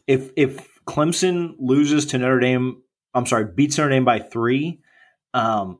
if 0.08 0.32
if 0.36 0.68
Clemson 0.86 1.56
loses 1.60 2.08
to 2.08 2.18
Notre 2.18 2.40
Dame, 2.40 2.82
I'm 3.14 3.26
sorry, 3.26 3.46
beats 3.46 3.78
Notre 3.78 3.92
Dame 3.92 4.06
by 4.06 4.20
three, 4.20 4.82
um, 5.34 5.80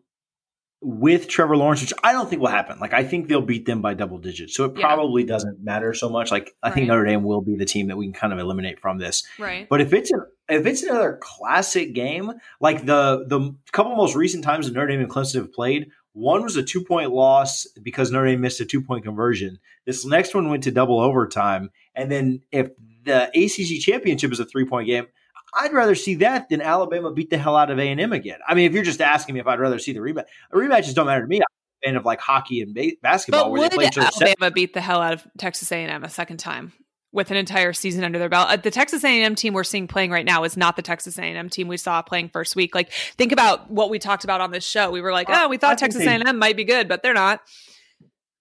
with 0.82 1.28
Trevor 1.28 1.58
Lawrence, 1.58 1.82
which 1.82 1.94
I 2.04 2.14
don't 2.14 2.30
think 2.30 2.42
will 2.42 2.50
happen. 2.50 2.80
Like 2.80 2.94
I 2.94 3.04
think 3.04 3.28
they'll 3.28 3.42
beat 3.42 3.66
them 3.66 3.82
by 3.82 3.94
double 3.96 4.18
digits, 4.18 4.56
so 4.56 4.66
it 4.66 4.78
yeah. 4.78 4.86
probably 4.86 5.24
doesn't 5.24 5.64
matter 5.64 5.94
so 5.94 6.10
much. 6.10 6.32
Like 6.32 6.56
I 6.64 6.68
right. 6.68 6.74
think 6.74 6.88
Notre 6.88 7.06
Dame 7.06 7.24
will 7.24 7.42
be 7.42 7.56
the 7.56 7.66
team 7.66 7.88
that 7.88 7.98
we 7.98 8.06
can 8.06 8.14
kind 8.14 8.34
of 8.34 8.40
eliminate 8.40 8.80
from 8.80 8.98
this. 8.98 9.24
Right. 9.38 9.68
But 9.68 9.82
if 9.82 9.94
it's 9.94 10.12
an 10.12 10.24
if 10.50 10.66
it's 10.66 10.84
another 10.84 11.20
classic 11.22 11.94
game, 11.94 12.34
like 12.60 12.86
the 12.86 13.26
the 13.28 13.56
couple 13.72 13.96
most 13.96 14.16
recent 14.16 14.44
times 14.44 14.68
that 14.68 14.74
Notre 14.74 14.88
Dame 14.88 15.02
and 15.02 15.10
Clemson 15.10 15.36
have 15.36 15.54
played, 15.54 15.92
one 16.14 16.44
was 16.44 16.56
a 16.56 16.64
two 16.64 16.84
point 16.84 17.12
loss 17.12 17.68
because 17.82 18.12
Notre 18.12 18.28
Dame 18.28 18.42
missed 18.42 18.60
a 18.60 18.66
two 18.66 18.82
point 18.82 19.04
conversion. 19.04 19.60
This 19.86 20.06
next 20.06 20.34
one 20.34 20.50
went 20.50 20.64
to 20.64 20.72
double 20.72 21.00
overtime. 21.00 21.70
And 21.96 22.12
then 22.12 22.42
if 22.52 22.70
the 23.04 23.30
ACC 23.36 23.82
championship 23.82 24.32
is 24.32 24.40
a 24.40 24.46
three 24.46 24.66
point 24.66 24.88
game, 24.88 25.08
I'd 25.54 25.74
rather 25.74 25.96
see 25.96 26.16
that 26.16 26.50
than 26.50 26.62
Alabama 26.62 27.12
beat 27.12 27.30
the 27.30 27.38
hell 27.38 27.56
out 27.56 27.72
of 27.72 27.80
A 27.80 27.84
and 27.84 28.00
M 28.00 28.14
again. 28.14 28.40
I 28.48 28.54
mean, 28.56 28.66
if 28.66 28.74
you're 28.74 28.84
just 28.84 29.02
asking 29.02 29.36
me 29.36 29.42
if 29.42 29.48
I'd 29.48 29.60
rather 29.60 29.80
see 29.80 29.94
the 29.94 30.00
rematch, 30.00 30.26
rematches 30.54 30.94
don't 30.94 31.08
matter 31.08 31.22
to 31.22 31.28
me. 31.28 31.38
I'm 31.38 31.42
a 31.42 31.88
fan 31.88 31.96
of 31.96 32.06
like 32.06 32.20
hockey 32.20 32.62
and 32.62 32.74
ba- 32.74 32.92
basketball. 33.02 33.46
But 33.46 33.52
where 33.52 33.70
would 33.76 33.98
Alabama 33.98 34.52
beat 34.52 34.74
the 34.74 34.82
hell 34.82 35.02
out 35.02 35.14
of 35.14 35.28
Texas 35.38 35.72
A 35.72 35.76
and 35.76 35.92
M 35.92 36.04
a 36.04 36.10
second 36.10 36.38
time? 36.38 36.74
With 37.12 37.32
an 37.32 37.38
entire 37.38 37.74
season 37.74 38.04
under 38.04 38.20
their 38.20 38.30
belt. 38.30 38.50
Uh, 38.50 38.56
the 38.56 38.72
Texas 38.72 39.04
A&M 39.04 39.36
team 39.36 39.54
we're 39.54 39.64
seeing 39.64 39.88
playing 39.88 40.12
right 40.12 40.26
now 40.26 40.44
is 40.44 40.56
not 40.56 40.76
the 40.76 40.82
Texas 40.82 41.18
A&M 41.18 41.50
team 41.50 41.68
we 41.68 41.78
saw 41.78 42.02
playing 42.02 42.30
first 42.30 42.56
week. 42.56 42.76
Like 42.76 42.92
think 42.92 43.32
about 43.32 43.72
what 43.72 43.90
we 43.90 44.00
talked 44.00 44.24
about 44.24 44.42
on 44.42 44.52
this 44.52 44.66
show. 44.66 44.92
We 44.92 45.02
were 45.02 45.12
like, 45.12 45.28
"Oh, 45.30 45.48
we 45.48 45.58
thought 45.58 45.78
Texas 45.78 46.06
they, 46.06 46.16
A&M 46.16 46.38
might 46.38 46.56
be 46.56 46.66
good, 46.66 46.88
but 46.88 47.02
they're 47.02 47.14
not." 47.14 47.42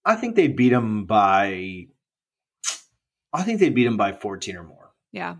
I 0.05 0.15
think 0.15 0.35
they 0.35 0.47
beat 0.47 0.69
them 0.69 1.05
by 1.05 1.87
I 3.33 3.43
think 3.43 3.59
they 3.59 3.69
beat 3.69 3.85
them 3.85 3.97
by 3.97 4.11
14 4.11 4.55
or 4.55 4.63
more. 4.63 4.91
Yeah. 5.11 5.35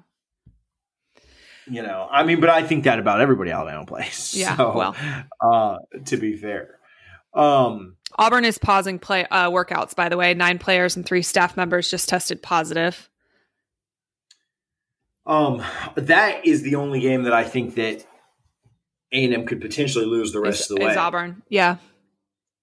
You 1.67 1.84
know, 1.84 2.07
I 2.09 2.23
mean, 2.23 2.39
but 2.39 2.49
I 2.49 2.63
think 2.63 2.86
that 2.86 2.97
about 2.99 3.21
everybody 3.21 3.51
Alabama 3.51 3.86
plays. 3.86 4.34
Yeah. 4.38 4.57
So, 4.57 4.75
well, 4.75 4.95
uh, 5.41 5.77
to 6.05 6.17
be 6.17 6.36
fair. 6.36 6.80
Um, 7.34 7.95
Auburn 8.17 8.43
is 8.43 8.57
pausing 8.57 8.97
play 8.97 9.25
uh, 9.30 9.51
workouts, 9.51 9.95
by 9.95 10.09
the 10.09 10.17
way. 10.17 10.34
Nine 10.34 10.57
players 10.57 10.95
and 10.95 11.05
three 11.05 11.21
staff 11.21 11.55
members 11.55 11.89
just 11.89 12.09
tested 12.09 12.41
positive. 12.41 13.09
Um, 15.30 15.63
that 15.95 16.43
is 16.43 16.63
the 16.63 16.75
only 16.75 16.99
game 17.01 17.23
that 17.23 17.34
I 17.34 17.43
think 17.43 17.75
that 17.75 18.03
A 19.13 19.25
and 19.25 19.34
M 19.34 19.45
could 19.45 19.61
potentially 19.61 20.05
lose 20.05 20.34
the 20.34 20.39
rest 20.39 20.61
is, 20.61 20.71
of 20.71 20.77
the 20.77 20.86
way. 20.86 20.91
Is 20.91 20.97
Auburn? 20.97 21.43
Yeah. 21.49 21.77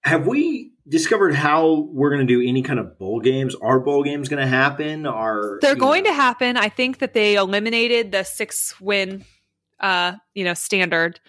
Have 0.03 0.27
we 0.27 0.73
discovered 0.89 1.35
how 1.35 1.89
we're 1.93 2.11
going 2.11 2.27
to 2.27 2.33
do 2.33 2.47
any 2.47 2.63
kind 2.63 2.81
of 2.81 2.99
bowl 2.99 3.21
games? 3.21 3.55
Are 3.55 3.79
bowl 3.79 4.03
games 4.03 4.29
going 4.29 4.43
to 4.43 4.49
happen? 4.49 5.07
Are 5.07 5.59
they're 5.63 5.77
going 5.77 6.03
know? 6.03 6.11
to 6.11 6.15
happen? 6.15 6.57
I 6.57 6.69
think 6.69 6.99
that 6.99 7.15
they 7.15 7.37
eliminated 7.37 8.11
the 8.11 8.25
six 8.25 8.81
win, 8.81 9.25
uh, 9.79 10.15
you 10.35 10.45
know, 10.45 10.55
standard 10.55 11.21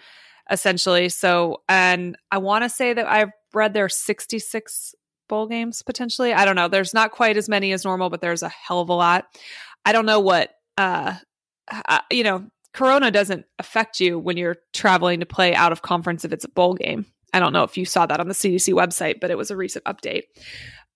essentially. 0.50 1.08
So, 1.08 1.62
and 1.68 2.16
I 2.32 2.38
want 2.38 2.64
to 2.64 2.68
say 2.68 2.94
that 2.94 3.06
I've 3.06 3.30
read 3.54 3.74
there 3.74 3.84
are 3.84 3.88
sixty 3.88 4.40
six 4.40 4.92
bowl 5.28 5.46
games 5.46 5.82
potentially. 5.82 6.32
I 6.32 6.44
don't 6.44 6.56
know. 6.56 6.66
There's 6.66 6.94
not 6.94 7.12
quite 7.12 7.36
as 7.36 7.48
many 7.48 7.72
as 7.72 7.84
normal, 7.84 8.10
but 8.10 8.20
there's 8.20 8.42
a 8.42 8.48
hell 8.48 8.80
of 8.80 8.88
a 8.88 8.94
lot. 8.94 9.26
I 9.84 9.92
don't 9.92 10.06
know 10.06 10.18
what 10.18 10.50
uh 10.76 11.14
uh, 11.88 12.00
you 12.10 12.24
know, 12.24 12.46
Corona 12.72 13.10
doesn't 13.10 13.44
affect 13.58 14.00
you 14.00 14.18
when 14.18 14.36
you're 14.36 14.56
traveling 14.72 15.20
to 15.20 15.26
play 15.26 15.54
out 15.54 15.72
of 15.72 15.82
conference 15.82 16.24
if 16.24 16.32
it's 16.32 16.44
a 16.44 16.48
bowl 16.48 16.74
game. 16.74 17.06
I 17.32 17.40
don't 17.40 17.52
know 17.52 17.64
if 17.64 17.76
you 17.76 17.84
saw 17.84 18.06
that 18.06 18.20
on 18.20 18.28
the 18.28 18.34
CDC 18.34 18.72
website, 18.72 19.20
but 19.20 19.30
it 19.30 19.36
was 19.36 19.50
a 19.50 19.56
recent 19.56 19.84
update. 19.84 20.24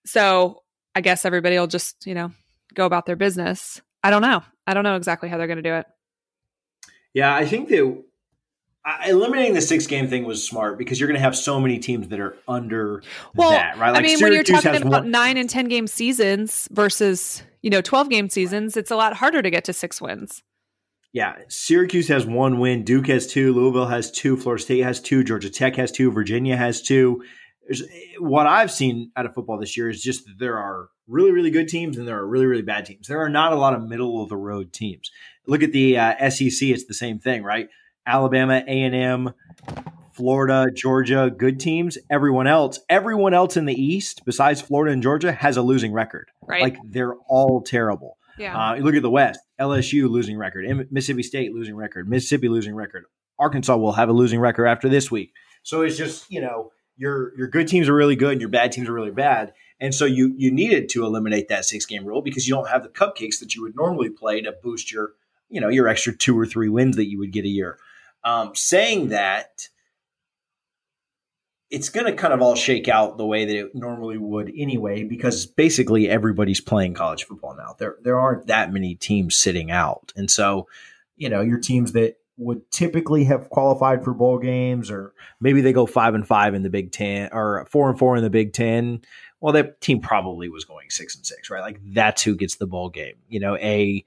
So 0.07 0.62
I 0.95 1.01
guess 1.01 1.25
everybody 1.25 1.59
will 1.59 1.66
just, 1.66 2.07
you 2.07 2.14
know, 2.14 2.33
go 2.75 2.87
about 2.87 3.07
their 3.07 3.16
business. 3.16 3.81
I 4.03 4.11
don't 4.11 4.23
know. 4.23 4.43
I 4.66 4.75
don't 4.75 4.85
know 4.85 4.97
exactly 4.97 5.29
how 5.29 5.39
they're 5.39 5.47
going 5.47 5.57
to 5.57 5.62
do 5.62 5.75
it. 5.75 5.87
Yeah, 7.14 7.35
I 7.35 7.45
think 7.45 7.68
that 7.68 8.03
eliminating 9.07 9.55
the 9.55 9.61
six 9.61 9.87
game 9.87 10.09
thing 10.09 10.25
was 10.25 10.47
smart 10.47 10.79
because 10.79 10.99
you're 10.99 11.09
going 11.09 11.18
to 11.18 11.23
have 11.23 11.37
so 11.37 11.61
many 11.61 11.79
teams 11.79 12.09
that 12.09 12.20
are 12.20 12.37
under 12.49 13.03
well, 13.35 13.51
that, 13.51 13.79
right? 13.79 13.91
Like 13.91 14.01
I 14.01 14.03
mean, 14.03 14.18
Syracuse 14.18 14.23
when 14.23 14.33
you're 14.33 14.62
talking 14.62 14.87
about 14.87 15.03
one- 15.03 15.11
nine 15.11 15.37
and 15.37 15.49
10 15.49 15.68
game 15.68 15.87
seasons 15.87 16.68
versus, 16.73 17.43
you 17.61 17.70
know, 17.70 17.81
12 17.81 18.09
game 18.09 18.29
seasons, 18.29 18.77
it's 18.77 18.91
a 18.91 18.97
lot 18.97 19.14
harder 19.14 19.43
to 19.43 19.51
get 19.51 19.64
to 19.64 19.73
six 19.73 20.01
wins. 20.01 20.43
Yeah, 21.13 21.37
Syracuse 21.49 22.09
has 22.09 22.25
one 22.25 22.59
win. 22.59 22.85
Duke 22.85 23.09
has 23.09 23.27
two. 23.27 23.53
Louisville 23.53 23.87
has 23.87 24.11
two. 24.11 24.37
Florida 24.37 24.63
State 24.63 24.81
has 24.81 24.99
two. 25.01 25.23
Georgia 25.23 25.51
Tech 25.51 25.77
has 25.77 25.93
two. 25.93 26.11
Virginia 26.11 26.57
has 26.57 26.81
two. 26.81 27.23
There's, 27.65 27.83
what 28.19 28.47
I've 28.47 28.73
seen 28.73 29.13
out 29.17 29.27
of 29.27 29.35
football 29.35 29.59
this 29.59 29.77
year 29.77 29.91
is 29.91 30.03
just 30.03 30.25
that 30.25 30.39
there 30.39 30.59
are 30.59 30.89
really, 31.07 31.31
really 31.31 31.51
good 31.51 31.69
teams 31.69 31.99
and 31.99 32.09
there 32.09 32.19
are 32.19 32.27
really, 32.27 32.47
really 32.47 32.63
bad 32.63 32.87
teams. 32.87 33.09
There 33.09 33.21
are 33.21 33.29
not 33.29 33.53
a 33.53 33.57
lot 33.57 33.75
of 33.75 33.87
middle 33.87 34.23
of 34.23 34.31
the 34.31 34.37
road 34.37 34.73
teams. 34.73 35.11
Look 35.47 35.63
at 35.63 35.73
the 35.73 35.99
uh, 35.99 36.31
SEC; 36.31 36.69
it's 36.69 36.87
the 36.87 36.95
same 36.95 37.19
thing, 37.19 37.43
right? 37.43 37.69
Alabama, 38.07 38.65
A 38.67 38.83
and 38.83 38.95
M, 38.95 39.35
Florida, 40.13 40.71
Georgia, 40.75 41.31
good 41.37 41.61
teams. 41.61 41.99
Everyone 42.11 42.47
else, 42.47 42.81
everyone 42.89 43.35
else 43.35 43.57
in 43.57 43.67
the 43.67 43.75
East, 43.75 44.23
besides 44.25 44.61
Florida 44.61 44.93
and 44.93 45.03
Georgia, 45.03 45.33
has 45.33 45.57
a 45.57 45.63
losing 45.63 45.93
record. 45.93 46.31
Right. 46.47 46.63
Like 46.63 46.79
they're 46.85 47.17
all 47.29 47.61
terrible. 47.61 48.17
Yeah. 48.39 48.71
Uh, 48.71 48.75
you 48.75 48.83
look 48.83 48.95
at 48.95 49.03
the 49.03 49.11
West: 49.11 49.41
LSU 49.63 50.09
losing 50.09 50.37
record, 50.37 50.67
Mississippi 50.91 51.23
State 51.23 51.53
losing 51.53 51.77
record, 51.77 52.09
Mississippi 52.09 52.49
losing 52.49 52.75
record. 52.75 53.05
Arkansas 53.39 53.77
will 53.77 53.93
have 53.93 54.09
a 54.09 54.13
losing 54.13 54.41
record 54.41 54.67
after 54.67 54.89
this 54.89 55.11
week. 55.11 55.33
So 55.63 55.83
it's 55.83 55.97
just 55.97 56.31
you 56.31 56.41
know 56.41 56.73
your 56.97 57.37
your 57.37 57.49
good 57.49 57.69
teams 57.69 57.89
are 57.89 57.95
really 57.95 58.17
good 58.17 58.33
and 58.33 58.41
your 58.41 58.51
bad 58.51 58.73
teams 58.73 58.89
are 58.89 58.93
really 58.93 59.11
bad. 59.11 59.53
And 59.81 59.95
so 59.95 60.05
you 60.05 60.35
you 60.37 60.51
needed 60.51 60.89
to 60.91 61.05
eliminate 61.05 61.49
that 61.49 61.65
six 61.65 61.87
game 61.87 62.05
rule 62.05 62.23
because 62.23 62.47
you 62.47 62.55
don't 62.55 62.69
have 62.69 62.83
the 62.83 62.89
cupcakes 62.89 63.39
that 63.41 63.55
you 63.55 63.63
would 63.63 63.77
normally 63.77 64.11
play 64.11 64.41
to 64.41 64.53
boost 64.63 64.93
your 64.93 65.13
you 65.49 65.61
know 65.61 65.69
your 65.69 65.89
extra 65.89 66.17
two 66.17 66.39
or 66.39 66.47
three 66.47 66.69
wins 66.69 66.97
that 66.97 67.09
you 67.09 67.19
would 67.19 67.33
get 67.33 67.45
a 67.45 67.49
year. 67.49 67.79
Um, 68.25 68.55
saying 68.55 69.09
that, 69.09 69.69
it's 71.73 71.89
going 71.89 72.05
to 72.05 72.12
kind 72.12 72.35
of 72.35 72.43
all 72.43 72.55
shake 72.55 72.87
out 72.87 73.16
the 73.16 73.25
way 73.25 73.47
that 73.47 73.57
it 73.57 73.75
normally 73.75 74.18
would 74.18 74.53
anyway, 74.55 75.05
because 75.05 75.47
basically 75.47 76.09
everybody's 76.09 76.61
playing 76.61 76.93
college 76.93 77.25
football 77.25 77.57
now. 77.57 77.75
There 77.79 77.97
there 78.03 78.18
aren't 78.18 78.47
that 78.49 78.73
many 78.73 78.95
teams 78.95 79.37
sitting 79.37 79.70
out, 79.70 80.12
and 80.14 80.31
so 80.31 80.68
you 81.16 81.31
know 81.31 81.41
your 81.41 81.59
teams 81.59 81.93
that 81.93 82.18
would 82.37 82.70
typically 82.70 83.25
have 83.25 83.49
qualified 83.49 84.05
for 84.05 84.12
bowl 84.12 84.39
games, 84.39 84.91
or 84.91 85.14
maybe 85.41 85.62
they 85.62 85.73
go 85.73 85.87
five 85.87 86.14
and 86.14 86.27
five 86.27 86.55
in 86.55 86.62
the 86.62 86.70
Big 86.70 86.93
Ten 86.93 87.31
or 87.33 87.66
four 87.70 87.89
and 87.89 87.99
four 87.99 88.16
in 88.16 88.23
the 88.23 88.31
Big 88.31 88.53
Ten. 88.53 89.01
Well, 89.41 89.55
that 89.55 89.81
team 89.81 90.01
probably 90.01 90.51
was 90.51 90.66
going 90.66 90.91
six 90.91 91.16
and 91.16 91.25
six, 91.25 91.51
right? 91.51 91.62
Like 91.62 91.81
that's 91.83 92.23
who 92.23 92.37
gets 92.37 92.57
the 92.57 92.66
bowl 92.66 92.91
game. 92.91 93.16
You 93.29 93.41
know, 93.41 93.57
a 93.57 94.05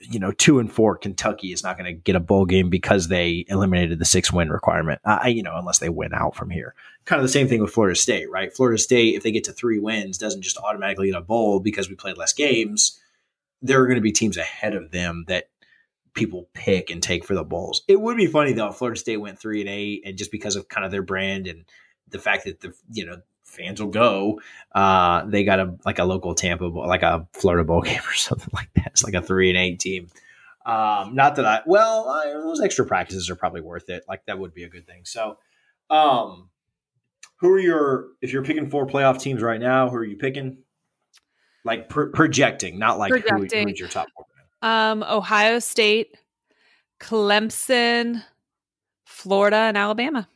you 0.00 0.18
know, 0.18 0.30
two 0.30 0.58
and 0.58 0.72
four, 0.72 0.96
Kentucky 0.96 1.52
is 1.52 1.62
not 1.62 1.76
going 1.76 1.92
to 1.92 2.00
get 2.00 2.14
a 2.14 2.20
bowl 2.20 2.46
game 2.46 2.70
because 2.70 3.08
they 3.08 3.44
eliminated 3.48 3.98
the 3.98 4.04
six 4.04 4.32
win 4.32 4.48
requirement. 4.50 5.00
Uh, 5.04 5.26
you 5.26 5.42
know, 5.42 5.56
unless 5.56 5.80
they 5.80 5.88
win 5.88 6.14
out 6.14 6.36
from 6.36 6.50
here. 6.50 6.74
Kind 7.04 7.20
of 7.20 7.24
the 7.24 7.32
same 7.32 7.48
thing 7.48 7.60
with 7.60 7.72
Florida 7.72 7.96
State, 7.96 8.30
right? 8.30 8.54
Florida 8.54 8.78
State, 8.78 9.16
if 9.16 9.22
they 9.22 9.32
get 9.32 9.44
to 9.44 9.52
three 9.52 9.78
wins, 9.78 10.18
doesn't 10.18 10.42
just 10.42 10.58
automatically 10.58 11.10
get 11.10 11.18
a 11.18 11.22
bowl 11.22 11.58
because 11.58 11.88
we 11.88 11.96
played 11.96 12.16
less 12.16 12.32
games. 12.32 13.00
There 13.60 13.80
are 13.82 13.86
going 13.86 13.96
to 13.96 14.02
be 14.02 14.12
teams 14.12 14.36
ahead 14.36 14.74
of 14.74 14.92
them 14.92 15.24
that 15.26 15.48
people 16.14 16.48
pick 16.52 16.90
and 16.90 17.02
take 17.02 17.24
for 17.24 17.34
the 17.34 17.44
bowls. 17.44 17.82
It 17.88 18.00
would 18.00 18.16
be 18.16 18.26
funny 18.26 18.52
though 18.52 18.68
if 18.68 18.76
Florida 18.76 18.98
State 18.98 19.16
went 19.16 19.38
three 19.38 19.60
and 19.60 19.70
eight, 19.70 20.02
and 20.04 20.16
just 20.16 20.30
because 20.30 20.54
of 20.54 20.68
kind 20.68 20.84
of 20.84 20.92
their 20.92 21.02
brand 21.02 21.46
and 21.46 21.64
the 22.08 22.18
fact 22.18 22.44
that 22.44 22.60
the 22.60 22.72
you 22.92 23.04
know 23.04 23.20
fans 23.48 23.80
will 23.80 23.88
go. 23.88 24.40
Uh, 24.72 25.24
they 25.26 25.44
got 25.44 25.58
a 25.58 25.74
like 25.84 25.98
a 25.98 26.04
local 26.04 26.34
Tampa 26.34 26.64
like 26.64 27.02
a 27.02 27.26
Florida 27.32 27.64
bowl 27.64 27.82
game 27.82 28.00
or 28.00 28.14
something 28.14 28.50
like 28.52 28.70
that. 28.74 28.88
It's 28.88 29.04
like 29.04 29.14
a 29.14 29.22
three 29.22 29.48
and 29.48 29.58
eight 29.58 29.80
team. 29.80 30.08
Um, 30.64 31.14
not 31.14 31.36
that 31.36 31.46
I 31.46 31.62
well, 31.66 32.08
I, 32.08 32.32
those 32.32 32.60
extra 32.60 32.84
practices 32.84 33.30
are 33.30 33.36
probably 33.36 33.62
worth 33.62 33.88
it. 33.88 34.04
Like 34.08 34.26
that 34.26 34.38
would 34.38 34.54
be 34.54 34.64
a 34.64 34.68
good 34.68 34.86
thing. 34.86 35.04
So, 35.04 35.38
um, 35.88 36.50
who 37.36 37.50
are 37.50 37.58
your 37.58 38.08
if 38.20 38.32
you're 38.32 38.44
picking 38.44 38.68
four 38.68 38.86
playoff 38.86 39.20
teams 39.20 39.42
right 39.42 39.60
now? 39.60 39.88
Who 39.88 39.96
are 39.96 40.04
you 40.04 40.16
picking? 40.16 40.58
Like 41.64 41.88
pro- 41.88 42.10
projecting, 42.10 42.78
not 42.78 42.98
like 42.98 43.10
projecting. 43.10 43.62
Who, 43.62 43.70
who's 43.70 43.80
your 43.80 43.88
top 43.88 44.08
four? 44.14 44.26
Um, 44.60 45.02
Ohio 45.02 45.58
State, 45.58 46.16
Clemson, 47.00 48.22
Florida, 49.04 49.56
and 49.56 49.76
Alabama. 49.76 50.28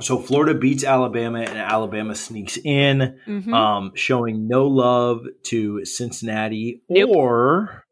So 0.00 0.18
Florida 0.18 0.58
beats 0.58 0.84
Alabama, 0.84 1.40
and 1.40 1.58
Alabama 1.58 2.14
sneaks 2.14 2.56
in, 2.56 3.18
mm-hmm. 3.26 3.54
um, 3.54 3.92
showing 3.94 4.48
no 4.48 4.66
love 4.66 5.26
to 5.44 5.84
Cincinnati 5.84 6.82
nope. 6.88 7.10
or 7.14 7.84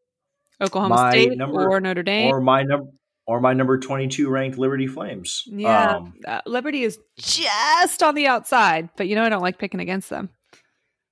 Oklahoma 0.61 1.09
State 1.11 1.37
number, 1.37 1.69
or 1.69 1.79
Notre 1.79 2.03
Dame 2.03 2.33
or 2.33 2.41
my 2.41 2.63
number 2.63 2.91
or 3.25 3.41
my 3.41 3.53
number 3.53 3.77
twenty-two 3.79 4.29
ranked 4.29 4.57
Liberty 4.57 4.87
Flames. 4.87 5.43
Yeah, 5.47 5.97
um, 5.97 6.13
uh, 6.25 6.41
Liberty 6.45 6.83
is 6.83 6.99
just 7.17 8.01
on 8.01 8.15
the 8.15 8.27
outside, 8.27 8.89
but 8.95 9.07
you 9.07 9.15
know 9.15 9.23
I 9.23 9.29
don't 9.29 9.41
like 9.41 9.57
picking 9.57 9.79
against 9.79 10.09
them. 10.09 10.29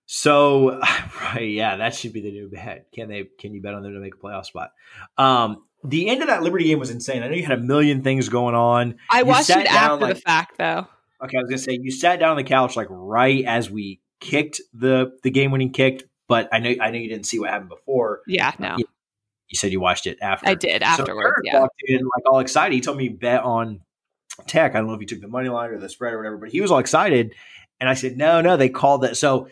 So, 0.06 0.80
right, 1.22 1.50
yeah, 1.50 1.78
that 1.78 1.96
should 1.96 2.14
be 2.14 2.22
the 2.22 2.32
new 2.32 2.50
bet. 2.50 2.88
Can 2.94 3.10
they? 3.10 3.28
Can 3.40 3.54
you 3.54 3.62
bet 3.62 3.74
on 3.74 3.84
them 3.84 3.94
to 3.94 4.00
make 4.00 4.16
a 4.16 4.18
playoff 4.18 4.46
spot? 4.46 4.72
Um, 5.18 5.64
the 5.86 6.10
end 6.10 6.22
of 6.22 6.28
that 6.28 6.44
Liberty 6.44 6.66
game 6.66 6.80
was 6.80 6.90
insane. 6.90 7.24
I 7.24 7.28
know 7.28 7.36
you 7.36 7.44
had 7.44 7.60
a 7.60 7.62
million 7.62 8.04
things 8.04 8.30
going 8.30 8.56
on. 8.56 8.96
I 9.12 9.20
you 9.20 9.26
watched 9.26 9.50
it 9.50 9.68
after 9.68 10.06
like, 10.06 10.16
the 10.16 10.22
fact, 10.22 10.58
though. 10.58 10.88
Okay, 11.24 11.38
I 11.38 11.42
was 11.42 11.50
gonna 11.50 11.58
say 11.58 11.80
you 11.82 11.92
sat 11.92 12.20
down 12.20 12.32
on 12.32 12.38
the 12.38 12.44
couch 12.44 12.76
like 12.76 12.88
right 12.90 13.46
as 13.46 13.70
we 13.70 14.02
kicked 14.20 14.62
the 14.74 15.18
the 15.24 15.32
game 15.32 15.52
winning 15.52 15.72
kicked, 15.72 16.04
but 16.28 16.50
I 16.52 16.60
know 16.60 16.76
I 16.82 16.92
know 16.92 16.98
you 16.98 17.10
didn't 17.10 17.26
see 17.26 17.40
what 17.40 17.50
happened 17.50 17.70
before. 17.70 18.22
Yeah, 18.28 18.54
no. 18.60 18.76
You, 18.78 18.86
you 19.50 19.58
said 19.58 19.72
you 19.72 19.80
watched 19.80 20.08
it 20.08 20.18
after. 20.22 20.50
I 20.50 20.56
did 20.56 20.84
afterwards. 20.84 21.36
So 21.38 21.42
yeah, 21.44 21.60
walked 21.62 21.82
in 21.86 22.00
like 22.00 22.24
all 22.30 22.40
excited. 22.40 22.74
He 22.74 22.82
told 22.82 22.98
me 22.98 23.10
bet 23.10 23.44
on 23.44 23.82
Tech. 24.48 24.76
I 24.76 24.80
don't 24.80 24.88
know 24.88 24.94
if 24.94 25.00
he 25.00 25.06
took 25.06 25.22
the 25.22 25.28
money 25.28 25.50
line 25.50 25.70
or 25.70 25.80
the 25.80 25.90
spread 25.90 26.14
or 26.14 26.18
whatever, 26.18 26.38
but 26.38 26.50
he 26.50 26.62
was 26.62 26.72
all 26.72 26.80
excited. 26.80 27.34
And 27.80 27.90
I 27.90 27.94
said, 27.94 28.18
no, 28.18 28.42
no, 28.42 28.58
they 28.58 28.70
called 28.70 29.02
that. 29.02 29.18
So 29.18 29.50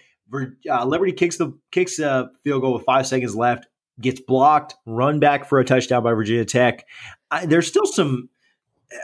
uh, 0.69 0.85
Liberty 0.85 1.11
kicks 1.11 1.37
the 1.37 1.57
kicks 1.71 1.99
a 1.99 2.31
field 2.43 2.61
goal 2.61 2.73
with 2.73 2.85
five 2.85 3.05
seconds 3.05 3.35
left 3.35 3.67
gets 3.99 4.19
blocked, 4.19 4.75
run 4.85 5.19
back 5.19 5.45
for 5.45 5.59
a 5.59 5.65
touchdown 5.65 6.03
by 6.03 6.13
Virginia 6.13 6.45
Tech. 6.45 6.85
I, 7.31 7.45
there's 7.45 7.67
still 7.67 7.85
some. 7.85 8.29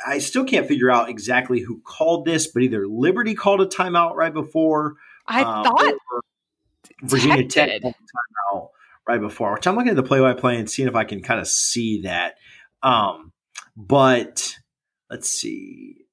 I 0.06 0.20
still 0.20 0.44
can't 0.46 0.68
figure 0.68 0.92
out 0.92 1.10
exactly 1.10 1.62
who 1.62 1.82
called 1.82 2.26
this, 2.26 2.48
but 2.48 2.62
either 2.62 2.88
Liberty 2.88 3.34
called 3.34 3.62
a 3.62 3.66
timeout 3.66 4.16
right 4.16 4.34
before. 4.34 4.96
I 5.26 5.42
um, 5.42 5.64
thought 5.64 5.94
Virginia 7.02 7.48
Tech 7.48 7.82
called 7.82 7.96
a 7.96 8.56
timeout 8.56 8.70
right 9.08 9.22
before. 9.22 9.54
Which 9.54 9.68
I'm 9.68 9.76
looking 9.76 9.92
at 9.92 9.96
the 9.96 10.04
play-by-play 10.04 10.58
and 10.58 10.70
seeing 10.70 10.88
if 10.88 10.96
I 10.96 11.06
can 11.06 11.22
kind 11.22 11.40
of 11.40 11.48
see 11.48 12.02
that. 12.02 12.36
Um, 12.84 13.34
but 13.76 14.56
let's 15.10 15.30
see 15.30 16.06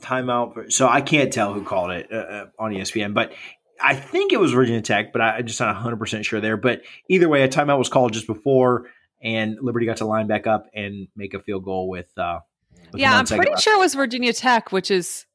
timeout. 0.00 0.72
So 0.72 0.88
I 0.88 1.00
can't 1.00 1.32
tell 1.32 1.52
who 1.52 1.62
called 1.64 1.90
it 1.90 2.08
uh, 2.12 2.16
uh 2.16 2.46
on 2.58 2.72
ESPN, 2.72 3.14
but 3.14 3.32
I 3.84 3.94
think 3.94 4.32
it 4.32 4.40
was 4.40 4.52
Virginia 4.52 4.80
Tech, 4.80 5.12
but 5.12 5.20
I, 5.20 5.38
am 5.38 5.46
just 5.46 5.60
not 5.60 5.76
100% 5.76 6.24
sure 6.24 6.40
there. 6.40 6.56
But 6.56 6.82
either 7.08 7.28
way, 7.28 7.42
a 7.42 7.48
timeout 7.48 7.76
was 7.76 7.90
called 7.90 8.14
just 8.14 8.26
before, 8.26 8.86
and 9.22 9.58
Liberty 9.60 9.84
got 9.84 9.98
to 9.98 10.06
line 10.06 10.26
back 10.26 10.46
up 10.46 10.68
and 10.74 11.08
make 11.14 11.34
a 11.34 11.40
field 11.40 11.64
goal 11.64 11.90
with. 11.90 12.06
Uh, 12.16 12.40
with 12.92 13.00
yeah, 13.00 13.18
I'm 13.18 13.26
pretty 13.26 13.50
left. 13.50 13.62
sure 13.62 13.76
it 13.76 13.78
was 13.78 13.94
Virginia 13.94 14.32
Tech, 14.32 14.72
which 14.72 14.90
is, 14.90 15.26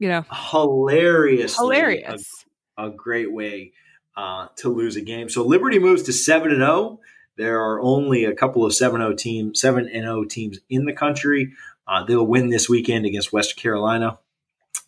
you 0.00 0.08
know, 0.08 0.24
hilarious. 0.50 1.56
Hilarious. 1.56 2.44
A, 2.76 2.88
a 2.88 2.90
great 2.90 3.32
way 3.32 3.72
uh, 4.16 4.48
to 4.56 4.68
lose 4.68 4.96
a 4.96 5.00
game. 5.00 5.28
So 5.28 5.44
Liberty 5.44 5.78
moves 5.78 6.02
to 6.04 6.12
7 6.12 6.50
and 6.50 6.60
0. 6.60 6.98
There 7.36 7.60
are 7.60 7.80
only 7.80 8.24
a 8.24 8.34
couple 8.34 8.66
of 8.66 8.74
7 8.74 9.00
0 9.00 9.14
teams, 9.14 9.60
7 9.60 9.88
and 9.88 10.02
0 10.02 10.24
teams 10.24 10.58
in 10.68 10.86
the 10.86 10.92
country. 10.92 11.52
Uh, 11.86 12.04
they'll 12.04 12.26
win 12.26 12.50
this 12.50 12.68
weekend 12.68 13.06
against 13.06 13.32
West 13.32 13.56
Carolina. 13.56 14.18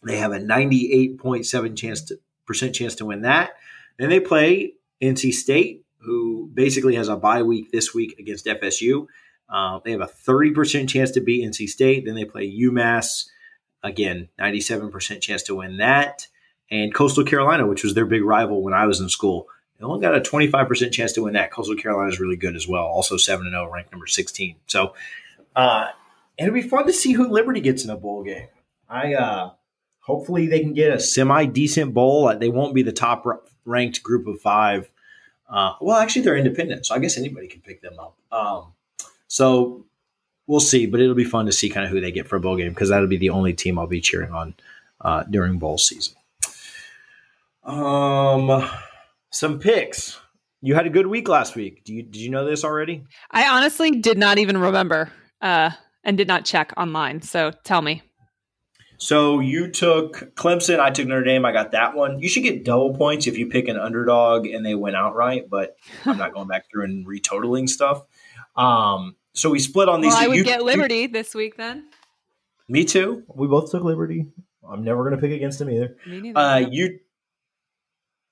They 0.03 0.17
have 0.19 0.33
a 0.33 0.39
98.7 0.39 1.77
chance 1.77 2.03
to 2.03 2.19
percent 2.47 2.75
chance 2.75 2.95
to 2.97 3.07
win 3.07 3.23
that. 3.23 3.53
Then 3.99 4.11
they 4.11 4.21
play 4.21 4.75
NC 5.03 5.33
State, 5.33 5.85
who 5.99 6.51
basically 6.53 6.97
has 6.97 7.09
a 7.09 7.17
bye 7.17 7.43
week 7.43 7.71
this 7.71 7.95
week 7.95 8.19
against 8.19 8.47
FSU. 8.47 9.07
Uh, 9.49 9.81
they 9.85 9.93
have 9.93 10.01
a 10.01 10.07
30% 10.07 10.89
chance 10.89 11.11
to 11.13 11.21
beat 11.21 11.47
NC 11.47 11.69
State. 11.69 12.07
Then 12.07 12.15
they 12.15 12.25
play 12.25 12.51
UMass. 12.51 13.27
Again, 13.83 14.29
97% 14.41 15.21
chance 15.21 15.43
to 15.45 15.57
win 15.57 15.79
that. 15.79 16.27
And 16.71 16.95
Coastal 16.95 17.25
Carolina, 17.25 17.67
which 17.67 17.85
was 17.85 17.95
their 17.95 18.07
big 18.07 18.25
rival 18.25 18.63
when 18.63 18.73
I 18.73 18.87
was 18.87 19.01
in 19.01 19.09
school. 19.09 19.49
They 19.79 19.85
only 19.85 20.01
got 20.01 20.17
a 20.17 20.21
25% 20.21 20.93
chance 20.93 21.13
to 21.15 21.23
win 21.23 21.35
that. 21.35 21.51
Coastal 21.51 21.77
Carolina 21.77 22.09
is 22.11 22.21
really 22.21 22.37
good 22.37 22.57
as 22.57 22.67
well. 22.67 22.85
Also 22.85 23.17
7 23.17 23.45
and 23.45 23.53
0, 23.53 23.71
ranked 23.71 23.93
number 23.93 24.07
16. 24.07 24.57
So, 24.67 24.95
uh, 25.55 25.89
it'll 26.39 26.55
be 26.55 26.63
fun 26.63 26.87
to 26.87 26.93
see 26.93 27.13
who 27.13 27.29
Liberty 27.29 27.61
gets 27.61 27.85
in 27.85 27.91
a 27.91 27.97
bowl 27.97 28.23
game. 28.23 28.49
I, 28.89 29.15
uh, 29.15 29.51
hopefully 30.03 30.47
they 30.47 30.61
can 30.61 30.75
get 30.75 30.93
a 30.93 31.01
semi 31.01 31.47
decent 31.47 31.95
bowl. 31.95 32.37
They 32.37 32.49
won't 32.49 32.75
be 32.75 32.83
the 32.83 32.93
top 32.93 33.25
ranked 33.65 34.03
group 34.03 34.27
of 34.27 34.41
five. 34.41 34.91
Uh, 35.49 35.75
well, 35.81 35.99
actually, 35.99 36.23
they're 36.23 36.37
independent, 36.37 36.87
so 36.87 36.95
I 36.95 36.99
guess 36.99 37.19
anybody 37.19 37.47
can 37.47 37.61
pick 37.61 37.83
them 37.83 37.99
up. 37.99 38.17
Um, 38.31 38.73
so 39.29 39.85
we'll 40.47 40.61
see, 40.61 40.87
but 40.87 41.01
it'll 41.01 41.15
be 41.15 41.25
fun 41.25 41.47
to 41.47 41.53
see 41.53 41.69
kind 41.69 41.85
of 41.85 41.91
who 41.91 42.01
they 42.01 42.11
get 42.11 42.27
for 42.27 42.37
a 42.37 42.41
bowl 42.41 42.57
game 42.57 42.71
because 42.71 42.89
that'll 42.89 43.09
be 43.09 43.17
the 43.17 43.31
only 43.31 43.53
team 43.53 43.79
I'll 43.79 43.87
be 43.87 44.01
cheering 44.01 44.33
on 44.33 44.55
uh, 45.01 45.25
during 45.25 45.59
bowl 45.59 45.79
season. 45.79 46.15
Um, 47.65 48.69
some 49.31 49.59
picks. 49.59 50.19
You 50.61 50.75
had 50.75 50.87
a 50.87 50.91
good 50.91 51.07
week 51.07 51.29
last 51.29 51.57
week. 51.57 51.85
Do 51.85 51.93
you 51.93 52.03
did 52.03 52.17
you 52.17 52.31
know 52.31 52.45
this 52.45 52.65
already? 52.65 53.05
I 53.31 53.49
honestly 53.49 53.91
did 53.91 54.17
not 54.17 54.39
even 54.39 54.57
remember 54.57 55.11
uh, 55.41 55.71
and 56.05 56.17
did 56.17 56.29
not 56.29 56.45
check 56.45 56.73
online. 56.77 57.23
So 57.23 57.51
tell 57.65 57.83
me. 57.83 58.03
So 59.03 59.41
you 59.41 59.69
took 59.69 60.33
Clemson. 60.37 60.79
I 60.79 60.91
took 60.91 61.09
Notre 61.09 61.25
Dame. 61.25 61.45
I 61.45 61.51
got 61.51 61.73
that 61.73 61.97
one. 61.97 62.21
You 62.21 62.29
should 62.29 62.45
get 62.45 62.65
double 62.65 62.95
points 62.95 63.27
if 63.27 63.37
you 63.37 63.49
pick 63.49 63.67
an 63.67 63.77
underdog 63.77 64.47
and 64.47 64.65
they 64.65 64.77
went 64.77 64.95
outright. 64.95 65.51
But 65.51 65.77
I'm 66.05 66.19
not 66.19 66.33
going 66.33 66.47
back 66.47 66.71
through 66.71 66.85
and 66.85 67.05
retotaling 67.05 67.69
stuff. 67.69 68.05
Um, 68.55 69.17
so 69.33 69.51
we 69.51 69.59
split 69.59 69.89
on 69.89 70.03
these. 70.03 70.13
Well, 70.13 70.23
I 70.23 70.29
would 70.29 70.37
you, 70.37 70.45
get 70.45 70.63
Liberty 70.63 70.99
you, 70.99 71.09
this 71.09 71.35
week 71.35 71.57
then. 71.57 71.89
Me 72.69 72.85
too. 72.85 73.25
We 73.35 73.49
both 73.49 73.73
took 73.73 73.83
Liberty. 73.83 74.29
I'm 74.71 74.85
never 74.85 75.03
going 75.03 75.17
to 75.17 75.21
pick 75.21 75.33
against 75.33 75.59
them 75.59 75.71
either. 75.71 75.97
Me 76.07 76.21
neither. 76.21 76.39
Uh, 76.39 76.59
you, 76.59 77.01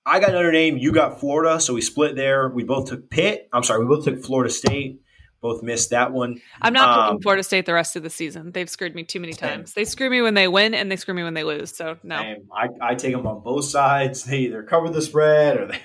I 0.07 0.21
got 0.21 0.31
Notre 0.31 0.53
Dame. 0.53 0.79
You 0.79 0.93
got 0.93 1.19
Florida. 1.19 1.61
So 1.61 1.75
we 1.75 1.81
split 1.81 2.15
there. 2.15 2.49
We 2.49 2.63
both 2.63 2.91
took 2.91 3.11
Pitt. 3.11 3.49
I'm 3.53 3.65
sorry. 3.65 3.81
We 3.81 3.87
both 3.87 4.05
took 4.05 4.23
Florida 4.23 4.51
State. 4.53 5.03
Both 5.41 5.63
missed 5.63 5.91
that 5.91 6.13
one. 6.13 6.41
I'm 6.61 6.75
not 6.75 6.89
um, 6.89 7.05
picking 7.07 7.23
Florida 7.23 7.43
State 7.43 7.65
the 7.65 7.73
rest 7.73 7.97
of 7.97 8.03
the 8.03 8.11
season. 8.11 8.53
They've 8.53 8.69
screwed 8.69 8.95
me 8.95 9.05
too 9.05 9.21
many 9.21 9.33
times. 9.33 9.73
They 9.73 9.87
screw 9.87 10.11
me 10.11 10.21
when 10.21 10.35
they 10.35 10.49
win, 10.49 10.75
and 10.75 10.93
they 10.93 10.97
screw 10.97 11.15
me 11.15 11.23
when 11.23 11.35
they 11.35 11.45
lose. 11.45 11.75
So 11.75 11.97
no. 12.03 12.17
I, 12.17 12.69
I 12.81 12.95
take 12.95 13.15
them 13.15 13.27
on 13.27 13.43
both 13.43 13.65
sides. 13.65 14.25
They 14.25 14.41
either 14.41 14.63
cover 14.63 14.91
the 14.91 15.03
spread 15.03 15.59
or 15.59 15.67
they. 15.67 15.81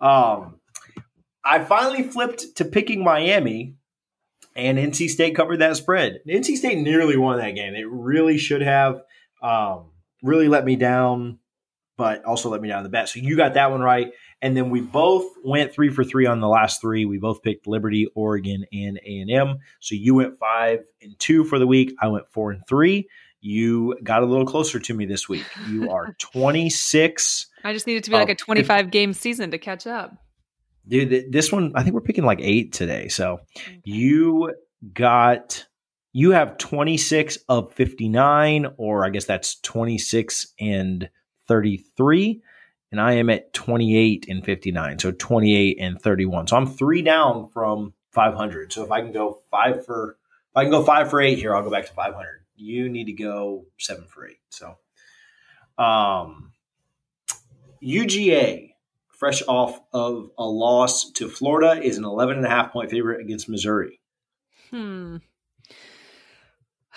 Um, 0.00 0.60
I 1.44 1.62
finally 1.64 2.02
flipped 2.02 2.56
to 2.56 2.64
picking 2.64 3.04
Miami 3.04 3.76
and 4.56 4.78
NC 4.78 5.10
State 5.10 5.36
covered 5.36 5.58
that 5.60 5.76
spread. 5.76 6.20
NC 6.26 6.56
State 6.56 6.78
nearly 6.78 7.16
won 7.16 7.38
that 7.38 7.54
game. 7.54 7.74
It 7.74 7.88
really 7.88 8.38
should 8.38 8.62
have. 8.62 9.02
Um, 9.42 9.90
really 10.22 10.48
let 10.48 10.64
me 10.64 10.76
down, 10.76 11.38
but 11.96 12.24
also 12.24 12.48
let 12.48 12.60
me 12.60 12.68
down 12.68 12.82
the 12.82 12.88
bet. 12.88 13.08
So 13.08 13.20
you 13.20 13.36
got 13.36 13.54
that 13.54 13.70
one 13.70 13.80
right. 13.80 14.12
And 14.42 14.56
then 14.56 14.70
we 14.70 14.80
both 14.80 15.24
went 15.42 15.72
three 15.72 15.88
for 15.88 16.04
three 16.04 16.26
on 16.26 16.40
the 16.40 16.48
last 16.48 16.80
three. 16.80 17.04
We 17.04 17.18
both 17.18 17.42
picked 17.42 17.66
Liberty, 17.66 18.06
Oregon, 18.14 18.66
and 18.72 18.98
A 19.04 19.20
and 19.20 19.30
M. 19.30 19.58
So 19.80 19.94
you 19.94 20.14
went 20.14 20.38
five 20.38 20.80
and 21.00 21.18
two 21.18 21.44
for 21.44 21.58
the 21.58 21.66
week. 21.66 21.94
I 22.00 22.08
went 22.08 22.28
four 22.30 22.50
and 22.50 22.62
three. 22.68 23.08
You 23.40 23.96
got 24.02 24.22
a 24.22 24.26
little 24.26 24.46
closer 24.46 24.78
to 24.78 24.94
me 24.94 25.06
this 25.06 25.28
week. 25.28 25.44
You 25.68 25.90
are 25.90 26.14
twenty 26.18 26.68
six. 26.68 27.46
I 27.64 27.72
just 27.72 27.86
needed 27.86 28.04
to 28.04 28.10
be 28.10 28.16
like 28.16 28.28
a 28.28 28.34
twenty 28.34 28.62
five 28.62 28.90
game 28.90 29.12
season 29.12 29.50
to 29.52 29.58
catch 29.58 29.86
up 29.86 30.16
dude 30.88 31.32
this 31.32 31.50
one 31.50 31.72
i 31.74 31.82
think 31.82 31.94
we're 31.94 32.00
picking 32.00 32.24
like 32.24 32.40
eight 32.40 32.72
today 32.72 33.08
so 33.08 33.40
okay. 33.56 33.80
you 33.84 34.52
got 34.92 35.66
you 36.12 36.30
have 36.30 36.56
26 36.58 37.38
of 37.48 37.72
59 37.72 38.66
or 38.76 39.04
i 39.04 39.10
guess 39.10 39.24
that's 39.24 39.60
26 39.60 40.54
and 40.60 41.08
33 41.48 42.42
and 42.90 43.00
i 43.00 43.12
am 43.14 43.30
at 43.30 43.52
28 43.52 44.26
and 44.28 44.44
59 44.44 44.98
so 44.98 45.12
28 45.12 45.78
and 45.80 46.00
31 46.00 46.46
so 46.46 46.56
i'm 46.56 46.66
three 46.66 47.02
down 47.02 47.48
from 47.48 47.92
500 48.12 48.72
so 48.72 48.84
if 48.84 48.90
i 48.90 49.00
can 49.00 49.12
go 49.12 49.40
five 49.50 49.84
for 49.84 50.18
if 50.50 50.56
i 50.56 50.62
can 50.62 50.70
go 50.70 50.82
five 50.82 51.10
for 51.10 51.20
eight 51.20 51.38
here 51.38 51.54
i'll 51.54 51.62
go 51.62 51.70
back 51.70 51.86
to 51.86 51.92
500 51.92 52.42
you 52.56 52.88
need 52.88 53.04
to 53.04 53.12
go 53.12 53.64
seven 53.78 54.06
for 54.06 54.26
eight 54.26 54.40
so 54.50 54.76
um 55.78 56.52
uga 57.82 58.72
fresh 59.16 59.42
off 59.48 59.80
of 59.92 60.30
a 60.38 60.44
loss 60.44 61.10
to 61.12 61.28
Florida, 61.28 61.82
is 61.82 61.96
an 61.96 62.04
11 62.04 62.36
and 62.36 62.46
a 62.46 62.50
half 62.50 62.72
point 62.72 62.90
favorite 62.90 63.20
against 63.20 63.48
Missouri. 63.48 64.00
Hmm. 64.70 65.16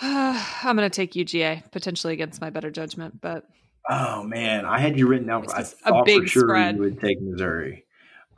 I'm 0.02 0.76
going 0.76 0.88
to 0.88 0.94
take 0.94 1.12
UGA 1.12 1.70
potentially 1.72 2.12
against 2.12 2.40
my 2.40 2.50
better 2.50 2.70
judgment, 2.70 3.20
but 3.20 3.46
oh 3.88 4.22
man, 4.22 4.64
I 4.64 4.78
had 4.78 4.98
you 4.98 5.06
written 5.06 5.26
down. 5.26 5.44
For, 5.44 5.56
I 5.56 5.62
thought 5.62 6.08
for 6.08 6.26
sure 6.26 6.48
spread. 6.48 6.76
you 6.76 6.82
would 6.82 7.00
take 7.00 7.20
Missouri. 7.20 7.84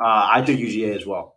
Uh, 0.01 0.29
I 0.33 0.43
took 0.43 0.57
UGA 0.57 0.97
as 0.97 1.07
well. 1.07 1.37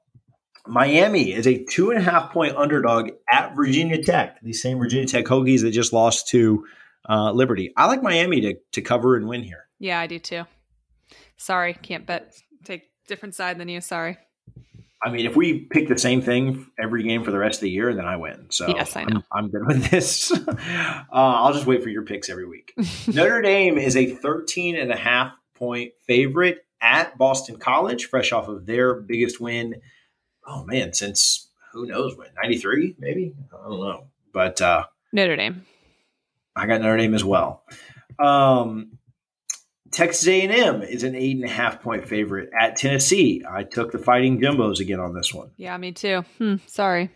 Miami 0.67 1.31
is 1.31 1.45
a 1.45 1.63
two 1.63 1.91
and 1.91 1.99
a 1.99 2.03
half 2.03 2.31
point 2.31 2.55
underdog 2.55 3.11
at 3.31 3.55
Virginia 3.55 4.01
Tech. 4.01 4.41
These 4.41 4.61
same 4.61 4.79
Virginia 4.79 5.07
Tech 5.07 5.25
Hokies 5.25 5.61
that 5.61 5.71
just 5.71 5.93
lost 5.93 6.29
to 6.29 6.65
uh, 7.07 7.31
Liberty. 7.31 7.71
I 7.77 7.85
like 7.85 8.01
Miami 8.01 8.41
to 8.41 8.55
to 8.73 8.81
cover 8.81 9.15
and 9.15 9.27
win 9.27 9.43
here. 9.43 9.67
Yeah, 9.79 9.99
I 9.99 10.07
do 10.07 10.19
too. 10.19 10.43
Sorry, 11.37 11.73
can't 11.73 12.05
bet. 12.05 12.33
Take 12.63 12.89
different 13.07 13.35
side 13.35 13.59
than 13.59 13.69
you. 13.69 13.81
Sorry. 13.81 14.17
I 15.03 15.11
mean, 15.11 15.25
if 15.25 15.35
we 15.35 15.59
pick 15.59 15.87
the 15.87 15.99
same 15.99 16.21
thing 16.21 16.67
every 16.79 17.03
game 17.03 17.23
for 17.23 17.31
the 17.31 17.37
rest 17.37 17.57
of 17.57 17.61
the 17.61 17.69
year, 17.69 17.93
then 17.93 18.05
I 18.05 18.17
win. 18.17 18.47
So 18.49 18.67
yes, 18.67 18.95
I 18.95 19.03
know. 19.03 19.23
I'm, 19.31 19.45
I'm 19.45 19.49
good 19.49 19.67
with 19.67 19.91
this. 19.91 20.31
uh, 20.47 20.55
I'll 21.11 21.53
just 21.53 21.65
wait 21.65 21.83
for 21.83 21.89
your 21.89 22.03
picks 22.03 22.29
every 22.29 22.47
week. 22.47 22.73
Notre 23.07 23.41
Dame 23.41 23.77
is 23.77 23.95
a 23.95 24.07
13 24.07 24.75
and 24.75 24.91
a 24.91 24.95
half 24.95 25.33
point 25.53 25.93
favorite 26.07 26.65
at 26.81 27.17
Boston 27.17 27.57
College, 27.57 28.05
fresh 28.05 28.31
off 28.31 28.47
of 28.47 28.65
their 28.65 28.95
biggest 28.95 29.39
win. 29.39 29.75
Oh 30.47 30.63
man, 30.63 30.93
since 30.93 31.49
who 31.73 31.85
knows 31.85 32.17
when? 32.17 32.29
93, 32.41 32.95
maybe? 32.97 33.33
I 33.53 33.69
don't 33.69 33.79
know. 33.79 34.05
But 34.31 34.61
uh, 34.61 34.85
Notre 35.11 35.35
Dame. 35.35 35.65
I 36.55 36.67
got 36.67 36.81
Notre 36.81 36.97
Dame 36.97 37.13
as 37.13 37.23
well. 37.23 37.63
Um, 38.17 38.94
Texas 39.95 40.27
A&M 40.27 40.83
is 40.83 41.03
an 41.03 41.15
eight 41.15 41.37
and 41.37 41.45
a 41.45 41.49
half 41.49 41.81
point 41.81 42.05
favorite 42.05 42.49
at 42.59 42.75
Tennessee. 42.75 43.41
I 43.49 43.63
took 43.63 43.93
the 43.93 43.97
Fighting 43.97 44.41
Jumbos 44.41 44.81
again 44.81 44.99
on 44.99 45.13
this 45.13 45.33
one. 45.33 45.51
Yeah, 45.55 45.77
me 45.77 45.93
too. 45.93 46.25
Hmm, 46.37 46.55
sorry. 46.67 47.11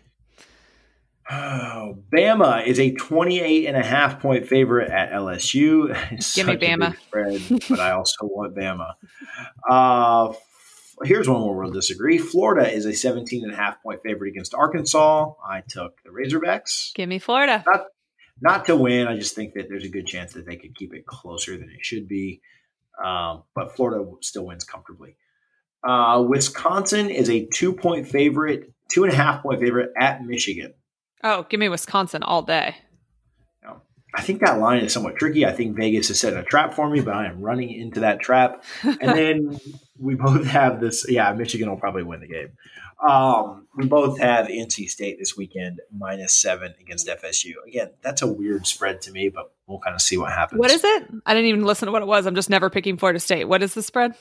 Oh, 1.30 1.98
Bama 2.10 2.66
is 2.66 2.80
a 2.80 2.92
28 2.92 3.66
and 3.66 3.76
a 3.76 3.84
half 3.84 4.20
point 4.20 4.48
favorite 4.48 4.90
at 4.90 5.12
LSU. 5.12 5.88
Give 6.34 6.46
me 6.46 6.56
Bama. 6.56 6.96
Spread, 6.98 7.62
but 7.68 7.80
I 7.80 7.90
also 7.90 8.16
want 8.22 8.56
Bama. 8.56 8.94
Uh, 9.68 10.32
here's 11.04 11.28
one 11.28 11.44
where 11.44 11.52
we'll 11.52 11.70
disagree. 11.70 12.16
Florida 12.16 12.72
is 12.72 12.86
a 12.86 12.94
17 12.94 13.44
and 13.44 13.52
a 13.52 13.56
half 13.56 13.82
point 13.82 14.00
favorite 14.02 14.30
against 14.30 14.54
Arkansas. 14.54 15.34
I 15.46 15.62
took 15.68 16.02
the 16.02 16.08
Razorbacks. 16.08 16.94
Give 16.94 17.10
me 17.10 17.18
Florida. 17.18 17.62
Not, 17.66 17.84
not 18.40 18.64
to 18.64 18.74
win. 18.74 19.06
I 19.06 19.16
just 19.16 19.34
think 19.34 19.52
that 19.52 19.68
there's 19.68 19.84
a 19.84 19.90
good 19.90 20.06
chance 20.06 20.32
that 20.32 20.46
they 20.46 20.56
could 20.56 20.74
keep 20.74 20.94
it 20.94 21.04
closer 21.04 21.58
than 21.58 21.68
it 21.68 21.84
should 21.84 22.08
be. 22.08 22.40
Um, 23.02 23.44
but 23.54 23.74
Florida 23.74 24.04
still 24.20 24.46
wins 24.46 24.64
comfortably. 24.64 25.16
Uh, 25.82 26.24
Wisconsin 26.28 27.10
is 27.10 27.30
a 27.30 27.46
two 27.46 27.72
point 27.72 28.06
favorite, 28.06 28.72
two 28.90 29.04
and 29.04 29.12
a 29.12 29.16
half 29.16 29.42
point 29.42 29.60
favorite 29.60 29.92
at 29.98 30.24
Michigan. 30.24 30.74
Oh, 31.22 31.46
give 31.48 31.60
me 31.60 31.68
Wisconsin 31.68 32.22
all 32.22 32.42
day. 32.42 32.76
I 34.14 34.22
think 34.22 34.40
that 34.40 34.58
line 34.58 34.82
is 34.82 34.92
somewhat 34.92 35.16
tricky. 35.16 35.46
I 35.46 35.52
think 35.52 35.76
Vegas 35.76 36.08
has 36.08 36.18
set 36.18 36.36
a 36.36 36.42
trap 36.42 36.74
for 36.74 36.88
me, 36.90 37.00
but 37.00 37.14
I 37.14 37.26
am 37.26 37.40
running 37.40 37.70
into 37.70 38.00
that 38.00 38.20
trap. 38.20 38.64
And 38.82 39.16
then 39.16 39.60
we 39.98 40.14
both 40.14 40.46
have 40.46 40.80
this. 40.80 41.06
Yeah, 41.08 41.32
Michigan 41.32 41.70
will 41.70 41.76
probably 41.76 42.02
win 42.02 42.20
the 42.20 42.26
game. 42.26 42.50
Um, 43.06 43.66
we 43.76 43.86
both 43.86 44.18
have 44.18 44.48
NC 44.48 44.90
State 44.90 45.18
this 45.18 45.36
weekend 45.36 45.80
minus 45.96 46.34
seven 46.34 46.74
against 46.80 47.06
FSU. 47.06 47.52
Again, 47.66 47.90
that's 48.02 48.22
a 48.22 48.26
weird 48.26 48.66
spread 48.66 49.00
to 49.02 49.12
me, 49.12 49.28
but 49.28 49.52
we'll 49.70 49.78
kind 49.78 49.94
of 49.94 50.02
see 50.02 50.18
what 50.18 50.32
happens. 50.32 50.58
What 50.58 50.70
is 50.70 50.82
it? 50.84 51.04
I 51.24 51.32
didn't 51.32 51.48
even 51.48 51.64
listen 51.64 51.86
to 51.86 51.92
what 51.92 52.02
it 52.02 52.08
was. 52.08 52.26
I'm 52.26 52.34
just 52.34 52.50
never 52.50 52.68
picking 52.68 52.96
Florida 52.96 53.20
State. 53.20 53.44
What 53.44 53.62
is 53.62 53.74
the 53.74 53.82
spread? 53.82 54.14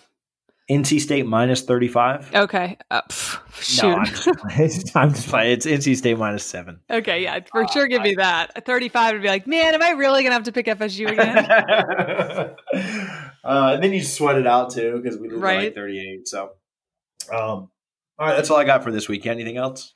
NC 0.70 1.02
State 1.02 1.26
minus 1.26 1.64
35. 1.64 2.36
Okay. 2.36 2.78
Uh, 2.92 3.02
pff, 3.10 3.82
no, 3.82 3.96
I'm 3.96 4.06
just, 4.06 4.28
I'm 4.96 5.14
just, 5.14 5.28
playing. 5.28 5.54
It's 5.54 5.66
NC 5.66 5.98
State 5.98 6.18
minus 6.20 6.46
seven. 6.46 6.80
Okay. 6.92 7.24
Yeah. 7.24 7.40
For 7.52 7.64
uh, 7.64 7.68
sure. 7.68 7.88
Give 7.88 8.02
I, 8.02 8.04
me 8.04 8.16
that. 8.16 8.66
35 8.66 9.14
would 9.14 9.22
be 9.24 9.28
like, 9.28 9.48
man, 9.48 9.74
am 9.74 9.82
I 9.82 9.92
really 9.92 10.22
going 10.22 10.30
to 10.30 10.36
have 10.36 10.44
to 10.44 10.52
pick 10.52 10.68
FSU 10.68 11.10
again? 11.10 12.56
uh, 13.44 13.72
and 13.74 13.84
then 13.84 13.94
you 13.94 14.04
sweat 14.04 14.38
it 14.38 14.46
out 14.46 14.72
too 14.72 15.02
because 15.02 15.18
we 15.18 15.30
lose 15.30 15.42
right? 15.42 15.64
like 15.66 15.76
38. 15.76 16.28
So, 16.28 16.52
um, 17.32 17.40
all 17.40 17.72
right. 18.20 18.36
That's 18.36 18.52
all 18.52 18.58
I 18.58 18.64
got 18.64 18.84
for 18.84 18.92
this 18.92 19.10
week. 19.10 19.26
Anything 19.26 19.58
else? 19.58 19.96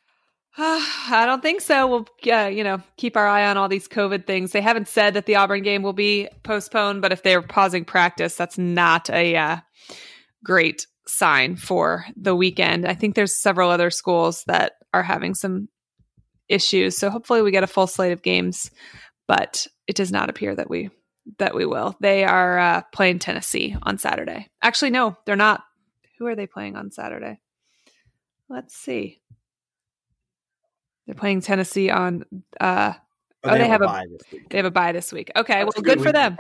I 0.58 1.24
don't 1.26 1.42
think 1.42 1.62
so. 1.62 1.88
We'll, 1.88 2.08
yeah, 2.22 2.48
you 2.48 2.64
know, 2.64 2.82
keep 2.98 3.18
our 3.18 3.28
eye 3.28 3.48
on 3.48 3.58
all 3.58 3.68
these 3.68 3.88
COVID 3.88 4.28
things. 4.28 4.52
They 4.52 4.62
haven't 4.62 4.88
said 4.88 5.16
that 5.16 5.26
the 5.26 5.36
Auburn 5.36 5.64
game 5.64 5.82
will 5.82 5.94
be 5.94 6.28
postponed, 6.44 7.02
but 7.02 7.12
if 7.12 7.24
they're 7.24 7.42
pausing 7.42 7.86
practice, 7.86 8.36
that's 8.36 8.58
not 8.58 9.10
a 9.10 9.36
uh, 9.36 9.58
great 10.44 10.86
sign 11.08 11.56
for 11.56 12.06
the 12.16 12.36
weekend. 12.36 12.86
I 12.86 12.94
think 12.94 13.16
there's 13.16 13.42
several 13.42 13.70
other 13.70 13.90
schools 13.90 14.44
that 14.46 14.74
are 14.94 15.04
having 15.04 15.34
some 15.34 15.70
issues. 16.50 16.98
So 16.98 17.10
hopefully 17.10 17.42
we 17.42 17.52
get 17.52 17.64
a 17.64 17.68
full 17.68 17.88
slate 17.88 18.12
of 18.14 18.22
games, 18.22 18.70
but 19.28 19.66
it 19.88 19.96
does 19.96 20.12
not 20.12 20.30
appear 20.30 20.56
that 20.56 20.70
we 20.70 20.90
that 21.40 21.56
we 21.56 21.66
will. 21.66 21.96
They 22.02 22.26
are 22.26 22.60
uh, 22.60 22.82
playing 22.94 23.20
Tennessee 23.20 23.76
on 23.84 23.98
Saturday. 23.98 24.50
Actually, 24.62 24.92
no, 24.92 25.16
they're 25.26 25.36
not. 25.38 25.64
Who 26.20 26.28
are 26.28 26.36
they 26.36 26.48
playing 26.48 26.76
on 26.76 26.92
Saturday? 26.92 27.40
Let's 28.50 28.76
see. 28.76 29.22
They're 31.06 31.16
playing 31.16 31.42
Tennessee 31.42 31.90
on. 31.90 32.26
Uh, 32.60 32.94
oh, 33.44 33.52
they, 33.52 33.60
they 33.60 33.68
have, 33.68 33.82
have 33.82 33.90
a, 33.90 34.06
they 34.50 34.58
have 34.58 34.66
a 34.66 34.72
bye 34.72 34.92
this 34.92 35.12
week. 35.12 35.32
Okay, 35.36 35.64
That's 35.64 35.76
well, 35.76 35.84
good, 35.84 35.98
good 35.98 36.02
for 36.02 36.12
them. 36.12 36.38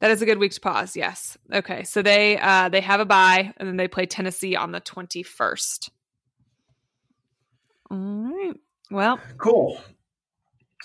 That 0.00 0.10
is 0.10 0.20
a 0.20 0.26
good 0.26 0.38
week 0.38 0.52
to 0.52 0.60
pause. 0.60 0.96
Yes. 0.96 1.38
Okay. 1.52 1.84
So 1.84 2.02
they 2.02 2.38
uh 2.38 2.68
they 2.68 2.82
have 2.82 3.00
a 3.00 3.06
bye 3.06 3.54
and 3.56 3.66
then 3.66 3.76
they 3.76 3.88
play 3.88 4.06
Tennessee 4.06 4.54
on 4.54 4.72
the 4.72 4.80
21st. 4.80 5.88
All 7.90 7.98
right. 7.98 8.54
Well, 8.90 9.18
cool. 9.38 9.80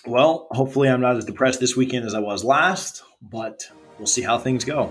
Well, 0.05 0.47
hopefully 0.51 0.87
I'm 0.87 1.01
not 1.01 1.17
as 1.17 1.25
depressed 1.25 1.59
this 1.59 1.75
weekend 1.75 2.05
as 2.05 2.13
I 2.13 2.19
was 2.19 2.45
last, 2.45 3.03
but 3.21 3.69
we'll 3.97 4.07
see 4.07 4.21
how 4.21 4.37
things 4.37 4.63
go. 4.63 4.89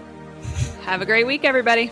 Have 0.82 1.00
a 1.00 1.06
great 1.06 1.26
week 1.26 1.44
everybody. 1.44 1.90